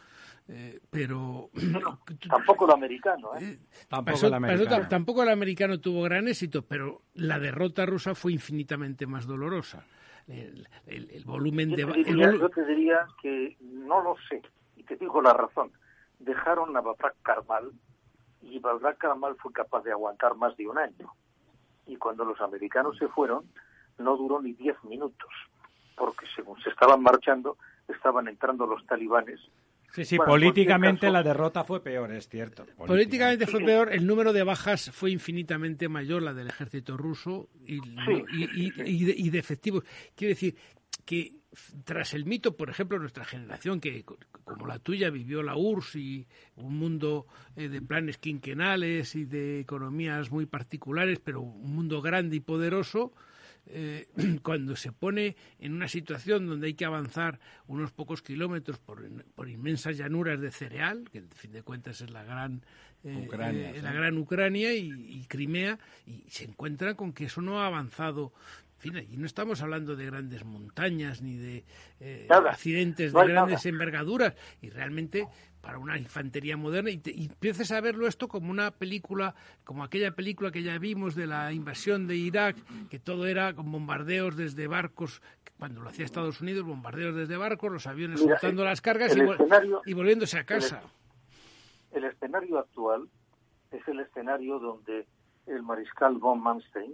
[0.48, 1.50] eh, pero
[2.28, 3.58] Tampoco lo americano, ¿eh?
[3.88, 4.84] Tampoco Pasó- el americano.
[4.84, 9.84] tam- tampoco el americano tuvo gran éxito, pero la derrota rusa fue infinitamente más dolorosa.
[10.26, 11.84] El, el- el volumen Yo de...
[11.84, 14.40] te, el diría, yo te diría que no lo sé,
[14.76, 15.70] y te digo la razón.
[16.18, 17.72] Dejaron a Babrak Karmal
[18.42, 21.12] y Babrak Karmal fue capaz de aguantar más de un año.
[21.86, 23.44] Y cuando los americanos se fueron,
[23.98, 25.30] no duró ni diez minutos,
[25.96, 27.56] porque según se estaban marchando,
[27.88, 29.40] estaban entrando los talibanes.
[29.92, 32.66] Sí, sí, Bueno, políticamente caso- la derrota fue peor, es cierto.
[32.76, 33.66] Políticamente fue Sí.
[33.66, 38.44] peor, el número de bajas fue infinitamente mayor, la del ejército ruso, y, Sí, y-
[38.66, 39.84] y- y de, y de efectivos.
[40.16, 40.56] Quiero decir
[41.04, 41.34] que
[41.84, 45.96] tras el mito, por ejemplo, nuestra generación, que co- como la tuya vivió la URSS
[45.96, 46.26] y
[46.56, 47.26] un mundo
[47.56, 53.12] eh, de planes quinquenales y de economías muy particulares, pero un mundo grande y poderoso,
[53.66, 54.08] eh,
[54.42, 57.38] cuando se pone en una situación donde hay que avanzar
[57.68, 62.10] unos pocos kilómetros por, por inmensas llanuras de cereal, que en fin de cuentas es
[62.10, 62.62] la gran
[63.04, 63.82] eh, Ucrania, eh, sí.
[63.82, 68.32] la gran Ucrania y, y Crimea, y se encuentra con que eso no ha avanzado.
[68.84, 71.64] Fin, allí no estamos hablando de grandes montañas ni de
[72.00, 72.50] eh, Nada.
[72.50, 73.68] accidentes de grandes nada.
[73.70, 75.26] envergaduras, y realmente
[75.62, 79.34] para una infantería moderna y, te- y empiezas a verlo esto como una película,
[79.64, 82.56] como aquella película que ya vimos de la invasión de Irak,
[82.90, 85.22] que todo era con bombardeos desde barcos,
[85.58, 89.12] cuando lo hacía Estados Unidos, bombardeos desde barcos, los aviones Mira, soltando el- las cargas
[89.16, 89.26] el
[89.86, 90.82] y, volviéndose a casa.
[91.92, 93.08] El escenario actual
[93.70, 95.06] es el escenario donde
[95.46, 96.92] el mariscal von Manstein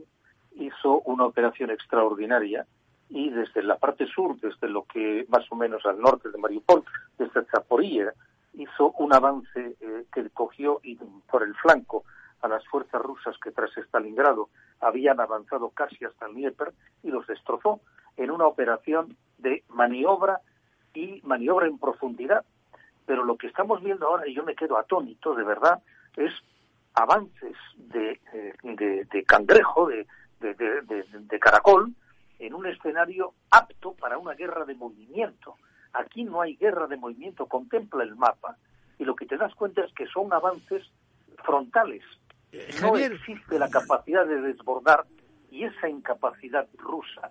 [0.60, 2.66] hizo una operación extraordinaria
[3.08, 6.84] y desde la parte sur, desde lo que más o menos al norte de Mariupol,
[7.18, 8.12] desde Zaporilla,
[8.54, 10.80] hizo un avance eh, que cogió
[11.28, 12.04] por el flanco
[12.42, 14.48] a las fuerzas rusas que tras Stalingrado
[14.80, 16.72] habían avanzado casi hasta el Dnieper
[17.02, 17.80] y los destrozó
[18.16, 20.40] en una operación de maniobra
[20.94, 22.44] y maniobra en profundidad.
[23.06, 25.82] Pero lo que estamos viendo ahora, y yo me quedo atónito de verdad,
[26.16, 26.32] es
[26.94, 30.06] avances de, eh, de, de cangrejo, de,
[30.40, 31.92] de, de- de- de caracol,
[32.38, 35.56] en un escenario apto para una guerra de movimiento.
[35.92, 38.56] Aquí no hay guerra de movimiento, contempla el mapa
[38.98, 40.84] y lo que te das cuenta es que son avances
[41.44, 42.02] frontales.
[42.80, 43.12] No Javier.
[43.12, 45.04] existe la capacidad de desbordar
[45.50, 47.30] y esa incapacidad rusa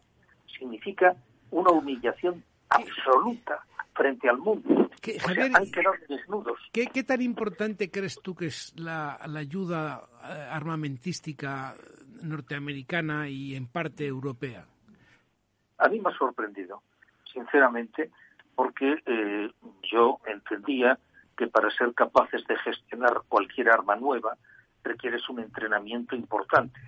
[0.58, 1.16] significa
[1.52, 3.64] una humillación absoluta
[3.94, 4.90] frente al mundo.
[5.02, 6.60] ¿Qué, O sea, Javier, han quedado desnudos.
[6.72, 11.76] ¿Qué, qué tan importante crees tú que es la, la ayuda eh, armamentística
[12.24, 14.66] norteamericana y en parte europea?
[15.78, 16.82] A mí me ha sorprendido,
[17.32, 18.12] sinceramente,
[18.56, 19.52] porque eh,
[19.84, 20.98] yo entendía
[21.38, 24.38] que para ser capaces de gestionar cualquier arma nueva
[24.84, 26.80] requieres un entrenamiento importante.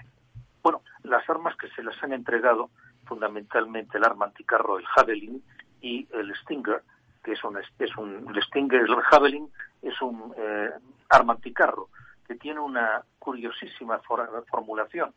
[0.62, 2.70] Bueno, las armas que se les han entregado,
[3.06, 5.42] fundamentalmente el arma anticarro, el Javelin
[5.82, 6.84] y el Stinger,
[7.24, 9.50] que es un, es un el Stinger, el Javelin
[9.82, 10.70] es un eh,
[11.10, 11.90] arma anticarro
[12.32, 15.14] que tiene una curiosísima for- formulación.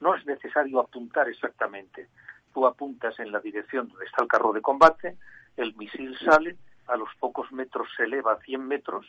[0.00, 2.08] No es necesario apuntar exactamente.
[2.52, 5.16] Tú apuntas en la dirección donde está el carro de combate,
[5.56, 6.56] el misil sale,
[6.88, 9.06] a los pocos metros se eleva a 100 metros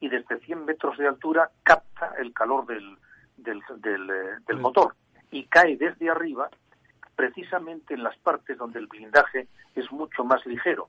[0.00, 2.96] y desde 100 metros de altura capta el calor del,
[3.36, 4.94] del, del, eh, del motor
[5.30, 6.48] y cae desde arriba
[7.14, 10.88] precisamente en las partes donde el blindaje es mucho más ligero,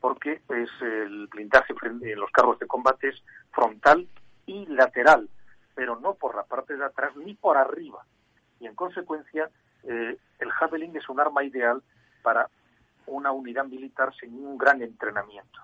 [0.00, 4.06] porque es el blindaje en los carros de combate es frontal
[4.46, 5.28] y lateral,
[5.74, 8.04] pero no por la parte de atrás ni por arriba.
[8.60, 9.50] Y en consecuencia,
[9.84, 11.82] eh, el Javelin es un arma ideal
[12.22, 12.48] para
[13.06, 15.60] una unidad militar sin un gran entrenamiento.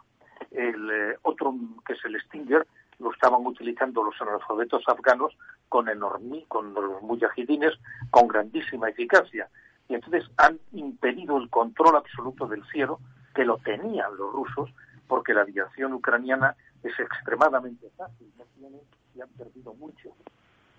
[0.51, 1.55] El eh, otro,
[1.87, 2.67] que es el Stinger,
[2.99, 5.37] lo estaban utilizando los analfabetos afganos
[5.69, 7.73] con enormi, con los mujahidines
[8.11, 9.49] con grandísima eficacia.
[9.89, 13.01] Y entonces han impedido el control absoluto del cielo,
[13.35, 14.71] que lo tenían los rusos,
[15.09, 18.81] porque la aviación ucraniana es extremadamente fácil, no tienen
[19.15, 20.11] y han perdido mucho,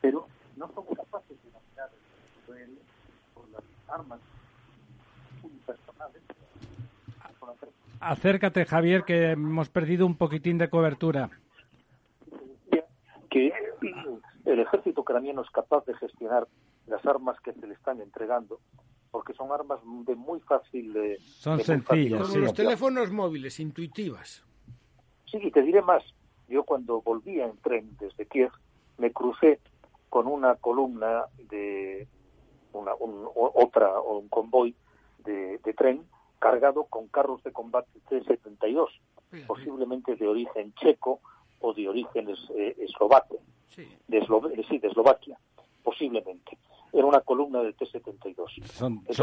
[0.02, 0.28] pero
[0.58, 1.90] no son capaces de dominar
[2.48, 2.78] el
[3.34, 4.20] por las armas
[5.44, 6.22] unipersonales.
[7.99, 11.30] Acércate, Javier, que hemos perdido un poquitín de cobertura.
[13.30, 13.53] que
[14.45, 16.48] el ejército ucraniano es capaz de gestionar
[16.88, 18.60] las armas que se le están entregando,
[19.12, 21.20] porque son armas de muy fácil de...
[21.20, 24.44] Son de sencillas, fácil Como los teléfonos móviles, intuitivas.
[25.28, 26.03] Sí, y te diré más.
[26.52, 28.52] Yo cuando volvía en tren desde Kiev,
[28.98, 29.60] me crucé
[30.10, 32.07] con una columna de
[32.73, 34.76] una, un, o- otra, o un convoy
[35.23, 36.03] de, de tren
[36.40, 38.88] cargado con carros de combate T-72,
[39.48, 41.22] posiblemente de origen checo
[41.61, 43.38] o de origen es- eh, eslovaco,
[43.69, 43.88] Sí.
[44.10, 45.38] de, Eslo- eh, sí, de Eslovaquia,
[45.84, 46.57] posiblemente.
[46.91, 48.61] Era una columna de T-72.
[48.65, 49.15] Son, Entonces,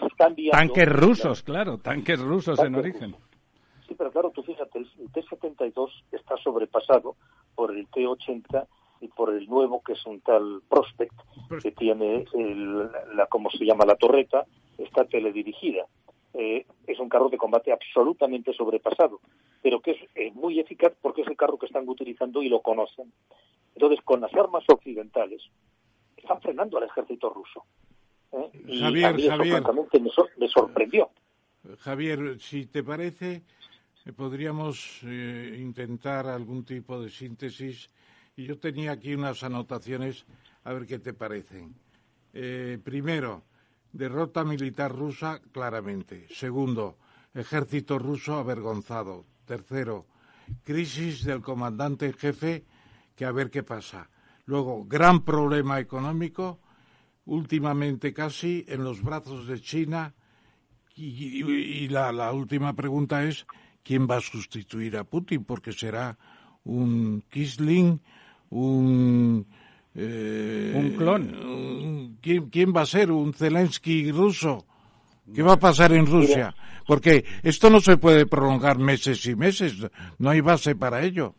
[0.00, 0.10] son
[0.50, 3.14] tanques rusos, claro, tanques rusos en origen.
[3.98, 7.16] Pero claro, tú fíjate, el el T-72 está sobrepasado
[7.54, 8.66] por el T-80
[9.00, 11.14] y por el nuevo, que es un tal Prospect,
[11.62, 13.84] que tiene el- la, ¿cómo se llama?
[13.84, 14.46] La torreta,
[14.78, 15.86] está teledirigida.
[16.34, 19.20] Eh, es un carro de combate absolutamente sobrepasado,
[19.62, 22.60] pero que es eh, muy eficaz porque es el carro que están utilizando y lo
[22.60, 23.12] conocen.
[23.74, 25.42] Entonces, con las armas occidentales,
[26.16, 27.64] están frenando al ejército ruso.
[28.32, 28.50] ¿eh?
[28.66, 29.52] Y Javier, a mí eso, Javier.
[29.62, 31.10] francamente, me, sor- me sorprendió.
[31.80, 33.42] Javier, si te parece,
[34.12, 37.90] podríamos eh, intentar algún tipo de síntesis.
[38.36, 40.24] Y yo tenía aquí unas anotaciones,
[40.64, 41.74] a ver qué te parecen.
[42.32, 43.44] Eh, primero,
[43.92, 46.26] derrota militar rusa, claramente.
[46.30, 46.98] Segundo,
[47.34, 49.24] ejército ruso avergonzado.
[49.44, 50.06] Tercero,
[50.62, 52.64] crisis del comandante en jefe,
[53.16, 54.08] que a ver qué pasa.
[54.44, 56.60] Luego, gran problema económico,
[57.26, 60.14] últimamente casi en los brazos de China
[60.94, 63.46] y, la última pregunta es,
[63.88, 65.44] ¿quién va a sustituir a Putin?
[65.44, 66.18] Porque será
[66.64, 67.98] un Kisling,
[68.50, 69.46] un...
[69.94, 71.22] eh, Un clon.
[71.34, 73.10] un- ¿quién, quién va a ser?
[73.10, 74.66] ¿Un Zelensky ruso?
[75.34, 76.54] ¿Qué va a pasar en Rusia?
[76.86, 79.74] Porque esto no se puede prolongar meses y meses,
[80.18, 81.34] no hay base para ello.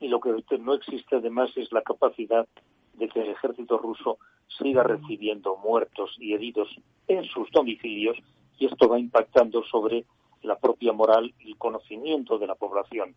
[0.00, 2.46] y lo que no existe además es la capacidad
[2.94, 4.18] de que el ejército ruso
[4.58, 6.68] siga recibiendo muertos y heridos
[7.08, 8.16] en sus domicilios
[8.58, 10.04] y esto va impactando sobre
[10.46, 13.14] la propia moral y conocimiento de la población.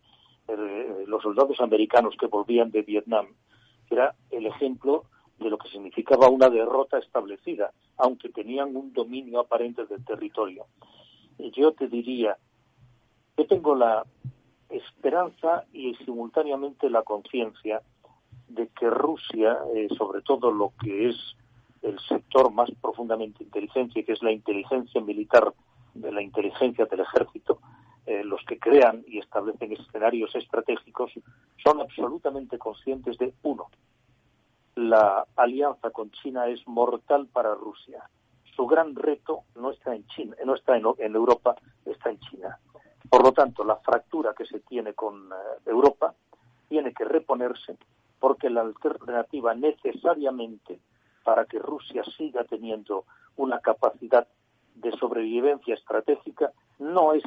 [0.48, 3.26] Eh, los soldados americanos que volvían de Vietnam
[3.88, 5.04] era el ejemplo
[5.38, 10.66] de lo que significaba una derrota establecida, aunque tenían un dominio aparente del territorio.
[11.38, 12.36] Yo te diría,
[13.36, 14.04] yo tengo la
[14.68, 17.80] esperanza y simultáneamente la conciencia
[18.48, 21.16] de que Rusia, eh, sobre todo lo que es
[21.82, 25.52] el sector más profundamente inteligente, que es la inteligencia militar,
[25.94, 27.60] de la inteligencia del ejército,
[28.06, 31.12] eh, los que crean y establecen escenarios estratégicos,
[31.62, 33.68] son absolutamente conscientes de uno,
[34.74, 38.08] la alianza con China es mortal para Rusia.
[38.56, 42.58] Su gran reto no está en China, no está en, Europa, está en China.
[43.08, 45.34] Por lo tanto, la fractura que se tiene con eh,
[45.66, 46.14] Europa
[46.68, 47.76] tiene que reponerse
[48.18, 50.78] porque la alternativa necesariamente
[51.24, 53.04] para que Rusia siga teniendo
[53.36, 54.26] una capacidad
[54.80, 57.22] de sobrevivencia estratégica no es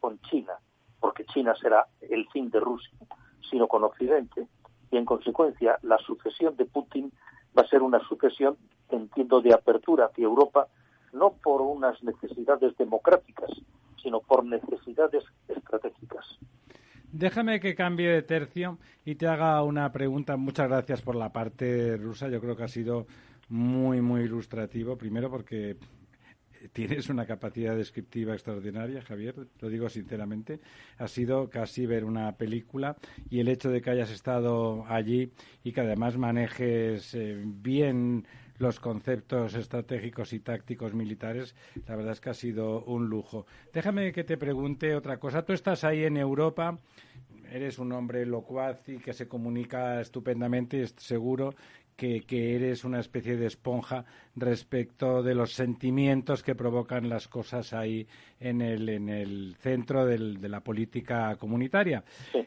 [0.00, 0.54] con China,
[1.00, 2.92] porque China será el fin de Rusia,
[3.50, 4.46] sino con Occidente.
[4.90, 7.12] Y en consecuencia, la sucesión de Putin
[7.56, 8.56] va a ser una sucesión,
[8.90, 10.68] entiendo, de apertura hacia Europa,
[11.12, 13.50] no por unas necesidades democráticas,
[14.02, 16.38] sino por necesidades estratégicas.
[17.10, 20.36] Déjame que cambie de tercio y te haga una pregunta.
[20.36, 22.28] Muchas gracias por la parte rusa.
[22.28, 23.06] Yo creo que ha sido
[23.48, 24.96] muy, muy ilustrativo.
[24.96, 25.76] Primero porque
[26.72, 30.60] tienes una capacidad descriptiva extraordinaria, Javier, lo digo sinceramente.
[30.98, 32.96] Ha sido casi ver una película
[33.30, 35.32] y el hecho de que hayas estado allí
[35.62, 38.26] y que además manejes eh, bien
[38.58, 41.54] los conceptos estratégicos y tácticos militares,
[41.86, 43.46] la verdad es que ha sido un lujo.
[43.72, 45.44] Déjame que te pregunte otra cosa.
[45.44, 46.76] Tú estás ahí en Europa,
[47.50, 51.54] eres un hombre locuaz y que se comunica estupendamente seguro
[51.98, 54.04] que, que, eres una especie de esponja
[54.36, 58.06] respecto de los sentimientos que provocan las cosas ahí
[58.38, 62.04] en el, en el centro del, de la política comunitaria.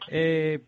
[0.08, 0.60] Eh,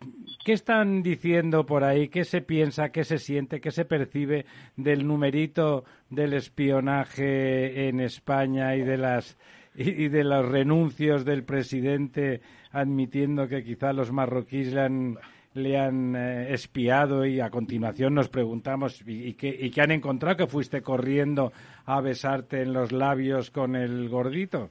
[0.45, 2.09] ¿Qué están diciendo por ahí?
[2.09, 2.91] ¿Qué se piensa?
[2.91, 3.63] ¿Qué se siente?
[3.63, 4.45] ¿Qué se percibe
[4.77, 9.39] del numerito del espionaje en España y de las
[9.75, 15.19] y, de los renuncios del presidente admitiendo que quizá los marroquíes le han
[15.55, 19.93] le han eh, espiado y a continuación nos preguntamos ¿y, y, qué, y qué han
[19.93, 21.53] encontrado que fuiste corriendo
[21.87, 24.71] a besarte en los labios con el gordito.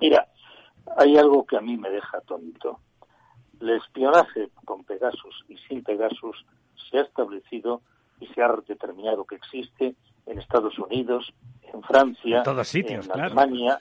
[0.00, 0.28] Mira,
[0.96, 2.80] hay algo que a mí me deja atónito.
[3.60, 6.44] El espionaje con Pegasus y sin Pegasus
[6.90, 7.82] se ha establecido
[8.20, 9.94] y se ha determinado que existe
[10.26, 13.40] en Estados Unidos, en Francia, en, todos sitios, en claro.
[13.40, 13.80] Alemania.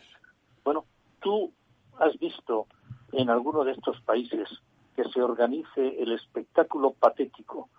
[0.64, 0.86] Bueno,
[1.20, 1.52] tú
[2.00, 2.68] has visto
[3.12, 4.48] en alguno de estos países
[4.98, 7.70] que se organice el espectáculo patético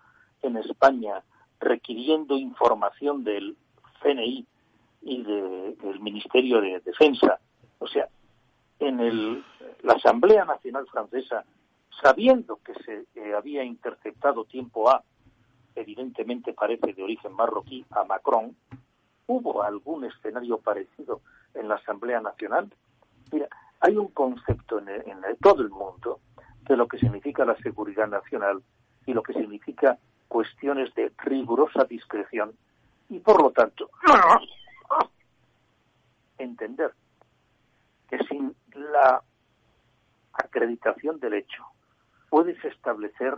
[0.41, 1.21] en España
[1.59, 3.57] requiriendo información del
[4.01, 4.47] CNI
[5.03, 7.41] y del Ministerio de Defensa.
[7.81, 8.07] O sea,
[8.79, 9.45] en el,
[9.83, 11.45] la Asamblea Nacional Francesa,
[12.01, 15.03] sabiendo que se eh, había interceptado tiempo A,
[15.75, 18.55] evidentemente parece de origen marroquí, a Macron,
[19.27, 21.21] ¿hubo algún escenario parecido
[21.55, 22.73] en la Asamblea Nacional?
[23.33, 23.49] Mira,
[23.81, 26.21] hay un concepto en, en todo el mundo
[26.69, 28.63] de lo que significa la seguridad nacional
[29.07, 32.53] y lo que significa cuestiones de rigurosa discreción
[33.09, 33.91] y por lo tanto
[36.37, 36.93] entender
[38.09, 39.23] que sin la
[40.33, 41.65] acreditación del hecho
[42.29, 43.35] puedes establecer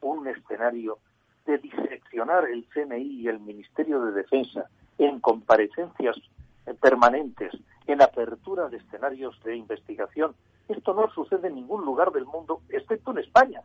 [0.00, 0.98] un escenario
[1.46, 4.66] de diseccionar el CNI y el Ministerio de Defensa
[4.98, 6.16] en comparecencias
[6.80, 7.52] permanentes,
[7.86, 10.34] en apertura de escenarios de investigación.
[10.68, 13.62] Esto no sucede en ningún lugar del mundo, excepto en España.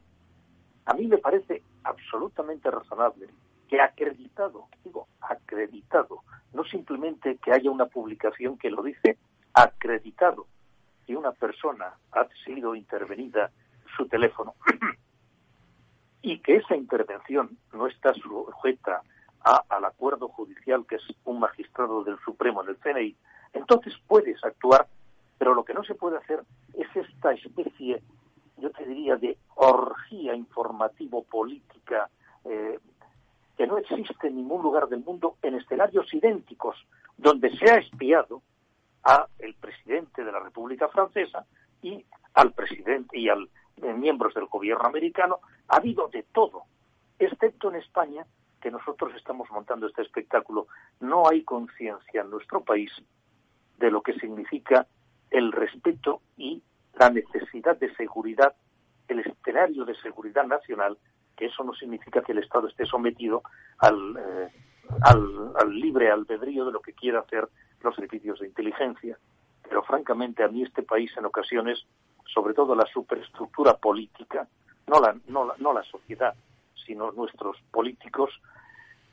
[0.86, 3.28] A mí me parece absolutamente razonable
[3.68, 6.22] que acreditado, digo acreditado,
[6.54, 9.18] no simplemente que haya una publicación que lo dice,
[9.54, 10.48] acreditado
[11.06, 13.52] que una persona ha sido intervenida
[13.96, 14.56] su teléfono
[16.22, 19.02] y que esa intervención no está sujeta
[19.70, 23.16] al acuerdo judicial que es un magistrado del Supremo en el CNI,
[23.54, 24.88] entonces puedes actuar,
[25.38, 26.44] pero lo que no se puede hacer
[26.74, 28.02] es esta especie
[28.58, 32.10] yo te diría, de orgía informativo-política
[32.46, 32.80] eh,
[33.56, 36.76] que no existe en ningún lugar del mundo en escenarios idénticos,
[37.18, 38.42] donde se ha espiado
[39.04, 41.46] a el presidente de la República Francesa
[41.82, 42.04] y
[42.34, 46.64] al presidente y al eh, miembros del gobierno americano, ha habido de todo,
[47.20, 48.26] excepto en España,
[48.62, 50.68] que nosotros estamos montando este espectáculo.
[51.00, 52.92] No hay conciencia en nuestro país
[53.78, 54.88] de lo que significa
[55.32, 56.62] el respeto y
[56.98, 58.56] la necesidad de seguridad,
[59.08, 60.98] el escenario de seguridad nacional,
[61.36, 63.44] que eso no significa que el Estado esté sometido
[63.78, 64.50] al, eh,
[65.02, 67.48] al, libre albedrío de lo que quiera hacer
[67.82, 69.18] los servicios de inteligencia.
[69.62, 71.86] Pero francamente a mí este país en ocasiones,
[72.26, 74.48] sobre todo la superestructura política,
[74.88, 76.34] no la, no la, no la sociedad,
[76.86, 78.32] sino nuestros políticos,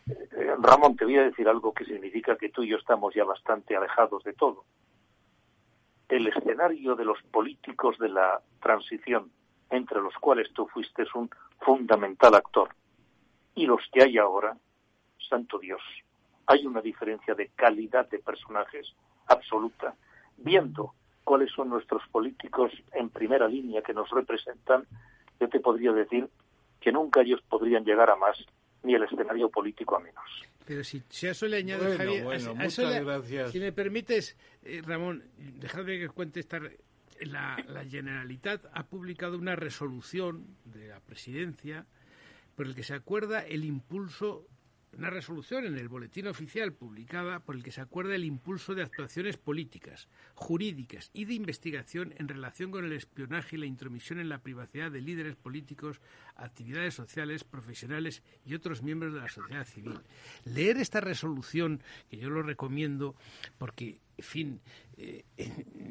[0.06, 3.24] eh, Ramón, te voy a decir algo que significa que tú y yo estamos ya
[3.24, 4.64] bastante alejados de todo
[6.08, 9.30] el escenario de los políticos de la transición,
[9.70, 12.68] entre los cuales tú fuiste un fundamental actor,
[13.54, 14.56] y los que hay ahora,
[15.28, 15.82] santo Dios,
[16.46, 18.94] hay una diferencia de calidad de personajes
[19.26, 19.94] absoluta.
[20.36, 20.94] Viendo
[21.24, 24.86] cuáles son nuestros políticos en primera línea que nos representan,
[25.40, 26.28] yo te podría decir
[26.80, 28.36] que nunca ellos podrían llegar a más,
[28.82, 30.24] ni el escenario político a menos.
[30.64, 36.40] Pero si, a eso le añade Javier, si me permites, eh, Ramón, dejadme que cuente
[36.40, 36.60] esta.
[37.20, 41.86] La, la Generalitat ha publicado una resolución de la presidencia
[42.56, 44.48] por el que se acuerda el impulso
[44.98, 48.82] una resolución en el boletín oficial publicada por el que se acuerda el impulso de
[48.82, 54.28] actuaciones políticas, jurídicas y de investigación en relación con el espionaje y la intromisión en
[54.28, 56.00] la privacidad de líderes políticos,
[56.36, 59.98] actividades sociales, profesionales y otros miembros de la sociedad civil.
[60.44, 61.80] Leer esta resolución,
[62.10, 63.14] que yo lo recomiendo
[63.58, 64.60] porque en fin,
[64.96, 65.24] eh,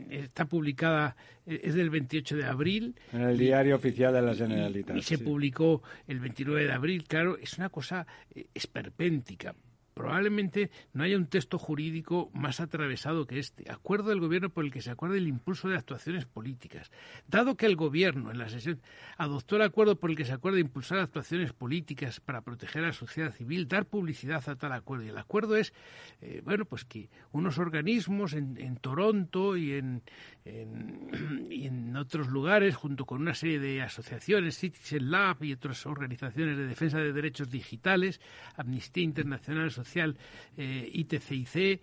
[0.10, 1.16] está publicada,
[1.46, 2.96] eh, es del 28 de abril.
[3.12, 4.96] En el diario oficial de la Generalitat.
[4.96, 9.54] Y, se publicó el 29 de abril, claro, es una cosa eh, esperpéntica
[9.94, 13.70] probablemente no haya un texto jurídico más atravesado que este.
[13.72, 16.92] Acuerdo del Gobierno por el que se acuerde el impulso de actuaciones políticas.
[17.28, 18.82] Dado que el Gobierno, en la sesión,
[19.18, 22.94] adoptó el acuerdo por el que se acuerda impulsar actuaciones políticas para proteger a la
[22.94, 25.06] sociedad civil, dar publicidad a tal acuerdo.
[25.06, 25.74] Y el acuerdo es,
[26.22, 30.02] eh, bueno, pues que unos organismos en, Toronto y en,
[31.50, 36.58] y en otros lugares, junto con una serie de asociaciones, Citizen Lab y otras organizaciones
[36.58, 38.20] de defensa de derechos digitales,
[38.56, 40.18] Amnistía Internacional, social
[40.58, 41.82] eh, ITCIC,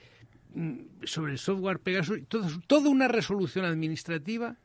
[0.54, 4.56] mm, sobre el software Pegasus, todo, toda una resolución administrativa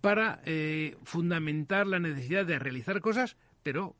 [0.00, 3.96] para eh, fundamentar la necesidad de realizar cosas, pero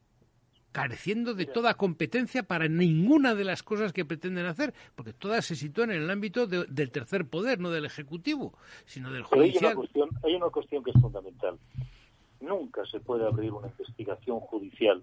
[0.75, 5.55] careciendo de toda competencia para ninguna de las cosas que pretenden hacer, porque todas se
[5.55, 8.53] sitúan en el ámbito del tercer poder, no del ejecutivo,
[8.85, 9.65] sino del judicial.
[9.65, 11.59] hay, una cuestión, hay una cuestión que es fundamental.
[12.41, 15.03] Nunca se puede abrir una investigación judicial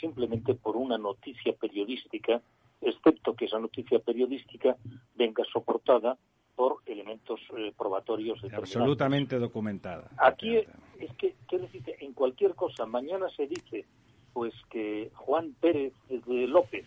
[0.00, 2.40] simplemente por una noticia periodística
[2.80, 4.76] excepto que esa noticia periodística
[5.14, 6.16] venga soportada
[6.54, 8.76] por elementos eh, probatorios determinados.
[8.76, 10.10] Absolutamente documentada.
[10.16, 11.84] Aquí es que, ¿qué decir?
[12.00, 13.86] En cualquier cosa, mañana se dice
[14.32, 16.86] pues que Juan Pérez de López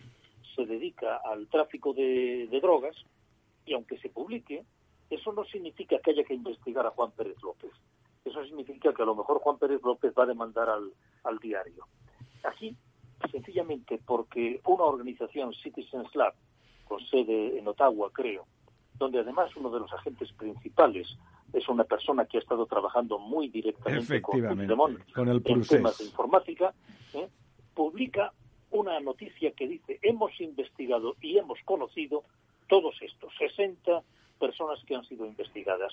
[0.54, 2.96] se dedica al tráfico de, drogas
[3.64, 4.64] y aunque se publique,
[5.10, 7.70] eso no significa que haya que investigar a Juan Pérez López.
[8.24, 10.92] Eso significa que a lo mejor Juan Pérez López va a demandar al,
[11.24, 11.86] al diario.
[12.44, 12.76] Aquí
[13.30, 16.34] sencillamente porque una organización Citizens Lab,
[16.86, 18.46] con sede en Ottawa, creo,
[18.98, 21.08] donde además uno de los agentes principales
[21.52, 24.40] es una persona que ha estado trabajando muy directamente con,
[25.14, 26.74] con el en temas de informática,
[27.14, 27.28] ¿eh?
[27.74, 28.32] publica
[28.70, 32.24] una noticia que dice hemos investigado y hemos conocido
[32.68, 34.02] todos estos 60
[34.38, 35.92] personas que han sido investigadas.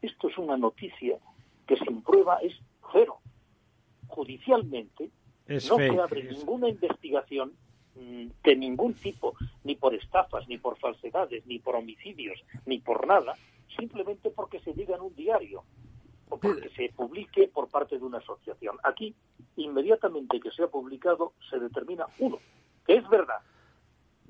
[0.00, 1.16] Esto es una noticia
[1.66, 2.54] que sin prueba es
[2.92, 3.18] cero.
[4.08, 5.10] Judicialmente
[5.46, 7.52] no se abre ninguna investigación
[7.96, 13.06] mm, de ningún tipo, ni por estafas, ni por falsedades, ni por homicidios, ni por
[13.06, 13.34] nada,
[13.76, 15.64] simplemente porque se diga en un diario
[16.28, 18.78] o porque se publique por parte de una asociación.
[18.84, 19.14] Aquí,
[19.56, 22.38] inmediatamente que se ha publicado, se determina, uno,
[22.86, 23.38] que es verdad,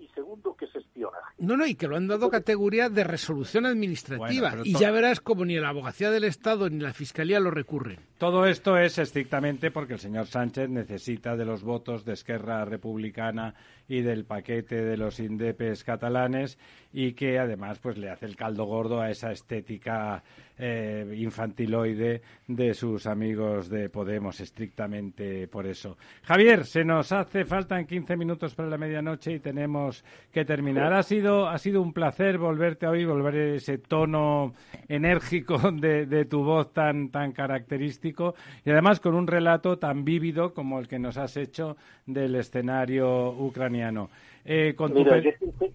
[0.03, 1.35] y segundo, que espionaje.
[1.39, 4.55] No, no, y que lo han dado categoría de resolución administrativa.
[4.65, 8.01] y ya verás como ni la abogacía del Estado ni la Fiscalía lo recurren.
[8.19, 13.55] Todo esto es estrictamente porque el señor Sánchez necesita de los votos de Esquerra Republicana
[13.89, 16.59] y del paquete de los indepes catalanes
[16.93, 20.23] y que además pues le hace el caldo gordo a esa estética
[20.59, 25.97] eh, infantiloide de sus amigos de Podemos, estrictamente por eso.
[26.23, 29.92] Javier, se nos hace, faltan 15 minutos para la medianoche y tenemos
[30.33, 30.93] que terminar.
[30.93, 34.55] Ha sido, ha sido un placer volverte a oír, volver ese tono
[34.89, 40.55] enérgico de, de tu voz tan, tan característico y además con un relato tan vívido
[40.55, 44.09] como el que nos has hecho del escenario ucraniano.
[44.45, 45.21] Eh, Mira,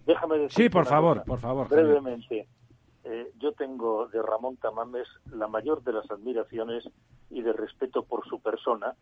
[0.06, 1.70] déjame decir sí, por favor, por favor.
[1.70, 2.48] Brevemente,
[3.06, 6.84] eh, yo tengo de Ramón Tamames la mayor de las admiraciones
[7.30, 8.94] y de respeto por su persona,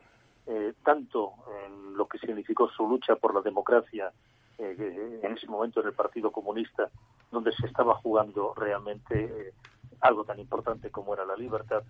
[0.45, 1.33] eh, tanto
[1.65, 4.11] en lo que significó su lucha por la democracia
[4.57, 6.89] eh, en ese momento en el Partido Comunista,
[7.31, 9.53] donde se estaba jugando realmente
[10.01, 11.83] algo tan importante como era la libertad,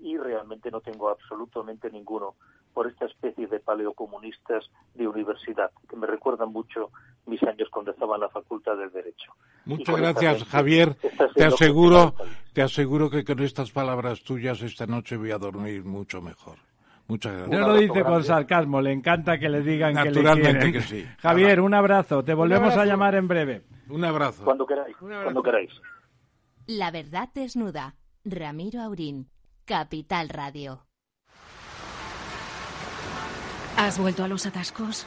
[0.00, 2.34] y realmente no tengo absolutamente ninguno
[2.72, 6.90] por esta especie de paleocomunistas de universidad, que me recuerdan mucho
[7.26, 9.32] mis años cuando estaba en la Facultad del Derecho.
[9.64, 10.96] Muchas gracias, Javier.
[11.34, 12.14] Te aseguro,
[12.52, 16.58] te aseguro que con estas palabras tuyas esta noche voy a dormir mucho mejor.
[17.08, 17.60] Muchas gracias.
[17.60, 20.72] No lo dice con sarcasmo, le encanta que le digan que le quieren.
[20.72, 21.06] que sí.
[21.18, 22.22] Javier, un abrazo.
[22.22, 23.64] Te volvemos a llamar en breve.
[23.88, 24.44] Un abrazo.
[24.44, 24.94] Cuando queráis.
[24.98, 25.70] Cuando queráis.
[26.66, 27.94] La verdad desnuda.
[28.24, 29.30] Ramiro Aurín.
[29.64, 30.84] Capital Radio.
[33.78, 35.06] ¿Has vuelto a los atascos?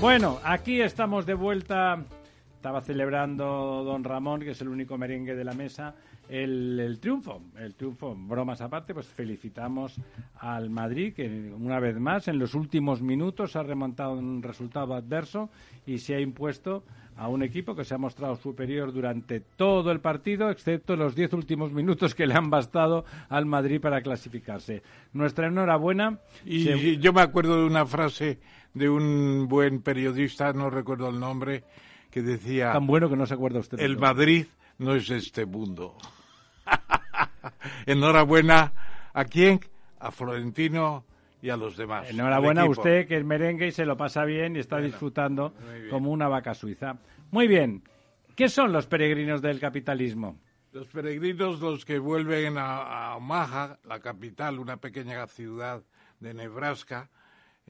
[0.00, 2.04] Bueno, aquí estamos de vuelta.
[2.54, 5.96] Estaba celebrando don Ramón, que es el único merengue de la mesa,
[6.28, 7.42] el, triunfo.
[7.58, 9.96] El triunfo, bromas aparte, pues felicitamos
[10.38, 15.50] al Madrid, que una vez más en los últimos minutos ha remontado un resultado adverso
[15.84, 16.84] y se ha impuesto
[17.16, 21.32] a un equipo que se ha mostrado superior durante todo el partido, excepto los diez
[21.32, 24.82] últimos minutos que le han bastado al Madrid para clasificarse.
[25.12, 26.20] Nuestra enhorabuena.
[26.44, 28.38] Y yo me acuerdo de una frase
[28.78, 31.64] de un buen periodista, no recuerdo el nombre,
[32.10, 32.72] que decía...
[32.72, 33.80] Tan bueno que no se acuerda usted.
[33.80, 34.46] El Madrid
[34.78, 35.96] no es este mundo.
[37.86, 38.72] Enhorabuena.
[39.12, 39.60] ¿A quién?
[39.98, 41.04] A Florentino
[41.42, 42.08] y a los demás.
[42.10, 45.52] Enhorabuena a usted, que es merengue y se lo pasa bien y está disfrutando
[45.90, 46.96] como una vaca suiza.
[47.30, 47.82] Muy bien.
[48.36, 50.38] ¿Qué son los peregrinos del capitalismo?
[50.72, 55.82] Los peregrinos, los que vuelven a Omaha, la capital, una pequeña ciudad
[56.20, 57.10] de Nebraska,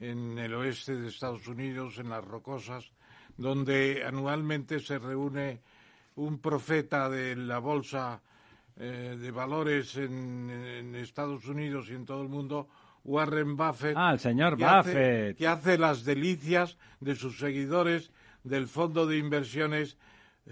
[0.01, 2.91] en el oeste de Estados Unidos, en las Rocosas,
[3.37, 5.61] donde anualmente se reúne
[6.15, 8.21] un profeta de la bolsa
[8.77, 12.67] eh, de valores en, Estados Unidos y en todo el mundo,
[13.03, 13.95] Warren Buffett.
[13.97, 15.37] Ah, el señor que Buffett.
[15.37, 18.11] que hace las delicias de sus seguidores
[18.43, 19.97] del fondo de inversiones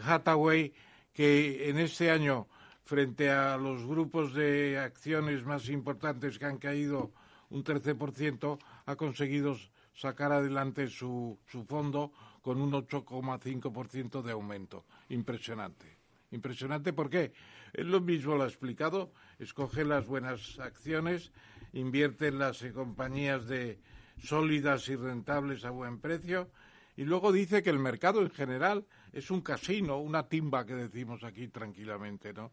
[0.03, 0.73] Hathaway,
[1.13, 2.47] que en este año,
[2.83, 7.11] frente a los grupos de acciones más importantes que han caído
[7.49, 9.55] un 13%, ha conseguido
[9.93, 12.11] sacar adelante su, su fondo
[12.41, 14.85] con un 8,5% de aumento.
[15.09, 15.97] Impresionante,
[16.31, 17.31] Impresionante, ¿por qué?
[17.73, 21.31] Él lo mismo lo ha explicado, escoge las buenas acciones,
[21.73, 23.79] invierte en las compañías de
[24.21, 26.49] sólidas y rentables a buen precio,
[26.97, 31.23] y luego dice que el mercado en general es un casino, una timba que decimos
[31.23, 32.51] aquí tranquilamente, ¿no?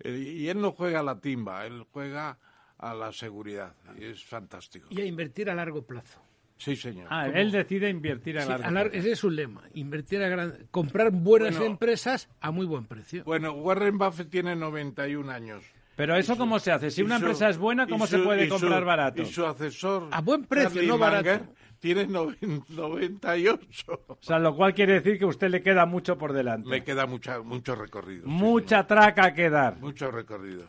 [0.00, 2.38] Eh, y él no juega la timba, él juega
[2.78, 3.74] a la seguridad.
[3.98, 4.88] Y es fantástico.
[4.90, 6.20] Y a invertir a largo plazo.
[6.56, 7.08] Sí, señor.
[7.10, 8.98] Ah, él decide invertir a Sí, largo a lar- plazo.
[8.98, 10.66] ese es un lema, invertir a gran...
[10.70, 11.72] comprar buenas Bueno.
[11.72, 13.24] empresas a muy buen precio.
[13.24, 15.64] Bueno, Warren Buffett tiene 91 años.
[15.96, 16.90] Pero eso cómo se hace?
[16.90, 19.22] Si una su- empresa es buena, ¿cómo se su- puede su- comprar barato?
[19.22, 21.46] Y su asesor, A buen precio, Charlie no barato.
[21.80, 24.04] Tiene noven- 98.
[24.08, 26.68] O sea, lo cual quiere decir que a usted le queda mucho por delante.
[26.68, 28.24] Me queda mucha, mucho recorrido.
[28.24, 29.76] sí, Mucha traca que dar.
[29.80, 30.64] Mucho recorrido.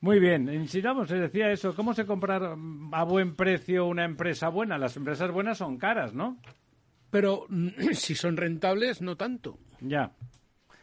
[0.00, 1.74] Muy bien, insinuamos, se decía eso.
[1.74, 4.78] ¿Cómo se comprar mm, a buen precio una empresa buena?
[4.78, 6.38] Las empresas buenas son caras, ¿no?
[7.10, 9.58] Pero mm, si son rentables, no tanto.
[9.80, 10.12] Ya,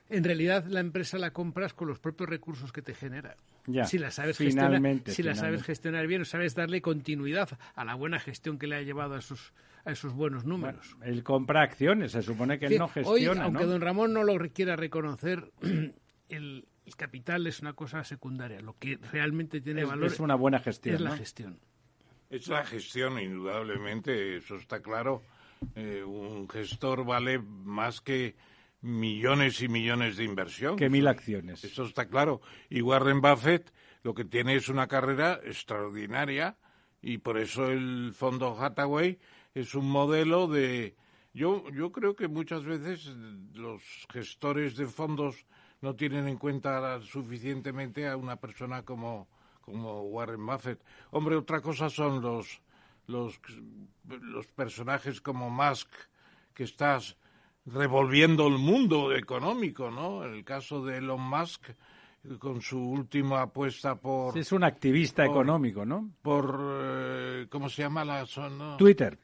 [0.09, 3.37] En realidad, la empresa la compras con los propios recursos que te genera.
[3.65, 3.85] ya.
[3.85, 7.85] Si la sabes Finalmente, gestionar, si la sabes gestionar bien, o sabes darle continuidad a
[7.85, 9.53] la buena gestión que le ha llevado a esos
[9.87, 10.97] a esos buenos números.
[11.01, 13.71] Él compra acciones, se supone que él no Hoy, gestiona, aunque ¿no?
[13.71, 15.53] don Ramón no lo quiera reconocer,
[16.29, 18.61] el, el capital es una cosa secundaria.
[18.61, 21.59] Lo que realmente tiene Es- valor es una buena gestión, es la gestión.
[22.29, 25.21] Es la gestión, indudablemente, eso está claro.
[25.75, 28.35] Eh, un gestor vale más que
[28.81, 30.77] millones y millones de inversión.
[30.77, 31.63] Que mil acciones.
[31.63, 32.41] Eso está claro.
[32.69, 33.73] Y Warren Buffett
[34.03, 36.57] lo que tiene es una carrera extraordinaria
[37.01, 39.19] y por eso el fondo Hathaway
[39.53, 40.95] es un modelo de...
[41.33, 43.05] Yo, yo creo que muchas veces
[43.53, 43.81] los
[44.11, 45.45] gestores de fondos
[45.81, 49.27] no tienen en cuenta suficientemente a una persona como,
[49.61, 50.79] como Warren Buffett.
[51.11, 52.61] Hombre, otra cosa son los,
[53.07, 53.39] los,
[54.07, 55.89] los personajes como Musk,
[56.53, 57.17] que estás
[57.65, 60.23] revolviendo el mundo económico, ¿no?
[60.23, 61.69] El caso de Elon Musk,
[62.39, 64.37] con su última apuesta por...
[64.37, 66.09] Es un activista por- económico, ¿no?
[66.21, 68.75] Por, eh, ¿cómo se llama la zona?
[68.77, 69.19] Twitter.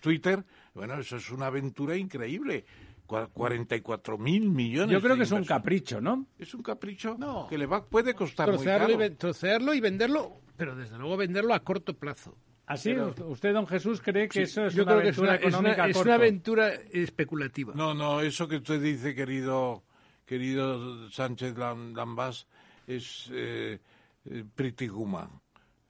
[0.00, 0.44] Twitter,
[0.74, 2.64] bueno, eso es una aventura increíble.
[3.08, 4.92] Cua- 44 mil millones.
[4.92, 6.26] Yo creo de que es un capricho, ¿no?
[6.38, 7.16] Es un capricho
[7.48, 9.06] que le va, puede costar muy Trocearlo caro.
[9.06, 12.36] y, trocearlo y venderlo, pero desde luego venderlo a corto plazo.
[12.66, 15.18] Así, Pero- usted- don Jesús, cree que Sí, eso es Yo una creo que es
[15.18, 16.12] aventura una, es una- económica a es una corto?
[16.14, 17.72] aventura especulativa.
[17.74, 19.84] No, no, eso que usted dice, querido,
[20.26, 22.46] querido Sánchez Lam- Lambás,
[22.86, 23.78] es eh,
[24.26, 25.30] eh, Pretty Woman.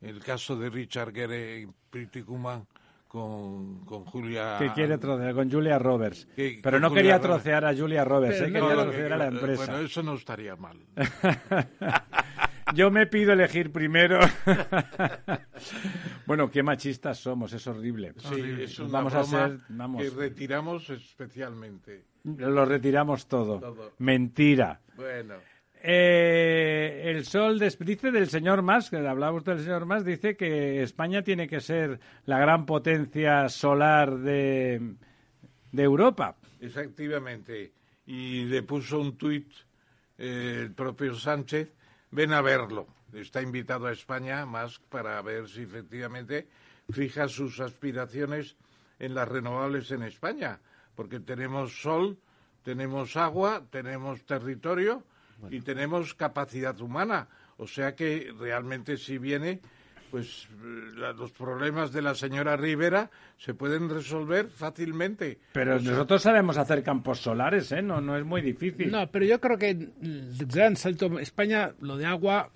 [0.01, 2.65] El caso de Richard Gere y Pretty Woman
[3.09, 4.57] con, con Julia...
[4.59, 6.27] Que quiere trocear con Julia Roberts.
[6.37, 7.33] Que- Pero no Julia quería Roberts.
[7.43, 9.67] trocear a Julia Roberts, eh, no, quería trocear que- a la empresa.
[9.67, 10.79] Bueno, eso no estaría mal.
[12.75, 14.21] Yo me pido elegir primero.
[16.27, 18.13] bueno, qué machistas somos, es horrible.
[18.19, 22.05] Sí, es una vamos a broma ser, vamos, que retiramos especialmente.
[22.25, 23.59] lo retiramos todo.
[23.59, 23.93] Todo.
[23.99, 24.81] Mentira.
[24.97, 25.37] Bueno,
[25.83, 30.83] Eh, el sol dice del señor Musk, que hablaba usted del señor Musk, dice que
[30.83, 34.95] España tiene que ser la gran potencia solar de,
[35.73, 36.37] de Europa.
[36.61, 37.73] efectivamente.
[38.07, 39.53] Y le puso un tuit
[40.17, 41.73] eh, el propio Sánchez,
[42.11, 42.87] ven a verlo.
[43.13, 46.49] Está invitado a España más para ver si efectivamente
[46.91, 48.57] fija sus aspiraciones
[48.99, 50.59] en las renovables en España,
[50.95, 52.19] porque tenemos sol,
[52.63, 55.05] tenemos agua, tenemos territorio
[55.51, 57.29] y tenemos capacidad humana.
[57.57, 59.61] O sea que realmente si viene,
[60.11, 65.39] pues eh, la- los problemas de la señora Rivera se pueden resolver fácilmente.
[65.53, 67.83] Pero O sea, nosotros sabemos hacer campos solares, ¿eh?
[67.83, 68.91] No, no es muy difícil.
[68.91, 69.93] No, pero yo creo que el
[70.47, 72.51] gran salto España, lo de agua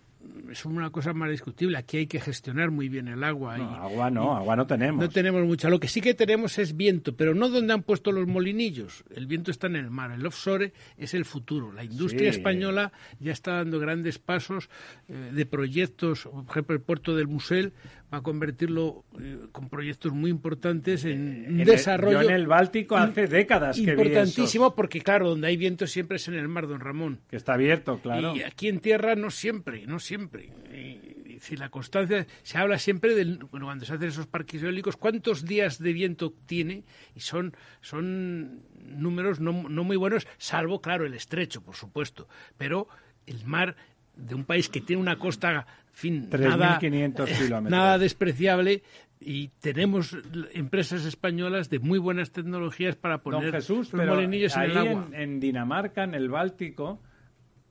[0.51, 1.79] es una cosa más discutible.
[1.79, 3.57] Aquí hay que gestionar muy bien el agua.
[3.59, 5.01] No, y- agua no, agua no tenemos.
[5.03, 5.69] No tenemos mucha.
[5.71, 9.05] Lo que sí que tenemos es viento, pero no donde han puesto los molinillos.
[9.15, 10.11] El viento está en el mar.
[10.13, 11.73] El offshore es el futuro.
[11.73, 12.39] La industria Sí.
[12.39, 14.69] española ya está dando grandes pasos
[15.09, 16.25] eh, de proyectos.
[16.25, 17.73] Por ejemplo, el puerto del Musel
[18.13, 22.23] a convertirlo eh, con proyectos muy importantes en un el- desarrollo.
[22.23, 26.17] yo en el Báltico hace décadas que vi Importantísimo, porque claro, donde hay viento siempre
[26.17, 27.21] es en el mar, don Ramón.
[27.29, 28.37] Que está abierto, claro.
[28.37, 30.51] Y aquí en tierra no siempre, no siempre.
[30.73, 34.97] Y, si la constancia, se habla siempre del, bueno, cuando se hacen esos parques eólicos,
[34.97, 36.85] cuántos días de viento tiene,
[37.17, 42.29] y son, son números no, no muy buenos, salvo, claro, el estrecho, por supuesto.
[42.59, 42.87] Pero
[43.27, 43.75] el mar
[44.15, 47.71] de un país que tiene una costa, fin, nada, 3.500 kilómetros.
[47.71, 48.83] nada despreciable,
[49.21, 50.17] y tenemos
[50.53, 54.71] empresas españolas de muy buenas tecnologías para Don poner Jesús, los pero molinillos en ahí
[54.73, 55.07] el agua.
[55.13, 57.01] en, en Dinamarca, en el Báltico,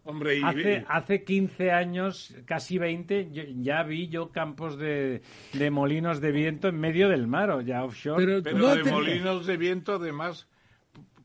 [0.03, 5.21] Hombre, y- hace, hace 15 años, casi 20, yo- ya vi yo campos de,
[5.53, 8.23] de molinos de viento en medio del mar, o ya offshore.
[8.25, 10.47] Pero Pero no de te- molinos de viento, además,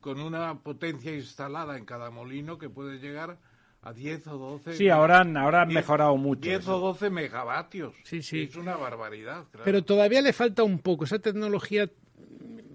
[0.01, 3.37] con una potencia instalada en cada molino que puede llegar
[3.81, 4.73] a 10 o 12.
[4.73, 6.41] Sí, ahora han, ahora han mejorado mucho.
[6.41, 6.77] 10 eso.
[6.77, 7.93] o 12 megavatios.
[8.03, 8.41] Sí, sí.
[8.43, 9.45] Es una barbaridad.
[9.51, 9.63] claro.
[9.65, 11.05] Pero todavía le falta un poco.
[11.05, 11.89] Esa tecnología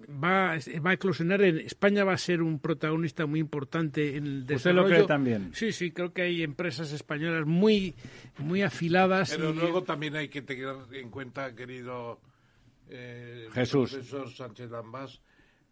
[0.08, 1.42] va, va a eclosionar.
[1.42, 4.82] En España va a ser un protagonista muy importante en el ¿Usted desarrollo.
[4.82, 5.50] lo cree también?
[5.54, 7.94] Sí, sí, creo que hay empresas españolas muy,
[8.38, 9.30] muy afiladas.
[9.36, 12.20] Pero y- luego también hay que tener en cuenta, querido
[12.88, 13.90] eh, Jesús.
[13.92, 15.20] profesor Sánchez Lambás,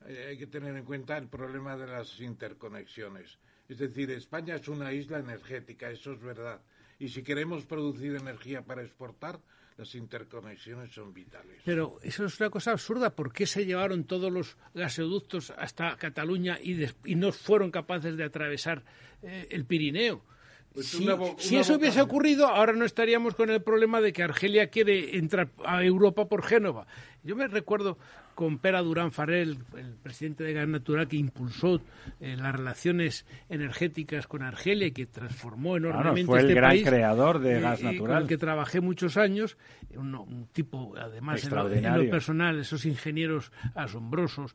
[0.07, 3.39] eh, hay que tener en cuenta el problema de las interconexiones.
[3.71, 6.61] Es decir, España es una isla energética, eso es verdad.
[6.99, 9.39] Y si queremos producir energía para exportar,
[9.77, 11.63] las interconexiones son vitales.
[11.65, 13.15] Pero eso es una cosa absurda.
[13.15, 18.25] ¿Por qué se llevaron todos los gasoductos hasta Cataluña y, y no fueron capaces de
[18.25, 18.83] atravesar
[19.23, 20.25] eh, el Pirineo?
[20.73, 21.15] Pues si una
[21.61, 25.83] eso hubiese ocurrido, ahora no estaríamos con el problema de que Argelia quiere entrar a
[25.83, 26.87] Europa por Génova.
[27.25, 27.99] Yo me recuerdo
[28.37, 31.81] con Pera Durán Farel, el presidente de Gas Natural, que impulsó
[32.21, 36.87] eh, las relaciones energéticas con Argelia y que transformó enormemente fue el este gran país.
[36.87, 38.23] creador de eh, gas y Con natural.
[38.23, 39.59] el que trabajé muchos años,
[39.97, 42.11] un, un tipo, además, en lo, en lo Extraordinario.
[42.11, 44.55] personal, esos ingenieros asombrosos.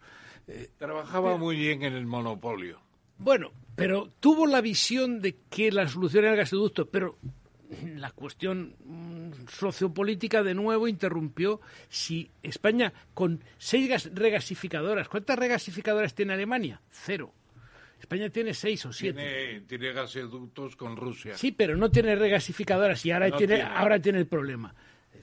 [0.77, 2.79] Trabajaba muy bien en el monopolio.
[3.17, 7.17] Bueno, pero tuvo la visión de que la solución era el gasoducto, pero
[7.95, 16.13] la cuestión mm, sociopolítica de nuevo interrumpió si España con seis gas- regasificadoras, ¿cuántas regasificadoras
[16.13, 16.79] tiene Alemania?
[16.91, 17.33] Cero.
[17.99, 19.19] España tiene seis o siete.
[19.19, 21.35] Tiene, tiene gasoductos con Rusia.
[21.37, 23.69] Sí, pero no tiene regasificadoras y ahora No tiene, tiene.
[23.69, 24.75] ahora tiene el problema.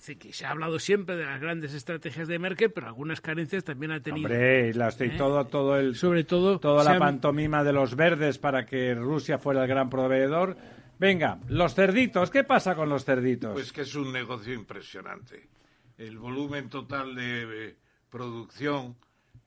[0.03, 3.63] Decir, que se ha hablado siempre de las grandes estrategias de Merkel, pero algunas carencias
[3.63, 4.27] también ha tenido.
[4.27, 5.15] Hombre, y las- y ¿Eh?
[5.17, 9.39] todo, todo el, Sobre todo, toda la han- pantomima de los verdes para que Rusia
[9.39, 10.57] fuera el gran proveedor.
[10.99, 13.53] Venga, los cerditos, ¿qué pasa con los cerditos?
[13.53, 15.49] Pues que es un negocio impresionante.
[15.97, 17.77] El volumen total de eh,
[18.11, 18.97] producción,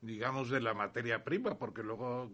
[0.00, 2.32] digamos, de la materia prima, porque luego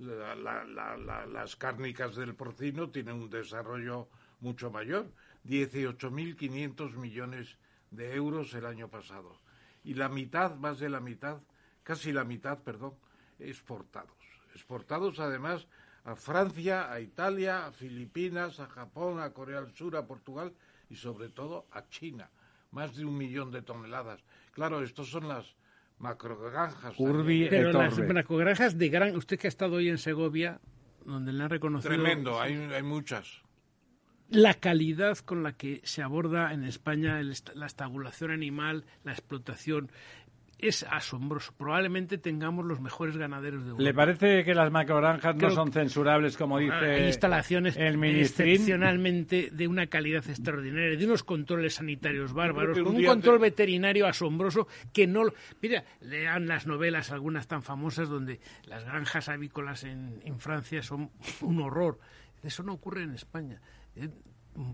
[0.00, 4.08] la- la- la- la- las cárnicas del porcino tienen un desarrollo
[4.40, 5.06] mucho mayor.
[5.46, 7.58] 18.500 millones
[7.90, 9.38] de euros el año pasado.
[9.82, 11.38] Y la mitad, más de la mitad,
[11.82, 12.94] casi la mitad, perdón,
[13.38, 14.16] exportados.
[14.54, 15.66] Exportados además
[16.04, 20.52] a Francia, a Italia, a Filipinas, a Japón, a Corea del Sur, a Portugal
[20.88, 22.30] y sobre todo a China.
[22.72, 24.22] Más de un millón de toneladas.
[24.52, 25.56] Claro, estos son las
[25.98, 26.94] macrogranjas.
[26.98, 27.50] Urbi también.
[27.50, 29.16] Pero las macrogranjas de gran.
[29.16, 30.60] Usted que ha estado hoy en Segovia,
[31.04, 31.92] donde le han reconocido.
[31.92, 33.42] Tremendo, hay, hay muchas.
[34.30, 39.90] La calidad con la que se aborda en España el la estabulación animal, la explotación,
[40.58, 41.54] es asombroso.
[41.56, 43.82] Probablemente tengamos los mejores ganaderos de Europa.
[43.82, 49.66] ¿Le parece que las macrogranjas no son censurables, como dice Hay instalaciones el excepcionalmente de
[49.66, 55.06] una calidad extraordinaria, de unos controles sanitarios bárbaros, con un control te- veterinario asombroso que
[55.06, 55.24] no...
[55.24, 60.82] lo- Mira, lean las novelas, algunas tan famosas, donde las granjas avícolas en, en Francia
[60.82, 61.98] son un horror.
[62.42, 63.60] Eso no ocurre en España.
[63.96, 64.08] Eh,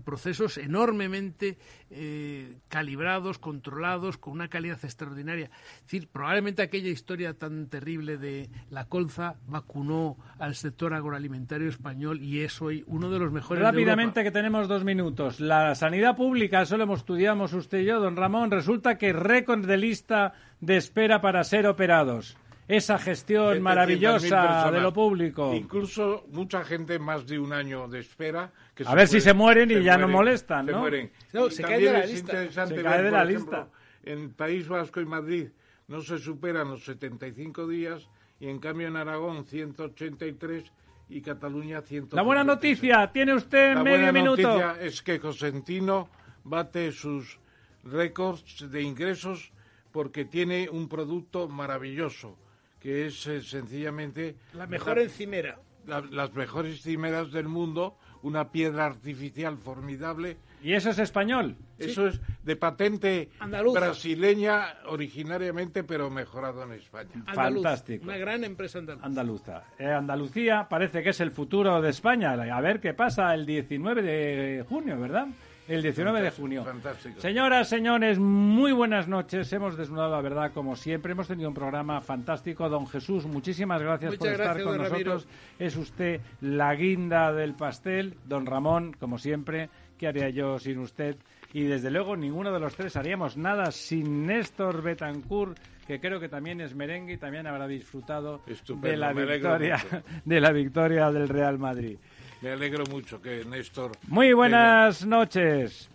[0.03, 1.57] procesos enormemente
[1.89, 5.49] eh, calibrados, controlados, con una calidad extraordinaria.
[5.77, 12.21] Es decir, probablemente aquella historia tan terrible de la colza vacunó al sector agroalimentario español
[12.21, 15.39] y es hoy uno de los mejores Rápidamente, que tenemos dos minutos.
[15.39, 18.51] La sanidad pública, eso lo hemos estudiado usted y yo, don Ramón.
[18.51, 22.37] Resulta que récord de lista de espera para ser operados.
[22.67, 25.53] Esa gestión 700.000 maravillosa de lo público.
[25.53, 28.51] Incluso mucha gente más de un año de espera.
[28.77, 30.79] Que A ver si se mueren y ya no molestan, se ¿no?
[30.79, 31.11] mueren.
[31.33, 32.31] No, se caen de la es lista.
[32.33, 33.67] interesante Se ver, cae de la ejemplo, lista.
[34.03, 35.47] En País Vasco y Madrid
[35.87, 38.07] no se superan los 75 días
[38.39, 40.71] y en cambio en Aragón 183
[41.09, 42.09] y Cataluña 100.
[42.11, 44.41] La buena noticia, tiene usted La medio buena minuto.
[44.59, 46.09] noticia es que Cosentino
[46.43, 47.39] bate sus
[47.83, 49.51] récords de ingresos
[49.91, 52.37] porque tiene un producto maravilloso,
[52.79, 55.57] que es eh, sencillamente La mejor encimera.
[55.87, 57.97] la- las mejores cimeras del mundo,
[58.27, 60.37] una piedra artificial formidable.
[60.63, 61.55] ¿Y eso es español?
[61.77, 63.79] Eso es de patente Andaluza.
[63.79, 67.09] brasileña originariamente, pero mejorado en España.
[67.27, 68.03] Andaluz, Fantástico.
[68.05, 69.05] Una gran empresa andaluza.
[69.05, 69.63] Andaluza.
[69.77, 72.31] Eh, Andalucía parece que es el futuro de España.
[72.33, 75.27] A ver qué pasa el 19 de junio, ¿verdad?
[75.67, 76.63] El 19 de junio.
[76.63, 77.19] Fantástico.
[77.19, 79.51] Señoras, señores, muy buenas noches.
[79.51, 81.11] Hemos desnudado la verdad como siempre.
[81.11, 82.69] Hemos tenido un programa fantástico.
[82.69, 85.13] Don Jesús, muchísimas gracias Muchas por estar gracias, con Ramiro.
[85.13, 85.27] nosotros.
[85.59, 88.15] Es usted la guinda del pastel.
[88.25, 91.17] Don Ramón, como siempre, ¿qué haría yo sin usted?
[91.53, 96.29] Y desde luego ninguno de los tres haríamos nada sin Néstor Betancourt, que creo que
[96.29, 99.77] también es merengue y también habrá disfrutado Estupendo, de la victoria
[100.25, 101.97] de la victoria del Real Madrid.
[102.41, 105.89] Me alegro mucho que Néstor Muy buenas noches.